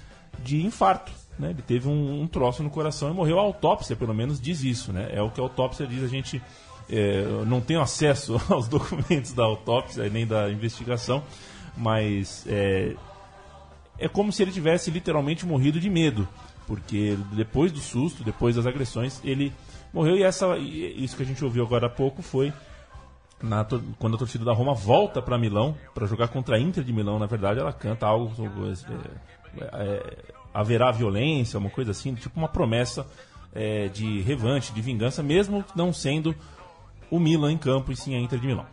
de 0.44 0.64
infarto. 0.66 1.12
Né? 1.38 1.50
Ele 1.50 1.62
teve 1.62 1.88
um, 1.88 2.22
um 2.22 2.28
troço 2.28 2.62
no 2.64 2.70
coração 2.70 3.10
e 3.10 3.14
morreu. 3.14 3.40
A 3.40 3.44
autópsia, 3.44 3.96
pelo 3.96 4.14
menos, 4.14 4.40
diz 4.40 4.64
isso. 4.64 4.92
Né? 4.92 5.10
É 5.12 5.22
o 5.22 5.30
que 5.30 5.40
a 5.40 5.44
autópsia 5.44 5.88
diz. 5.88 6.04
A 6.04 6.08
gente 6.08 6.42
é, 6.90 7.24
não 7.46 7.62
tenho 7.62 7.82
acesso 7.82 8.40
aos 8.50 8.68
documentos 8.68 9.34
da 9.34 9.44
autópsia 9.44 10.10
nem 10.10 10.26
da 10.26 10.50
investigação, 10.50 11.24
mas 11.78 12.46
é, 12.48 12.96
é 13.98 14.08
como 14.08 14.32
se 14.32 14.42
ele 14.42 14.52
tivesse 14.52 14.92
literalmente 14.92 15.46
morrido 15.46 15.80
de 15.80 15.90
medo, 15.90 16.28
porque 16.68 17.18
depois 17.34 17.72
do 17.72 17.80
susto, 17.80 18.24
depois 18.24 18.56
das 18.56 18.66
agressões, 18.66 19.22
ele 19.24 19.52
morreu 19.94 20.16
e 20.16 20.24
essa 20.24 20.58
isso 20.58 21.16
que 21.16 21.24
a 21.24 21.26
gente 21.26 21.44
ouviu 21.44 21.64
agora 21.64 21.88
há 21.88 21.90
pouco 21.90 22.22
foi 22.22 22.52
na 23.42 23.66
quando 24.00 24.16
a 24.16 24.18
torcida 24.18 24.46
da 24.46 24.54
Roma 24.54 24.74
volta 24.74 25.22
para 25.22 25.38
Milão 25.38 25.78
para 25.94 26.08
jogar 26.08 26.30
contra 26.30 26.56
a 26.56 26.60
Inter 26.60 26.84
de 26.84 26.94
Milão, 26.94 27.20
na 27.20 27.26
verdade, 27.26 27.60
ela 27.60 27.74
canta 27.74 28.08
algo 28.08 28.34
sobre 28.36 28.74
é, 29.62 30.18
haverá 30.54 30.92
violência, 30.92 31.60
uma 31.60 31.70
coisa 31.70 31.92
assim, 31.92 32.14
tipo 32.14 32.38
uma 32.40 32.48
promessa 32.48 33.06
é, 33.54 33.88
de 33.88 34.22
revanche, 34.22 34.74
de 34.74 34.82
vingança, 34.82 35.24
mesmo 35.24 35.64
não 35.76 35.92
sendo 35.92 36.36
o 37.10 37.20
Milan 37.20 37.52
em 37.52 37.58
campo 37.58 37.92
e 37.92 37.96
sim 37.96 38.16
a 38.16 38.20
Inter 38.20 38.40
de 38.40 38.48
Milão. 38.48 38.66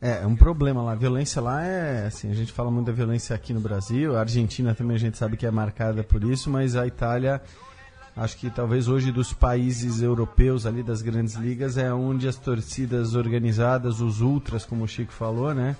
É, 0.00 0.22
é 0.22 0.26
um 0.26 0.36
problema 0.36 0.82
lá. 0.82 0.92
A 0.92 0.96
violência 0.96 1.40
lá 1.40 1.64
é, 1.64 2.06
assim, 2.06 2.30
a 2.30 2.34
gente 2.34 2.52
fala 2.52 2.70
muito 2.70 2.86
da 2.86 2.92
violência 2.92 3.34
aqui 3.34 3.52
no 3.52 3.60
Brasil, 3.60 4.16
a 4.16 4.20
Argentina 4.20 4.74
também 4.74 4.96
a 4.96 5.00
gente 5.00 5.16
sabe 5.16 5.36
que 5.36 5.46
é 5.46 5.50
marcada 5.50 6.02
por 6.02 6.22
isso, 6.24 6.50
mas 6.50 6.76
a 6.76 6.86
Itália, 6.86 7.40
acho 8.14 8.36
que 8.36 8.50
talvez 8.50 8.88
hoje 8.88 9.10
dos 9.10 9.32
países 9.32 10.02
europeus 10.02 10.66
ali 10.66 10.82
das 10.82 11.00
grandes 11.00 11.34
ligas 11.34 11.78
é 11.78 11.92
onde 11.92 12.28
as 12.28 12.36
torcidas 12.36 13.14
organizadas, 13.14 14.00
os 14.00 14.20
ultras, 14.20 14.64
como 14.64 14.84
o 14.84 14.88
Chico 14.88 15.12
falou, 15.12 15.54
né? 15.54 15.76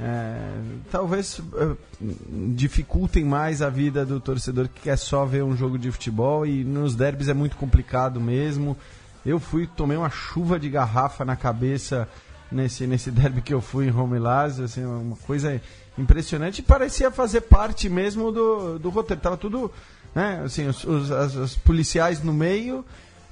É, 0.00 0.50
talvez 0.90 1.40
é, 1.56 1.76
dificultem 2.54 3.24
mais 3.24 3.62
a 3.62 3.68
vida 3.70 4.04
do 4.04 4.18
torcedor 4.20 4.68
que 4.68 4.82
quer 4.82 4.96
só 4.96 5.24
ver 5.24 5.42
um 5.44 5.56
jogo 5.56 5.78
de 5.78 5.90
futebol 5.90 6.46
e 6.46 6.64
nos 6.64 6.94
derbys 6.94 7.28
é 7.28 7.34
muito 7.34 7.56
complicado 7.56 8.20
mesmo. 8.20 8.76
Eu 9.24 9.38
fui, 9.38 9.66
tomei 9.66 9.96
uma 9.96 10.10
chuva 10.10 10.58
de 10.58 10.68
garrafa 10.68 11.24
na 11.24 11.36
cabeça 11.36 12.08
nesse, 12.50 12.86
nesse 12.86 13.10
derby 13.12 13.40
que 13.42 13.54
eu 13.54 13.60
fui 13.60 13.86
em 13.86 13.90
Roma 13.90 14.16
e 14.16 14.20
Lazio, 14.20 14.64
assim, 14.64 14.84
uma 14.84 15.16
coisa 15.16 15.60
impressionante 15.98 16.62
parecia 16.62 17.10
fazer 17.10 17.42
parte 17.42 17.88
mesmo 17.88 18.32
do, 18.32 18.78
do 18.78 18.88
roteiro. 18.88 19.20
Tava 19.20 19.36
tudo, 19.36 19.70
né, 20.14 20.42
assim, 20.44 20.66
os, 20.66 20.82
os, 20.84 21.10
as- 21.12 21.34
os 21.36 21.54
policiais 21.56 22.22
no 22.22 22.32
meio, 22.32 22.84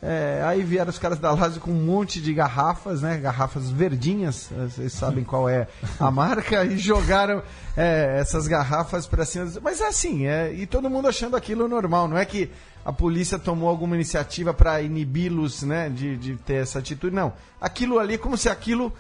é, 0.02 0.42
aí 0.46 0.62
vieram 0.62 0.88
os 0.88 0.98
caras 0.98 1.18
da 1.18 1.30
Lazio 1.32 1.60
com 1.60 1.70
um 1.70 1.84
monte 1.84 2.20
de 2.20 2.32
garrafas, 2.32 3.02
né, 3.02 3.18
garrafas 3.18 3.70
verdinhas, 3.70 4.50
vocês 4.50 4.92
sabem 4.92 5.24
qual 5.24 5.48
é 5.48 5.68
a 5.98 6.08
marca, 6.12 6.64
e 6.64 6.78
jogaram 6.78 7.42
é, 7.76 8.16
essas 8.18 8.48
garrafas 8.48 9.06
para 9.06 9.26
cima. 9.26 9.50
Mas 9.62 9.80
é 9.80 9.88
assim, 9.88 10.26
é, 10.26 10.52
e 10.52 10.66
todo 10.66 10.88
mundo 10.88 11.08
achando 11.08 11.36
aquilo 11.36 11.68
normal, 11.68 12.08
não 12.08 12.16
é 12.16 12.24
que 12.24 12.50
a 12.82 12.92
polícia 12.92 13.38
tomou 13.38 13.68
alguma 13.68 13.94
iniciativa 13.94 14.54
para 14.54 14.80
inibi-los, 14.80 15.62
né, 15.62 15.90
de, 15.90 16.16
de 16.16 16.36
ter 16.36 16.62
essa 16.62 16.78
atitude, 16.78 17.14
não. 17.14 17.34
Aquilo 17.60 17.98
ali, 17.98 18.16
como 18.16 18.38
se 18.38 18.48
aquilo 18.48 18.92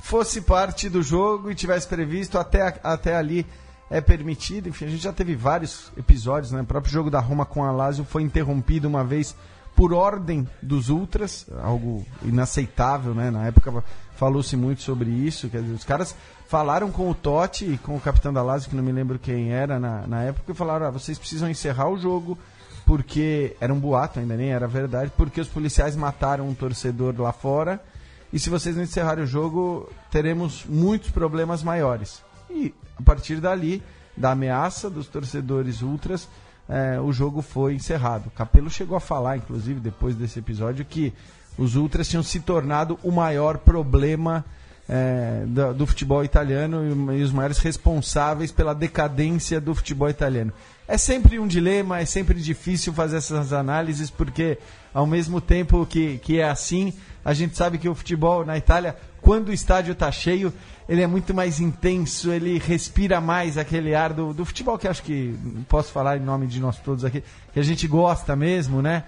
fosse 0.00 0.40
parte 0.40 0.88
do 0.88 1.02
jogo 1.02 1.50
e 1.50 1.54
tivesse 1.54 1.86
previsto 1.86 2.38
até, 2.38 2.80
até 2.82 3.14
ali 3.14 3.46
é 3.88 4.00
permitido. 4.00 4.68
Enfim, 4.68 4.86
a 4.86 4.88
gente 4.88 5.02
já 5.02 5.12
teve 5.12 5.34
vários 5.36 5.92
episódios, 5.96 6.52
né? 6.52 6.62
O 6.62 6.64
próprio 6.64 6.92
jogo 6.92 7.10
da 7.10 7.20
Roma 7.20 7.44
com 7.44 7.64
a 7.64 7.70
Lazio 7.70 8.04
foi 8.04 8.22
interrompido 8.22 8.88
uma 8.88 9.04
vez 9.04 9.36
por 9.80 9.94
ordem 9.94 10.46
dos 10.60 10.90
ultras, 10.90 11.46
algo 11.62 12.04
inaceitável, 12.22 13.14
né? 13.14 13.30
Na 13.30 13.46
época 13.46 13.82
falou-se 14.14 14.54
muito 14.54 14.82
sobre 14.82 15.08
isso, 15.08 15.48
quer 15.48 15.62
dizer, 15.62 15.72
os 15.72 15.84
caras 15.84 16.14
falaram 16.46 16.92
com 16.92 17.08
o 17.08 17.14
Totti 17.14 17.64
e 17.64 17.78
com 17.78 17.96
o 17.96 18.00
capitão 18.00 18.30
da 18.30 18.42
Lazio, 18.42 18.68
que 18.68 18.76
não 18.76 18.82
me 18.82 18.92
lembro 18.92 19.18
quem 19.18 19.54
era 19.54 19.80
na, 19.80 20.06
na 20.06 20.22
época, 20.24 20.52
e 20.52 20.54
falaram, 20.54 20.84
ah, 20.84 20.90
vocês 20.90 21.18
precisam 21.18 21.48
encerrar 21.48 21.88
o 21.88 21.96
jogo, 21.96 22.36
porque 22.84 23.56
era 23.58 23.72
um 23.72 23.80
boato, 23.80 24.20
ainda 24.20 24.36
nem 24.36 24.50
era 24.50 24.68
verdade, 24.68 25.10
porque 25.16 25.40
os 25.40 25.48
policiais 25.48 25.96
mataram 25.96 26.46
um 26.46 26.54
torcedor 26.54 27.14
lá 27.18 27.32
fora, 27.32 27.82
e 28.30 28.38
se 28.38 28.50
vocês 28.50 28.76
não 28.76 28.82
encerrarem 28.82 29.24
o 29.24 29.26
jogo, 29.26 29.90
teremos 30.10 30.66
muitos 30.68 31.10
problemas 31.10 31.62
maiores. 31.62 32.22
E 32.50 32.74
a 32.98 33.02
partir 33.02 33.40
dali, 33.40 33.82
da 34.14 34.32
ameaça 34.32 34.90
dos 34.90 35.08
torcedores 35.08 35.80
ultras, 35.80 36.28
eh, 36.70 37.00
o 37.00 37.12
jogo 37.12 37.42
foi 37.42 37.74
encerrado. 37.74 38.30
Capello 38.30 38.70
chegou 38.70 38.96
a 38.96 39.00
falar, 39.00 39.36
inclusive, 39.36 39.80
depois 39.80 40.14
desse 40.14 40.38
episódio, 40.38 40.84
que 40.84 41.12
os 41.58 41.74
ultras 41.76 42.08
tinham 42.08 42.22
se 42.22 42.40
tornado 42.40 42.98
o 43.02 43.10
maior 43.10 43.58
problema 43.58 44.44
eh, 44.88 45.44
da- 45.48 45.72
do, 45.72 45.86
futebol 45.86 46.24
italiano 46.24 47.12
e, 47.12 47.18
e 47.18 47.22
os 47.22 47.32
maiores 47.32 47.58
responsáveis 47.58 48.50
pela 48.52 48.74
decadência 48.74 49.60
do 49.60 49.74
futebol 49.74 50.08
italiano. 50.08 50.52
É 50.90 50.98
sempre 50.98 51.38
um 51.38 51.46
dilema, 51.46 52.00
é 52.00 52.04
sempre 52.04 52.40
difícil 52.40 52.92
fazer 52.92 53.18
essas 53.18 53.52
análises, 53.52 54.10
porque 54.10 54.58
ao 54.92 55.06
mesmo 55.06 55.40
tempo 55.40 55.86
que, 55.86 56.18
que 56.18 56.40
é 56.40 56.50
assim, 56.50 56.92
a 57.24 57.32
gente 57.32 57.56
sabe 57.56 57.78
que 57.78 57.88
o 57.88 57.94
futebol 57.94 58.44
na 58.44 58.58
Itália, 58.58 58.96
quando 59.22 59.50
o 59.50 59.52
estádio 59.52 59.92
está 59.92 60.10
cheio, 60.10 60.52
ele 60.88 61.00
é 61.00 61.06
muito 61.06 61.32
mais 61.32 61.60
intenso, 61.60 62.32
ele 62.32 62.58
respira 62.58 63.20
mais 63.20 63.56
aquele 63.56 63.94
ar 63.94 64.12
do, 64.12 64.34
do 64.34 64.44
futebol 64.44 64.76
que 64.76 64.88
acho 64.88 65.04
que 65.04 65.32
posso 65.68 65.92
falar 65.92 66.16
em 66.16 66.24
nome 66.24 66.48
de 66.48 66.58
nós 66.58 66.76
todos 66.80 67.04
aqui, 67.04 67.22
que 67.52 67.60
a 67.60 67.62
gente 67.62 67.86
gosta 67.86 68.34
mesmo, 68.34 68.82
né? 68.82 69.04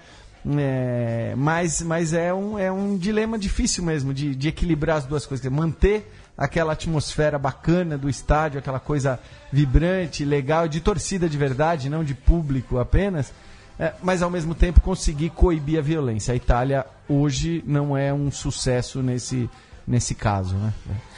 É, 0.56 1.34
mas 1.36 1.82
mas 1.82 2.12
é, 2.12 2.32
um, 2.32 2.56
é 2.56 2.70
um 2.70 2.96
dilema 2.96 3.36
difícil 3.36 3.82
mesmo 3.82 4.14
de, 4.14 4.36
de 4.36 4.46
equilibrar 4.46 4.98
as 4.98 5.04
duas 5.04 5.26
coisas, 5.26 5.50
manter 5.50 6.08
aquela 6.36 6.72
atmosfera 6.72 7.38
bacana 7.38 7.96
do 7.98 8.08
estádio, 8.08 8.58
aquela 8.58 8.80
coisa 8.80 9.18
vibrante, 9.52 10.24
legal, 10.24 10.66
de 10.66 10.80
torcida 10.80 11.28
de 11.28 11.36
verdade, 11.36 11.90
não 11.90 12.02
de 12.02 12.14
público 12.14 12.78
apenas, 12.78 13.32
é, 13.78 13.94
mas 14.02 14.22
ao 14.22 14.30
mesmo 14.30 14.54
tempo 14.54 14.80
conseguir 14.80 15.30
coibir 15.30 15.78
a 15.78 15.82
violência. 15.82 16.32
A 16.32 16.36
Itália 16.36 16.86
hoje 17.08 17.62
não 17.66 17.96
é 17.96 18.12
um 18.12 18.30
sucesso 18.30 19.02
nesse, 19.02 19.48
nesse 19.86 20.14
caso, 20.14 20.56
né? 20.56 20.72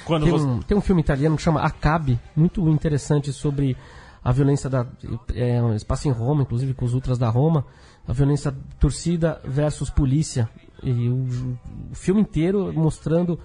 Quando 0.04 0.24
Tem 0.24 0.32
você... 0.32 0.44
um, 0.44 0.60
tem 0.60 0.76
um 0.76 0.80
filme 0.80 1.00
italiano 1.00 1.36
que 1.36 1.42
chama 1.42 1.60
Acabe, 1.60 2.18
muito 2.36 2.68
interessante 2.68 3.32
sobre 3.32 3.76
a 4.22 4.32
violência 4.32 4.70
da. 4.70 4.86
É, 5.34 5.62
um 5.62 5.74
espaço 5.74 6.08
em 6.08 6.10
Roma, 6.10 6.42
inclusive 6.42 6.72
com 6.72 6.86
os 6.86 6.94
ultras 6.94 7.18
da 7.18 7.28
Roma. 7.28 7.64
A 8.08 8.12
violência 8.12 8.54
torcida 8.80 9.40
versus 9.44 9.90
polícia. 9.90 10.48
E 10.82 11.08
o, 11.08 11.58
o 11.90 11.94
filme 11.94 12.20
inteiro 12.22 12.72
mostrando 12.72 13.38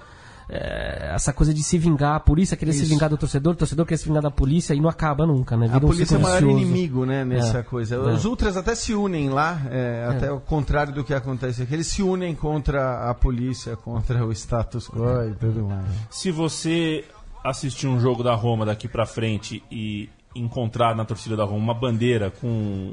é, 0.51 1.11
essa 1.13 1.31
coisa 1.31 1.53
de 1.53 1.61
se 1.61 1.77
vingar, 1.77 2.15
a 2.15 2.19
polícia 2.19 2.57
querer 2.57 2.73
se 2.73 2.79
Isso. 2.81 2.89
vingar 2.89 3.07
do 3.09 3.17
torcedor, 3.17 3.53
o 3.53 3.55
torcedor 3.55 3.85
querer 3.85 3.97
se 3.99 4.05
vingar 4.07 4.23
da 4.23 4.31
polícia 4.31 4.73
e 4.73 4.81
não 4.81 4.89
acaba 4.89 5.25
nunca, 5.27 5.55
né? 5.55 5.67
A 5.67 5.73
Vira 5.73 5.85
um 5.85 5.89
polícia 5.89 6.15
é 6.15 6.17
o 6.17 6.21
maior 6.21 6.41
inimigo, 6.41 7.05
né, 7.05 7.23
nessa 7.23 7.59
É, 7.59 7.63
coisa. 7.63 7.95
é. 7.95 7.99
Os 7.99 8.25
ultras 8.25 8.57
até 8.57 8.73
se 8.73 8.93
unem 8.95 9.29
lá, 9.29 9.61
é, 9.69 10.07
até 10.09 10.31
o 10.31 10.39
contrário 10.39 10.91
do 10.91 11.03
que 11.03 11.13
acontece 11.13 11.61
aqui. 11.61 11.73
Eles 11.73 11.85
se 11.87 12.01
unem 12.01 12.33
contra 12.33 13.09
a 13.09 13.13
polícia, 13.13 13.75
contra 13.75 14.25
o 14.25 14.31
status 14.31 14.87
quo 14.89 15.29
e 15.29 15.35
tudo 15.35 15.65
mais. 15.65 15.85
Se 16.09 16.31
você 16.31 17.05
assistir 17.43 17.85
um 17.87 17.99
jogo 17.99 18.23
da 18.23 18.33
Roma 18.33 18.65
daqui 18.65 18.87
pra 18.87 19.05
frente 19.05 19.61
e 19.71 20.09
encontrar 20.35 20.95
na 20.95 21.05
torcida 21.05 21.35
da 21.37 21.43
Roma 21.43 21.57
uma 21.63 21.73
bandeira 21.73 22.31
com 22.31 22.91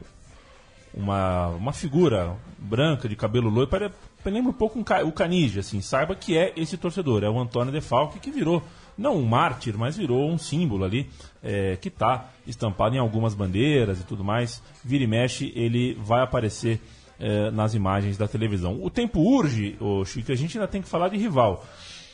uma, 0.94 1.48
uma 1.48 1.72
figura 1.72 2.34
branca 2.58 3.08
de 3.08 3.16
cabelo 3.16 3.48
loiro, 3.50 3.70
lembra 4.30 4.50
um 4.50 4.54
pouco 4.54 4.78
um 4.78 4.84
o 5.06 5.12
Canige, 5.12 5.58
assim, 5.60 5.80
saiba 5.80 6.14
que 6.14 6.36
é 6.36 6.52
esse 6.56 6.76
torcedor, 6.76 7.22
é 7.24 7.28
o 7.28 7.38
Antônio 7.38 7.72
De 7.72 7.80
Falque 7.80 8.18
que 8.18 8.30
virou 8.30 8.62
não 8.96 9.16
um 9.16 9.26
mártir, 9.26 9.76
mas 9.76 9.96
virou 9.96 10.30
um 10.30 10.38
símbolo 10.38 10.84
ali 10.84 11.08
é, 11.42 11.76
que 11.76 11.88
está 11.88 12.30
estampado 12.46 12.94
em 12.94 12.98
algumas 12.98 13.34
bandeiras 13.34 14.00
e 14.00 14.04
tudo 14.04 14.24
mais. 14.24 14.62
Vira 14.82 15.04
e 15.04 15.06
mexe, 15.06 15.52
ele 15.54 15.94
vai 15.94 16.22
aparecer 16.22 16.80
é, 17.18 17.50
nas 17.50 17.74
imagens 17.74 18.16
da 18.16 18.26
televisão. 18.26 18.82
O 18.82 18.90
tempo 18.90 19.20
urge, 19.20 19.76
ô 19.80 20.04
Chico, 20.04 20.32
a 20.32 20.34
gente 20.34 20.56
ainda 20.56 20.68
tem 20.68 20.82
que 20.82 20.88
falar 20.88 21.08
de 21.08 21.16
rival. 21.16 21.64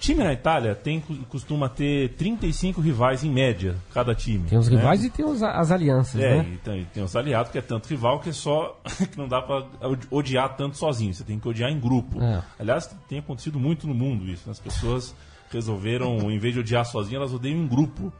Time 0.02 0.24
na 0.24 0.32
Itália 0.32 0.74
tem, 0.74 1.00
costuma 1.28 1.68
ter 1.68 2.08
35 2.14 2.80
rivais 2.80 3.22
em 3.22 3.30
média, 3.30 3.76
cada 3.94 4.12
time. 4.16 4.48
Tem 4.48 4.58
os 4.58 4.68
né? 4.68 4.76
rivais 4.78 5.04
e 5.04 5.08
tem 5.10 5.24
os- 5.24 5.40
as 5.44 5.70
alianças, 5.70 6.20
É, 6.20 6.38
né? 6.38 6.50
e 6.54 6.56
tem, 6.58 6.84
tem 6.92 7.02
os 7.04 7.14
aliados, 7.14 7.52
que 7.52 7.58
é 7.58 7.62
tanto 7.62 7.86
rival 7.88 8.18
que 8.18 8.30
é 8.30 8.32
só. 8.32 8.80
que 9.12 9.16
não 9.16 9.28
dá 9.28 9.40
pra 9.40 9.64
odiar 10.10 10.56
tanto 10.56 10.76
sozinho, 10.76 11.14
você 11.14 11.22
tem 11.22 11.38
que 11.38 11.48
odiar 11.48 11.70
em 11.70 11.78
grupo. 11.78 12.20
É. 12.20 12.42
Aliás, 12.58 12.90
tem 13.08 13.20
acontecido 13.20 13.60
muito 13.60 13.86
no 13.86 13.94
mundo 13.94 14.28
isso. 14.28 14.42
né? 14.46 14.50
As 14.50 14.58
pessoas 14.58 15.14
resolveram, 15.52 16.30
em 16.32 16.38
vez 16.38 16.52
de 16.52 16.58
odiar 16.58 16.84
sozinho, 16.84 17.18
elas 17.18 17.32
odeiam 17.32 17.58
em 17.60 17.68
grupo. 17.68 18.12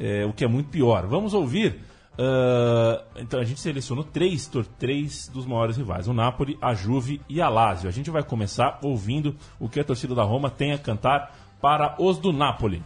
É, 0.00 0.24
o 0.24 0.32
que 0.32 0.44
é 0.44 0.48
muito 0.48 0.70
pior. 0.70 1.06
Vamos 1.06 1.34
ouvir. 1.34 1.78
Ah, 2.18 3.04
então 3.16 3.38
a 3.38 3.44
gente 3.44 3.60
selecionou 3.60 4.02
três, 4.02 4.50
três 4.78 5.28
dos 5.28 5.46
maiores 5.46 5.76
rivais: 5.76 6.08
o 6.08 6.12
Napoli, 6.12 6.58
a 6.60 6.74
Juve 6.74 7.20
e 7.28 7.40
a 7.40 7.48
Lazio. 7.48 7.88
A 7.88 7.92
gente 7.92 8.10
vai 8.10 8.22
começar 8.22 8.78
ouvindo 8.82 9.36
o 9.60 9.68
que 9.68 9.78
a 9.78 9.84
torcida 9.84 10.14
da 10.14 10.24
Roma 10.24 10.50
tem 10.50 10.72
a 10.72 10.78
cantar 10.78 11.32
para 11.60 11.94
os 11.98 12.18
do 12.18 12.32
Napoli. 12.32 12.82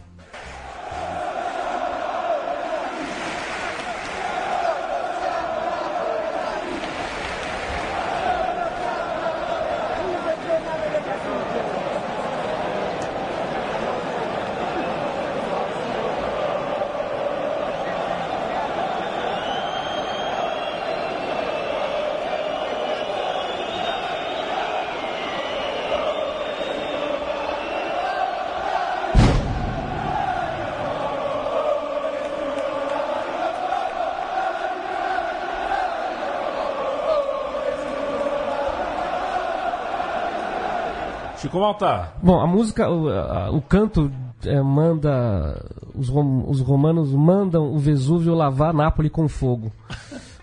Chico 41.53 41.59
Malta, 41.59 42.13
Bom, 42.23 42.39
a 42.41 42.47
música, 42.47 42.89
o, 42.89 43.07
a- 43.09 43.51
o 43.51 43.61
canto 43.61 44.11
é, 44.43 44.59
manda. 44.61 45.63
Os, 45.93 46.09
rom- 46.09 46.45
os 46.49 46.59
romanos 46.59 47.11
mandam 47.11 47.71
o 47.71 47.77
Vesúvio 47.77 48.33
lavar 48.33 48.73
Nápoles 48.73 49.11
com 49.11 49.27
fogo. 49.29 49.71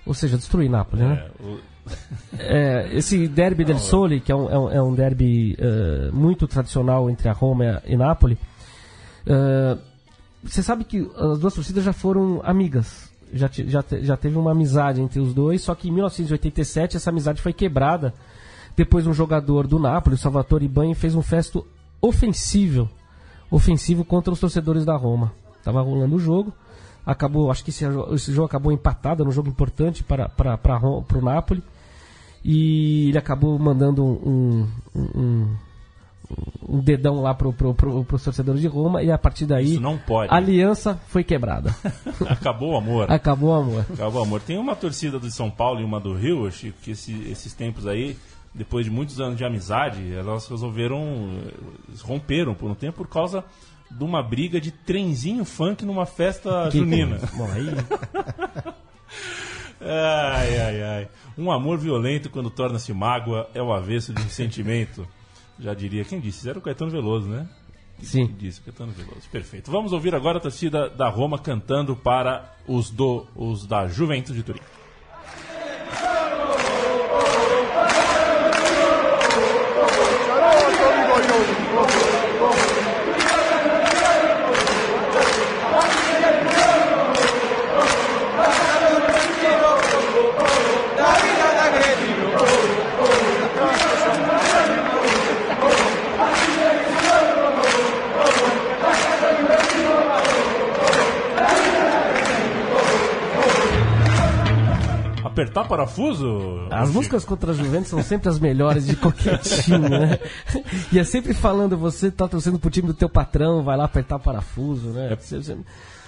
Ou 0.07 0.15
seja, 0.15 0.37
destruir 0.37 0.71
Nápoles, 0.71 1.05
né? 1.05 1.25
é, 1.27 1.43
o- 1.45 1.59
É, 2.39 2.89
esse 2.97 3.27
derby 3.27 3.65
del 3.65 3.79
Sole, 3.81 4.21
que 4.21 4.31
é 4.31 4.37
um, 4.37 4.71
é 4.71 4.81
um, 4.81 4.93
é 4.93 4.97
derby 4.97 5.57
eh, 5.59 6.11
muito 6.13 6.47
tradicional 6.47 7.11
entre 7.11 7.29
a 7.29 7.33
Roma 7.33 7.83
e 7.85 7.97
Nápoles, 7.97 8.39
eh, 9.27 9.77
você 10.45 10.63
sabe 10.63 10.85
que 10.85 11.11
as 11.17 11.41
duas 11.41 11.53
torcidas 11.53 11.83
já 11.83 11.93
foram 11.93 12.41
amigas. 12.45 13.11
Já, 13.33 13.49
te- 13.49 13.69
já, 13.69 13.83
te- 13.83 14.05
já 14.05 14.17
teve 14.17 14.39
uma 14.39 14.53
amizade 14.53 15.01
entre 15.01 15.19
os 15.19 15.35
dois, 15.35 15.63
só 15.63 15.75
que 15.75 15.89
em 15.89 15.93
1987 15.93 16.97
essa 16.97 17.11
amizade 17.11 17.43
foi 17.43 17.53
quebrada. 17.53 18.15
Depois 18.77 19.07
um 19.07 19.13
jogador 19.13 19.67
do 19.67 19.79
Nápoles, 19.79 20.21
o 20.21 20.23
Salvatore 20.23 20.67
Banho, 20.69 20.95
fez 20.95 21.15
um 21.15 21.23
festo 21.23 21.67
ofensivo, 22.01 22.89
ofensivo 23.51 24.05
contra 24.05 24.33
os 24.33 24.41
torcedores 24.41 24.85
da 24.85 24.97
Roma. 24.97 25.33
Tava 25.63 25.83
rolando 25.83 26.17
o 26.17 26.19
jogo, 26.19 26.53
acabou, 27.05 27.51
acho 27.51 27.63
que 27.63 27.71
esse, 27.71 27.85
esse 28.13 28.33
jogo 28.33 28.47
acabou 28.47 28.73
empatado, 28.73 29.23
era 29.23 29.29
um 29.29 29.33
jogo 29.33 29.49
importante 29.49 30.03
para 30.03 30.29
para 30.29 30.57
para 30.57 30.79
o 30.79 31.21
Napoli. 31.23 31.63
E 32.43 33.09
ele 33.11 33.19
acabou 33.19 33.59
mandando 33.59 34.03
um, 34.03 34.67
um, 34.97 35.03
um, 35.21 35.57
um 36.67 36.79
dedão 36.81 37.21
lá 37.21 37.35
pro, 37.35 37.53
pro, 37.53 37.75
pro, 37.75 38.03
pros 38.03 38.25
torcedores 38.25 38.63
de 38.63 38.67
Roma 38.67 39.03
e 39.03 39.11
a 39.11 39.19
partir 39.19 39.45
daí 39.45 39.79
pode. 39.99 40.33
a 40.33 40.37
aliança 40.39 40.99
foi 41.09 41.23
quebrada. 41.23 41.75
Acabou 42.27 42.73
o 42.73 42.77
amor. 42.79 43.11
Acabou 43.13 43.51
o 43.51 43.55
amor. 43.55 43.85
Acabou 43.93 44.21
o 44.23 44.25
amor. 44.25 44.41
Tem 44.41 44.57
uma 44.57 44.75
torcida 44.75 45.21
de 45.21 45.31
São 45.31 45.51
Paulo 45.51 45.81
e 45.81 45.85
uma 45.85 46.01
do 46.01 46.15
Rio, 46.15 46.51
Chico, 46.51 46.79
que 46.83 46.93
esse- 46.93 47.29
esses 47.31 47.53
tempos 47.53 47.87
aí, 47.87 48.17
depois 48.55 48.85
de 48.87 48.91
muitos 48.91 49.21
anos 49.21 49.37
de 49.39 49.45
amizade, 49.45 50.13
elas 50.15 50.47
resolveram. 50.49 51.41
eh, 51.47 51.55
romperam 52.03 52.55
por 52.55 52.71
um 52.71 52.75
tempo 52.75 52.99
por 52.99 53.09
causa 53.09 53.45
de 53.91 54.05
uma 54.05 54.23
briga 54.23 54.61
de 54.61 54.71
trenzinho 54.71 55.45
funk 55.45 55.85
numa 55.85 56.07
festa 56.07 56.71
junina. 56.71 57.19
Bom, 57.35 57.49
aí 57.51 57.67
Ai, 59.83 60.59
ai, 60.59 60.83
ai. 60.83 61.09
Um 61.39 61.51
amor 61.51 61.79
violento, 61.79 62.29
quando 62.29 62.51
torna-se 62.51 62.93
mágoa, 62.93 63.49
é 63.55 63.63
o 63.63 63.73
avesso 63.73 64.13
de 64.13 64.23
um 64.23 64.29
sentimento. 64.29 65.09
Já 65.59 65.73
diria, 65.75 66.05
quem 66.05 66.21
disse? 66.21 66.49
Era 66.49 66.59
o 66.59 66.63
Caetano 66.63 66.91
Veloso, 66.91 67.29
né? 67.29 67.49
sim. 68.03 68.27
Disse, 68.39 68.61
Caetano 68.61 68.93
Veloso. 68.93 69.29
Perfeito. 69.31 69.71
Vamos 69.71 69.93
ouvir 69.93 70.15
agora 70.15 70.39
a 70.39 70.41
torcida 70.41 70.89
da 70.91 71.09
Roma 71.09 71.39
cantando 71.39 71.97
para 71.97 72.55
os, 72.67 72.91
do, 72.91 73.27
os 73.35 73.67
da 73.67 73.87
Juventus 73.89 74.35
de 74.35 74.43
Turim. 74.43 74.61
Apertar 105.41 105.67
parafuso? 105.67 106.67
As 106.71 106.83
Chico? 106.89 106.93
músicas 106.99 107.25
contra 107.25 107.53
a 107.53 107.55
Juventus 107.55 107.89
são 107.89 108.03
sempre 108.03 108.29
as 108.29 108.39
melhores 108.39 108.87
de 108.87 108.95
qualquer 108.97 109.39
time, 109.41 109.89
né? 109.89 110.19
E 110.93 110.99
é 110.99 111.05
sempre 111.05 111.33
falando, 111.33 111.77
você 111.79 112.11
tá 112.11 112.29
torcendo 112.29 112.59
pro 112.59 112.69
time 112.71 112.87
do 112.89 112.95
teu 112.95 113.09
patrão, 113.09 113.63
vai 113.63 113.77
lá 113.77 113.85
apertar 113.85 114.19
parafuso, 114.19 114.89
né? 114.91 115.17
Você- 115.19 115.39
você- 115.39 115.57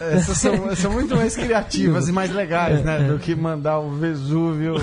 Essas 0.00 0.36
são, 0.38 0.74
são 0.76 0.92
muito 0.92 1.14
mais 1.16 1.34
criativas 1.36 2.08
e 2.08 2.12
mais 2.12 2.30
legais, 2.32 2.82
né? 2.84 2.98
Do 3.04 3.18
que 3.18 3.34
mandar 3.34 3.78
o 3.78 3.90
Vesúvio 3.92 4.74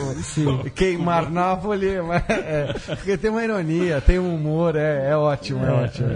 queimar 0.73 1.29
Nápoles. 1.29 2.01
mas, 2.07 2.23
é, 2.29 2.73
porque 2.95 3.17
tem 3.17 3.29
uma 3.29 3.43
ironia, 3.43 4.01
tem 4.01 4.17
um 4.17 4.33
humor, 4.33 4.75
é, 4.75 5.09
é 5.11 5.15
ótimo, 5.17 5.63
é, 5.65 5.71
ótimo. 5.71 6.09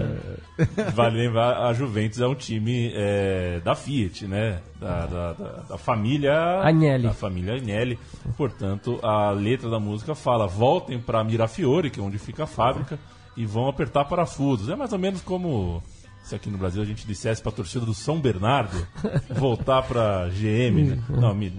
Vale 0.93 1.17
lembrar, 1.17 1.65
a 1.65 1.73
Juventus 1.73 2.19
é 2.19 2.27
um 2.27 2.35
time 2.35 2.91
é, 2.93 3.59
da 3.63 3.73
Fiat, 3.75 4.27
né? 4.27 4.59
Da, 4.79 5.05
da, 5.05 5.33
da- 5.33 5.61
da 5.69 5.77
família 5.77 6.33
Agnelli. 6.61 7.03
Da 7.03 7.13
família 7.13 7.55
Agnelli. 7.55 7.97
Portanto, 8.37 8.99
a 9.01 9.31
letra 9.31 9.69
da 9.69 9.79
música 9.79 10.13
fala: 10.13 10.45
voltem 10.47 10.99
para 10.99 11.23
Mirafiore, 11.23 11.89
que 11.89 11.99
é 11.99 12.03
onde 12.03 12.19
fica 12.19 12.43
a 12.43 12.47
fábrica, 12.47 12.99
e 13.35 13.45
vão 13.45 13.67
apertar 13.67 14.05
parafusos. 14.05 14.69
É 14.69 14.75
mais 14.75 14.93
ou 14.93 14.99
menos 14.99 15.21
como 15.21 15.81
se 16.23 16.35
aqui 16.35 16.49
no 16.49 16.57
Brasil 16.57 16.81
a 16.81 16.85
gente 16.85 17.05
dissesse 17.05 17.41
para 17.41 17.51
a 17.51 17.55
torcida 17.55 17.85
do 17.85 17.93
São 17.93 18.19
Bernardo 18.19 18.87
voltar 19.35 19.81
para 19.81 20.29
GM. 20.29 20.91
Né? 20.91 20.99
Não, 21.09 21.33
me- 21.33 21.51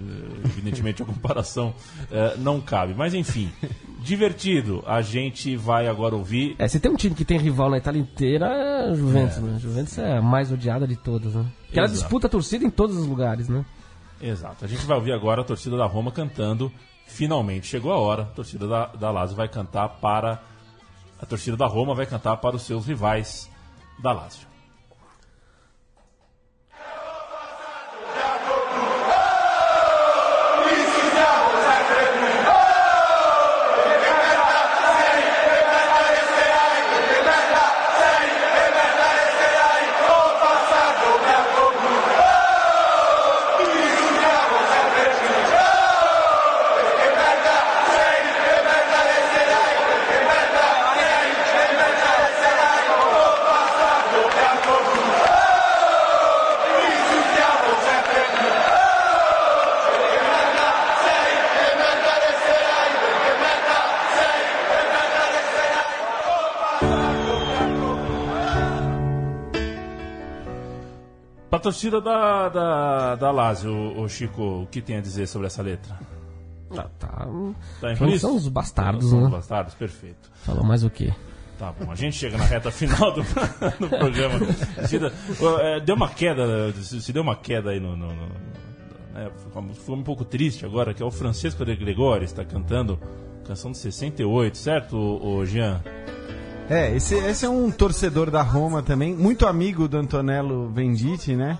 evidentemente 0.45 1.03
a 1.03 1.05
comparação 1.05 1.73
é, 2.09 2.35
não 2.37 2.59
cabe. 2.61 2.93
Mas 2.95 3.13
enfim, 3.13 3.51
divertido. 4.05 4.83
A 4.85 5.01
gente 5.01 5.57
vai 5.57 5.87
agora 5.87 6.15
ouvir 6.15 6.55
É, 6.59 6.67
se 6.67 6.79
tem 6.79 6.91
um 6.91 6.95
time 6.95 7.15
que 7.15 7.25
tem 7.25 7.39
rival 7.39 7.69
na 7.69 7.77
Itália 7.77 7.99
inteira, 7.99 8.45
é 8.45 8.89
a 8.91 8.93
Juventus, 8.93 9.37
né? 9.37 9.55
A 9.55 9.59
Juventus 9.59 9.97
é 9.97 10.17
a 10.17 10.21
mais 10.21 10.51
odiada 10.51 10.87
de 10.87 10.95
todas, 10.95 11.33
né? 11.33 11.45
Porque 11.65 11.79
ela 11.79 11.87
disputa 11.87 12.27
a 12.27 12.29
torcida 12.29 12.63
em 12.63 12.69
todos 12.69 12.95
os 12.95 13.07
lugares, 13.07 13.49
né? 13.49 13.65
Exato. 14.21 14.63
A 14.63 14.67
gente 14.67 14.85
vai 14.85 14.95
ouvir 14.95 15.11
agora 15.11 15.41
a 15.41 15.43
torcida 15.43 15.75
da 15.75 15.85
Roma 15.85 16.11
cantando. 16.11 16.71
Finalmente 17.07 17.67
chegou 17.67 17.91
a 17.91 17.99
hora. 17.99 18.23
A 18.23 18.25
torcida 18.27 18.67
da, 18.67 18.85
da 18.87 19.11
Lazio 19.11 19.35
vai 19.35 19.49
cantar 19.49 19.89
para. 19.89 20.41
A 21.19 21.25
torcida 21.25 21.57
da 21.57 21.65
Roma 21.65 21.95
vai 21.95 22.05
cantar 22.05 22.37
para 22.37 22.55
os 22.55 22.61
seus 22.61 22.85
rivais 22.85 23.49
da 24.01 24.11
Lazio. 24.11 24.44
Torcida 71.65 71.99
da, 71.99 72.47
da, 72.49 73.15
da 73.15 73.31
Lazio, 73.31 73.73
o 73.99 74.07
Chico, 74.07 74.41
o 74.63 74.67
que 74.67 74.81
tem 74.81 74.97
a 74.97 75.01
dizer 75.01 75.27
sobre 75.27 75.47
essa 75.47 75.61
letra? 75.63 75.97
Ah, 76.71 76.87
tá. 76.99 77.07
Tá 77.07 77.25
São, 77.81 77.91
infeliz? 77.91 78.21
são 78.21 78.35
os 78.35 78.47
bastardos, 78.47 79.09
São 79.09 79.17
os 79.19 79.23
né? 79.25 79.29
bastardos, 79.31 79.73
perfeito. 79.73 80.29
Falou 80.43 80.63
mais 80.63 80.83
o 80.83 80.89
quê? 80.89 81.11
Tá 81.57 81.71
bom, 81.71 81.89
a 81.91 81.95
gente 81.95 82.17
chega 82.17 82.37
na 82.37 82.43
reta 82.43 82.69
final 82.69 83.13
do, 83.13 83.21
do 83.79 83.89
programa. 83.89 84.35
Eh, 85.61 85.79
Deu 85.79 85.95
uma 85.95 86.09
queda, 86.09 86.71
se 86.73 87.11
deu 87.13 87.23
uma 87.23 87.35
queda 87.35 87.71
aí 87.71 87.79
no. 87.79 87.95
no- 87.95 88.13
no- 88.13 88.55
né, 89.13 89.31
ficou- 89.37 89.95
um 89.95 90.03
pouco 90.03 90.25
triste 90.25 90.65
agora, 90.65 90.93
que 90.93 91.01
é 91.01 91.05
o 91.05 91.09
Francisco 91.11 91.63
de 91.65 91.75
Gregori, 91.75 92.25
está 92.25 92.43
cantando 92.43 92.99
canção 93.47 93.71
de 93.71 93.77
68, 93.77 94.57
certo, 94.57 94.97
ô 94.97 95.45
Jean? 95.45 95.81
É, 96.67 96.95
esse, 96.95 97.13
esse 97.13 97.45
é 97.45 97.49
um 97.49 97.69
torcedor 97.69 98.31
da 98.31 98.41
Roma 98.41 98.81
também, 98.81 99.13
muito 99.13 99.45
amigo 99.45 99.87
do 99.87 99.97
Antonello 99.97 100.67
Venditti, 100.69 101.35
né? 101.35 101.59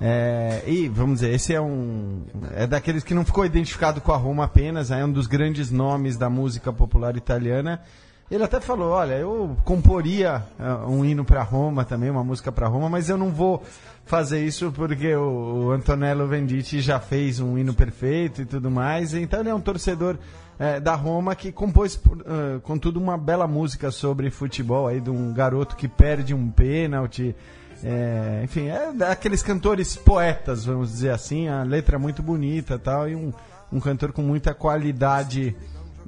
É, 0.00 0.64
e, 0.66 0.88
vamos 0.88 1.20
dizer, 1.20 1.32
esse 1.32 1.54
é 1.54 1.60
um. 1.60 2.22
É 2.56 2.66
daqueles 2.66 3.04
que 3.04 3.14
não 3.14 3.24
ficou 3.24 3.46
identificado 3.46 4.00
com 4.00 4.10
a 4.10 4.16
Roma 4.16 4.44
apenas, 4.44 4.90
é 4.90 5.04
um 5.04 5.12
dos 5.12 5.28
grandes 5.28 5.70
nomes 5.70 6.16
da 6.16 6.28
música 6.28 6.72
popular 6.72 7.16
italiana. 7.16 7.80
Ele 8.28 8.42
até 8.42 8.60
falou: 8.60 8.90
olha, 8.90 9.14
eu 9.14 9.56
comporia 9.64 10.42
ah, 10.58 10.86
um 10.88 11.04
hino 11.04 11.24
para 11.24 11.40
Roma 11.42 11.84
também, 11.84 12.10
uma 12.10 12.24
música 12.24 12.50
para 12.50 12.66
Roma, 12.66 12.88
mas 12.88 13.08
eu 13.08 13.16
não 13.16 13.30
vou 13.30 13.62
fazer 14.04 14.44
isso 14.44 14.72
porque 14.72 15.14
o 15.14 15.70
Antonello 15.70 16.26
Venditti 16.26 16.80
já 16.80 16.98
fez 16.98 17.38
um 17.38 17.56
hino 17.56 17.72
perfeito 17.72 18.42
e 18.42 18.44
tudo 18.44 18.72
mais. 18.72 19.14
Então 19.14 19.38
ele 19.38 19.50
é 19.50 19.54
um 19.54 19.60
torcedor 19.60 20.18
eh, 20.62 20.78
da 20.78 20.94
Roma 20.94 21.34
que 21.34 21.50
compôs, 21.50 22.00
ah, 22.24 22.60
contudo, 22.62 23.00
uma 23.00 23.18
bela 23.18 23.48
música 23.48 23.90
sobre 23.90 24.30
futebol 24.30 24.86
aí 24.86 25.00
de 25.00 25.10
um 25.10 25.32
garoto 25.32 25.74
que 25.74 25.88
perde 25.88 26.32
um 26.32 26.48
pênalti. 26.48 27.34
É, 27.82 28.42
enfim, 28.44 28.68
é 28.68 28.92
daqueles 28.92 29.42
cantores 29.42 29.96
poetas, 29.96 30.64
vamos 30.64 30.92
dizer 30.92 31.10
assim. 31.10 31.48
A 31.48 31.64
letra 31.64 31.96
é 31.96 31.98
muito 31.98 32.22
bonita 32.22 32.78
tal, 32.78 33.08
e 33.08 33.16
um, 33.16 33.32
um 33.72 33.80
cantor 33.80 34.12
com 34.12 34.22
muita 34.22 34.54
qualidade 34.54 35.56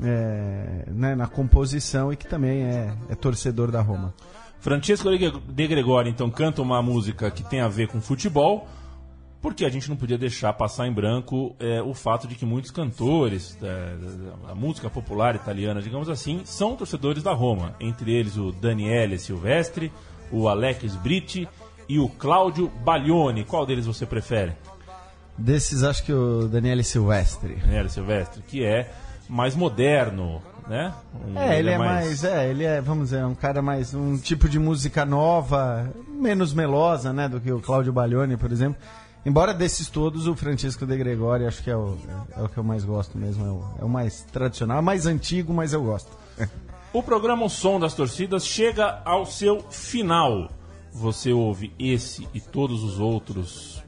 é, 0.01 0.85
né, 0.87 1.17
na 1.17 1.27
composição 1.27 2.13
e 2.13 2.17
que 2.17 2.29
também 2.29 2.63
é, 2.63 2.95
é 3.09 3.15
torcedor 3.17 3.73
da 3.73 3.81
Roma. 3.81 4.15
Francesco 4.61 5.11
de 5.11 5.67
Gregori, 5.67 6.11
então, 6.11 6.31
canta 6.31 6.63
uma 6.63 6.81
música 6.81 7.29
que 7.29 7.43
tem 7.43 7.61
a 7.61 7.67
ver 7.67 7.89
com 7.89 8.01
futebol, 8.01 8.69
porque 9.45 9.67
a 9.67 9.69
gente 9.69 9.91
não 9.91 9.97
podia 9.97 10.17
deixar 10.17 10.53
passar 10.55 10.87
em 10.89 10.93
branco 10.93 11.55
eh, 11.61 11.83
o 11.83 11.93
fato 11.93 12.27
de 12.27 12.35
que 12.35 12.47
muitos 12.47 12.71
cantores 12.71 13.55
da, 13.61 13.69
da- 13.69 14.49
da 14.49 14.55
música 14.55 14.89
popular 14.89 15.35
italiana, 15.35 15.83
digamos 15.83 16.09
assim, 16.09 16.41
são 16.47 16.75
torcedores 16.75 17.23
da 17.23 17.35
Roma. 17.35 17.75
Entre 17.79 18.11
eles 18.11 18.39
o 18.39 18.53
Daniele 18.53 19.19
Silvestre, 19.19 19.93
o 20.33 20.49
Alex 20.49 20.97
Britti 20.97 21.47
e 21.87 21.99
o 21.99 22.09
Cláudio 22.09 22.69
Baglioni. 22.83 23.45
Qual 23.45 23.67
deles 23.67 23.85
você 23.85 24.07
prefere? 24.07 24.53
Desses, 25.37 25.83
acho 25.83 26.03
que 26.05 26.13
o 26.13 26.49
Daniele 26.49 26.83
Silvestre. 26.83 27.57
Daniele 27.57 27.91
Silvestre, 27.91 28.43
que 28.49 28.65
é 28.65 28.91
mais 29.29 29.55
moderno, 29.55 30.41
né? 30.67 30.95
Um- 31.29 31.39
É, 31.39 31.59
ele 31.59 31.69
é 31.71 31.77
mais, 31.77 32.25
é, 32.25 32.49
ele 32.49 32.65
é, 32.65 32.81
vamos 32.81 33.11
dizer, 33.11 33.23
um 33.27 33.35
cara 33.35 33.61
mais, 33.61 33.93
um 33.93 34.17
tipo 34.17 34.49
de 34.49 34.59
música 34.59 35.05
nova, 35.05 35.93
menos 36.09 36.55
melosa, 36.55 37.13
né, 37.13 37.29
do 37.29 37.41
que 37.41 37.53
o 37.53 37.61
Cláudio 37.61 37.93
Baglioni, 37.93 38.37
por 38.39 38.51
exemplo. 38.51 38.81
Embora 39.27 39.55
desses 39.55 39.89
todos, 39.89 40.27
o 40.27 40.35
Francisco 40.35 40.85
de 40.85 40.97
Gregori 40.99 41.47
acho 41.47 41.63
que 41.63 41.71
é 41.71 41.77
o, 41.77 41.97
é 42.37 42.43
o 42.43 42.49
que 42.49 42.59
eu 42.59 42.65
mais 42.65 42.85
gosto 42.85 43.17
mesmo, 43.17 43.47
é 43.47 43.51
o, 43.51 43.65
é 43.81 43.85
o 43.85 43.89
mais 43.89 44.23
tradicional, 44.31 44.79
é 44.79 44.83
mais 44.83 45.07
antigo, 45.07 45.53
mas 45.53 45.73
eu 45.73 45.83
gosto. 45.83 46.11
O 46.93 47.03
programa 47.03 47.47
O 47.47 47.49
Som 47.49 47.81
das 47.81 47.95
Torcidas 47.95 48.47
chega 48.47 49.03
ao 49.05 49.25
seu 49.27 49.61
final. 49.71 50.51
Você 50.93 51.33
ouve 51.33 51.73
esse 51.79 52.29
e 52.33 52.41
todos 52.41 52.85
os 52.85 53.01
outros 53.01 53.83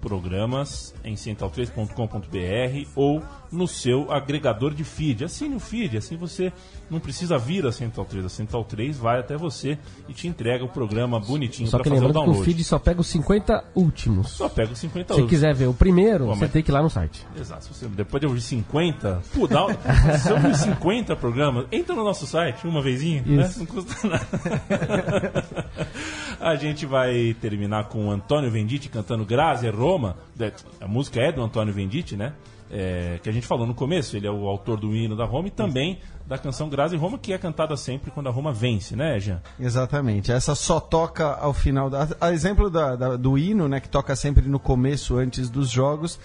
programas 0.00 0.94
em 1.04 1.14
central3.com.br 1.14 2.90
ou 2.96 3.22
no 3.50 3.66
seu 3.66 4.10
agregador 4.12 4.74
de 4.74 4.84
feed. 4.84 5.24
Assine 5.24 5.54
o 5.54 5.60
feed, 5.60 5.96
assim 5.96 6.16
você 6.16 6.52
não 6.90 7.00
precisa 7.00 7.38
vir 7.38 7.66
a 7.66 7.72
Central 7.72 8.04
3. 8.06 8.24
A 8.24 8.28
Central 8.28 8.64
3 8.64 8.96
vai 8.98 9.18
até 9.20 9.36
você 9.36 9.78
e 10.08 10.12
te 10.12 10.26
entrega 10.28 10.64
o 10.64 10.68
programa 10.68 11.18
bonitinho 11.20 11.68
Só 11.68 11.78
para 11.78 11.84
fazer 11.84 11.96
o 11.96 12.06
lembrando 12.06 12.14
que 12.14 12.20
o 12.20 12.32
download. 12.32 12.44
feed 12.44 12.64
só 12.64 12.78
pega 12.78 13.00
os 13.00 13.06
50 13.08 13.64
últimos. 13.74 14.30
Só 14.30 14.48
pega 14.48 14.72
os 14.72 14.78
50 14.78 15.14
Se 15.14 15.20
euros. 15.20 15.30
quiser 15.30 15.54
ver 15.54 15.66
o 15.66 15.74
primeiro, 15.74 16.26
você 16.26 16.40
mas- 16.42 16.52
tem 16.52 16.62
que 16.62 16.70
ir 16.70 16.74
lá 16.74 16.82
no 16.82 16.90
site. 16.90 17.26
Exato. 17.38 17.64
Se 17.64 17.74
você- 17.74 17.88
depois 17.88 18.20
de 18.20 18.26
ouvir 18.26 18.40
50, 18.40 19.22
pô, 19.34 19.46
dá, 19.46 19.66
se 20.18 20.32
ouvir 20.32 20.54
50 20.56 21.16
programas, 21.16 21.66
entra 21.72 21.94
no 21.94 22.04
nosso 22.04 22.26
site 22.26 22.66
uma 22.66 22.82
vezinha, 22.82 23.22
né? 23.26 23.50
Não 23.56 23.66
custa 23.66 24.08
nada. 24.08 24.26
A 26.40 26.54
gente 26.54 26.86
vai 26.86 27.34
terminar 27.40 27.84
com 27.88 28.06
o 28.06 28.10
Antônio 28.10 28.50
Venditti 28.50 28.88
cantando 28.88 29.24
Grazie 29.24 29.70
Roma. 29.70 30.16
É, 30.38 30.52
A 30.80 30.86
música 30.86 31.20
é 31.20 31.32
do 31.32 31.42
Antônio 31.42 31.72
Venditti, 31.74 32.16
né? 32.16 32.32
É, 32.70 33.18
que 33.22 33.28
a 33.30 33.32
gente 33.32 33.46
falou 33.46 33.66
no 33.66 33.74
começo, 33.74 34.14
ele 34.16 34.26
é 34.26 34.30
o 34.30 34.46
autor 34.46 34.78
do 34.78 34.94
hino 34.94 35.16
da 35.16 35.24
Roma 35.24 35.48
e 35.48 35.50
também 35.50 35.98
da 36.26 36.36
canção 36.36 36.68
Grazie 36.68 36.98
Roma, 36.98 37.16
que 37.18 37.32
é 37.32 37.38
cantada 37.38 37.74
sempre 37.78 38.10
quando 38.10 38.28
a 38.28 38.30
Roma 38.30 38.52
vence, 38.52 38.94
né, 38.94 39.18
Jean? 39.18 39.40
Exatamente. 39.58 40.30
Essa 40.30 40.54
só 40.54 40.78
toca 40.78 41.26
ao 41.34 41.54
final. 41.54 41.88
Da, 41.88 42.06
a 42.20 42.30
exemplo 42.32 42.68
da- 42.68 42.94
da- 42.94 43.16
do 43.16 43.38
hino, 43.38 43.66
né, 43.68 43.80
que 43.80 43.88
toca 43.88 44.14
sempre 44.14 44.46
no 44.48 44.58
começo, 44.58 45.16
antes 45.16 45.48
dos 45.48 45.70
jogos. 45.70 46.20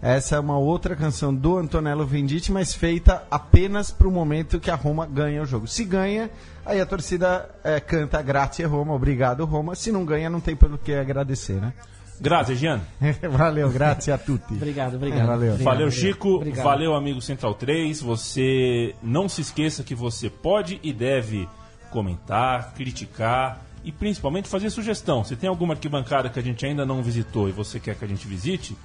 Essa 0.00 0.36
é 0.36 0.38
uma 0.38 0.56
outra 0.56 0.94
canção 0.94 1.34
do 1.34 1.58
Antonello 1.58 2.06
Venditti, 2.06 2.52
mas 2.52 2.72
feita 2.72 3.24
apenas 3.28 3.90
para 3.90 4.06
o 4.06 4.12
momento 4.12 4.60
que 4.60 4.70
a 4.70 4.76
Roma 4.76 5.04
ganha 5.04 5.42
o 5.42 5.44
jogo. 5.44 5.66
Se 5.66 5.84
ganha, 5.84 6.30
aí 6.64 6.80
a 6.80 6.86
torcida 6.86 7.50
é, 7.64 7.80
canta 7.80 8.22
Grazie 8.22 8.64
Roma, 8.64 8.94
obrigado 8.94 9.44
Roma. 9.44 9.74
Se 9.74 9.90
não 9.90 10.04
ganha, 10.04 10.30
não 10.30 10.38
tem 10.38 10.54
pelo 10.54 10.78
que 10.78 10.94
agradecer, 10.94 11.60
né? 11.60 11.72
Grazie, 12.20 12.56
Gian. 12.56 12.80
Valeu, 13.30 13.70
grazie 13.70 14.12
a 14.12 14.18
tutti. 14.18 14.54
Obrigado, 14.54 14.96
obrigado. 14.96 15.26
Valeu. 15.26 15.52
Obrigado, 15.52 15.64
Valeu, 15.64 15.86
obrigado. 15.86 16.12
Chico. 16.12 16.28
Obrigado. 16.36 16.64
Valeu, 16.64 16.94
amigo 16.94 17.20
Central 17.20 17.54
3. 17.54 18.00
Você 18.02 18.94
não 19.02 19.28
se 19.28 19.40
esqueça 19.40 19.84
que 19.84 19.94
você 19.94 20.28
pode 20.28 20.80
e 20.82 20.92
deve 20.92 21.48
comentar, 21.90 22.74
criticar 22.74 23.64
e 23.84 23.92
principalmente 23.92 24.48
fazer 24.48 24.70
sugestão. 24.70 25.24
Se 25.24 25.36
tem 25.36 25.48
alguma 25.48 25.74
arquibancada 25.74 26.28
que 26.28 26.38
a 26.38 26.42
gente 26.42 26.66
ainda 26.66 26.84
não 26.84 27.02
visitou 27.02 27.48
e 27.48 27.52
você 27.52 27.78
quer 27.78 27.94
que 27.94 28.04
a 28.04 28.08
gente 28.08 28.26
visite, 28.26 28.76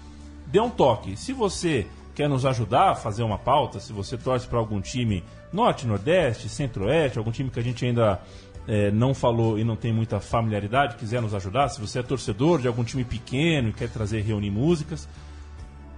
dê 0.48 0.60
um 0.60 0.70
toque. 0.70 1.18
Se 1.18 1.34
você 1.34 1.88
quer 2.14 2.30
nos 2.30 2.46
ajudar 2.46 2.92
a 2.92 2.96
fazer 2.96 3.24
uma 3.24 3.40
pauta, 3.40 3.80
se 3.80 3.92
você 3.92 4.18
torce 4.18 4.48
para 4.48 4.60
algum 4.60 4.80
time 4.80 5.24
norte, 5.52 5.88
nordeste, 5.88 6.48
centro-oeste, 6.48 7.18
algum 7.18 7.32
time 7.32 7.50
que 7.50 7.60
a 7.60 7.64
gente 7.64 7.84
ainda 7.86 8.22
eh, 8.68 8.92
não 8.92 9.14
falou 9.14 9.58
e 9.60 9.64
não 9.64 9.76
tem 9.76 9.92
muita 9.94 10.20
familiaridade, 10.20 10.96
quiser 10.96 11.22
nos 11.22 11.34
ajudar, 11.34 11.70
se 11.70 11.82
você 11.82 12.00
é 12.00 12.04
torcedor 12.04 12.60
de 12.62 12.68
algum 12.68 12.84
time 12.84 13.04
pequeno 13.04 13.70
e 13.70 13.74
quer 13.74 13.90
trazer 13.90 14.22
reunir 14.22 14.52
músicas, 14.52 15.08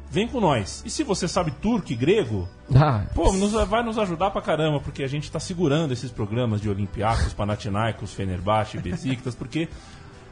vem 0.09 0.27
com 0.27 0.39
nós. 0.39 0.81
E 0.85 0.89
se 0.89 1.03
você 1.03 1.27
sabe 1.27 1.51
turco 1.51 1.91
e 1.91 1.95
grego, 1.95 2.47
Ah, 2.73 3.05
pô, 3.13 3.31
nos- 3.33 3.51
vai 3.67 3.83
nos 3.83 3.97
ajudar 3.99 4.31
pra 4.31 4.41
caramba, 4.41 4.79
porque 4.79 5.03
a 5.03 5.07
gente 5.07 5.29
tá 5.31 5.39
segurando 5.39 5.91
esses 5.91 6.09
programas 6.09 6.61
de 6.61 6.69
Olympiacos, 6.69 7.33
Panathinaikos, 7.33 8.13
Fenerbahçe, 8.13 8.77
Besiktas, 8.79 9.35
porque 9.35 9.67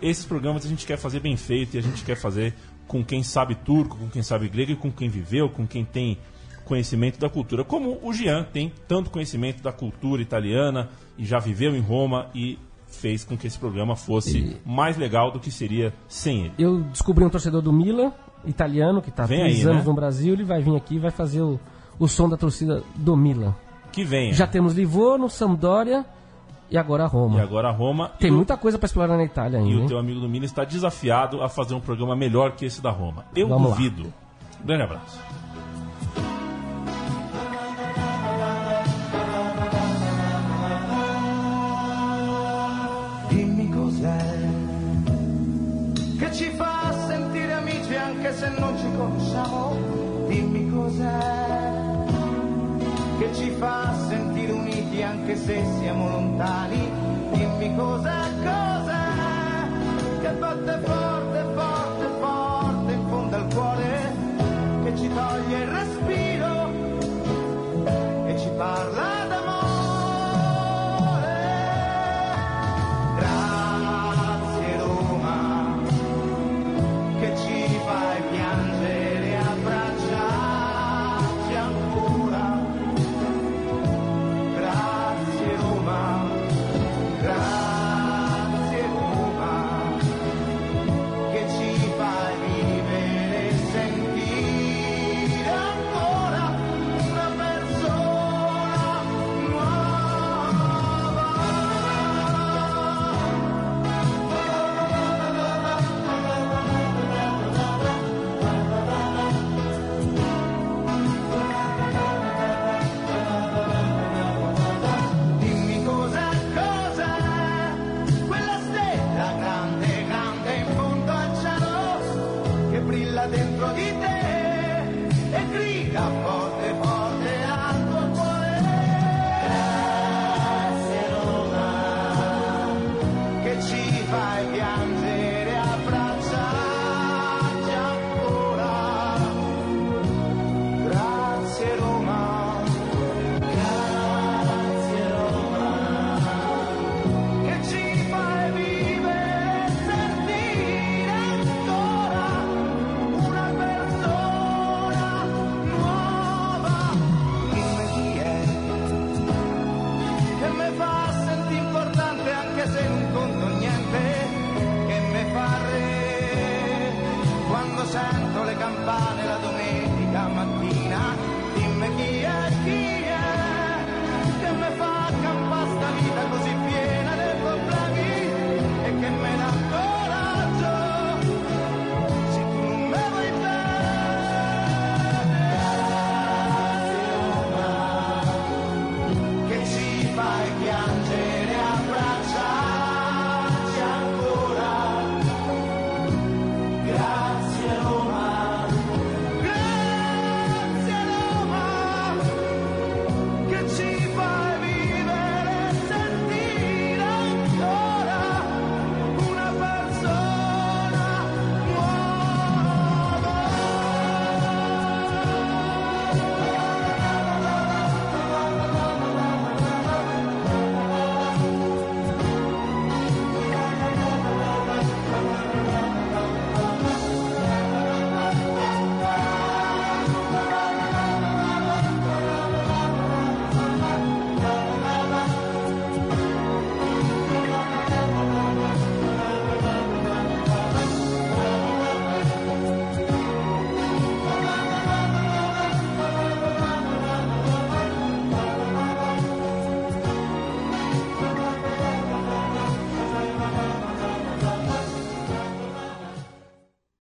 esses 0.02 0.26
programas 0.26 0.66
a 0.66 0.70
gente 0.70 0.86
quer 0.86 0.98
fazer 0.98 1.20
bem 1.20 1.36
feito 1.38 1.76
e 1.76 1.78
a 1.78 1.82
gente 1.82 2.04
quer 2.04 2.16
fazer 2.16 2.54
com 2.88 3.04
quem 3.04 3.24
sabe 3.24 3.56
turco, 3.56 3.98
com 3.98 4.10
quem 4.10 4.22
sabe 4.24 4.48
grego 4.50 4.72
e 4.72 4.76
com 4.76 4.92
quem 4.92 5.10
viveu, 5.10 5.50
com 5.50 5.66
quem 5.68 5.84
tem 5.86 6.18
conhecimento 6.74 7.20
da 7.20 7.30
cultura. 7.30 7.64
Como 7.64 8.00
o 8.02 8.12
Jean 8.12 8.44
tem 8.44 8.72
tanto 8.88 9.12
conhecimento 9.12 9.62
da 9.62 9.72
cultura 9.72 10.22
italiana 10.24 10.90
e 11.18 11.24
já 11.24 11.38
viveu 11.38 11.76
em 11.76 11.80
Roma 11.80 12.28
e 12.34 12.58
fez 12.88 13.24
com 13.24 13.38
que 13.38 13.46
esse 13.48 13.60
programa 13.60 13.96
fosse 13.96 14.58
mais 14.66 14.98
legal 14.98 15.30
do 15.32 15.40
que 15.40 15.52
seria 15.52 15.94
sem 16.08 16.46
ele. 16.46 16.54
eu 16.58 16.82
descobri 16.82 17.24
um 17.24 17.30
torcedor 17.30 17.62
do 17.62 17.72
Milan, 17.72 18.12
italiano, 18.46 19.02
que 19.02 19.12
tá 19.12 19.24
há 19.24 19.28
três 19.28 19.60
aí, 19.60 19.72
anos 19.72 19.84
né? 19.84 19.88
no 19.90 19.94
Brasil. 19.94 20.34
Ele 20.34 20.44
vai 20.44 20.62
vir 20.62 20.76
aqui 20.76 20.96
e 20.96 21.00
vai 21.00 21.12
fazer 21.12 21.42
o, 21.42 21.60
o 22.00 22.08
som 22.08 22.28
da 22.28 22.38
torcida 22.38 22.82
do 22.96 23.16
Milan. 23.16 23.54
Que 23.92 24.04
venha. 24.04 24.34
Já 24.34 24.48
temos 24.48 24.74
Livorno, 24.74 25.30
Sampdoria 25.30 26.04
e 26.72 26.78
agora 26.78 27.06
Roma. 27.06 27.38
E 27.38 27.42
agora 27.42 27.70
Roma. 27.72 28.10
Tem 28.20 28.30
E 28.30 28.34
o- 28.34 28.36
muita 28.38 28.58
coisa 28.58 28.78
pra 28.80 28.86
explorar 28.88 29.16
na 29.18 29.24
Itália 29.24 29.58
E 29.60 29.62
ainda. 29.62 29.78
o 29.78 29.82
hein? 29.82 29.88
teu 29.88 29.98
amigo 30.00 30.20
do 30.20 30.28
Milan 30.28 30.46
está 30.46 30.64
desafiado 30.64 31.42
a 31.44 31.50
fazer 31.50 31.76
um 31.76 31.80
programa 31.80 32.16
melhor 32.16 32.52
que 32.54 32.66
esse 32.66 32.82
da 32.82 32.90
Roma. 32.90 33.26
Eu 33.36 33.48
Vamos 33.48 33.70
lá. 33.70 33.76
duvido. 33.76 34.12
Grande 34.66 34.84
abraço. 34.84 35.20
Ci 46.34 46.50
fa 46.50 46.92
sentire 47.08 47.54
amici 47.54 47.96
anche 47.96 48.34
se 48.34 48.50
non 48.58 48.78
ci 48.78 48.88
conosciamo. 48.98 49.76
Dimmi 50.28 50.70
cos'è 50.72 51.62
che 53.20 53.34
ci 53.36 53.50
fa 53.52 53.94
sentire 54.08 54.52
uniti 54.52 55.04
anche 55.04 55.36
se 55.36 55.64
siamo 55.80 56.10
lontani. 56.10 56.90
Dimmi 57.34 57.76
cos'è, 57.76 58.22
cos'è 58.42 59.02
che 60.22 60.30
batte 60.32 60.80
forte, 60.84 61.46
forte, 61.54 62.08
forte 62.20 62.94
in 62.94 63.08
fondo 63.08 63.36
al 63.36 63.54
cuore, 63.54 64.16
che 64.84 64.98
ci 64.98 65.10
toglie 65.14 65.60
il 65.60 65.68
respiro 65.68 66.72
e 68.26 68.40
ci 68.40 68.50
parla 68.58 69.13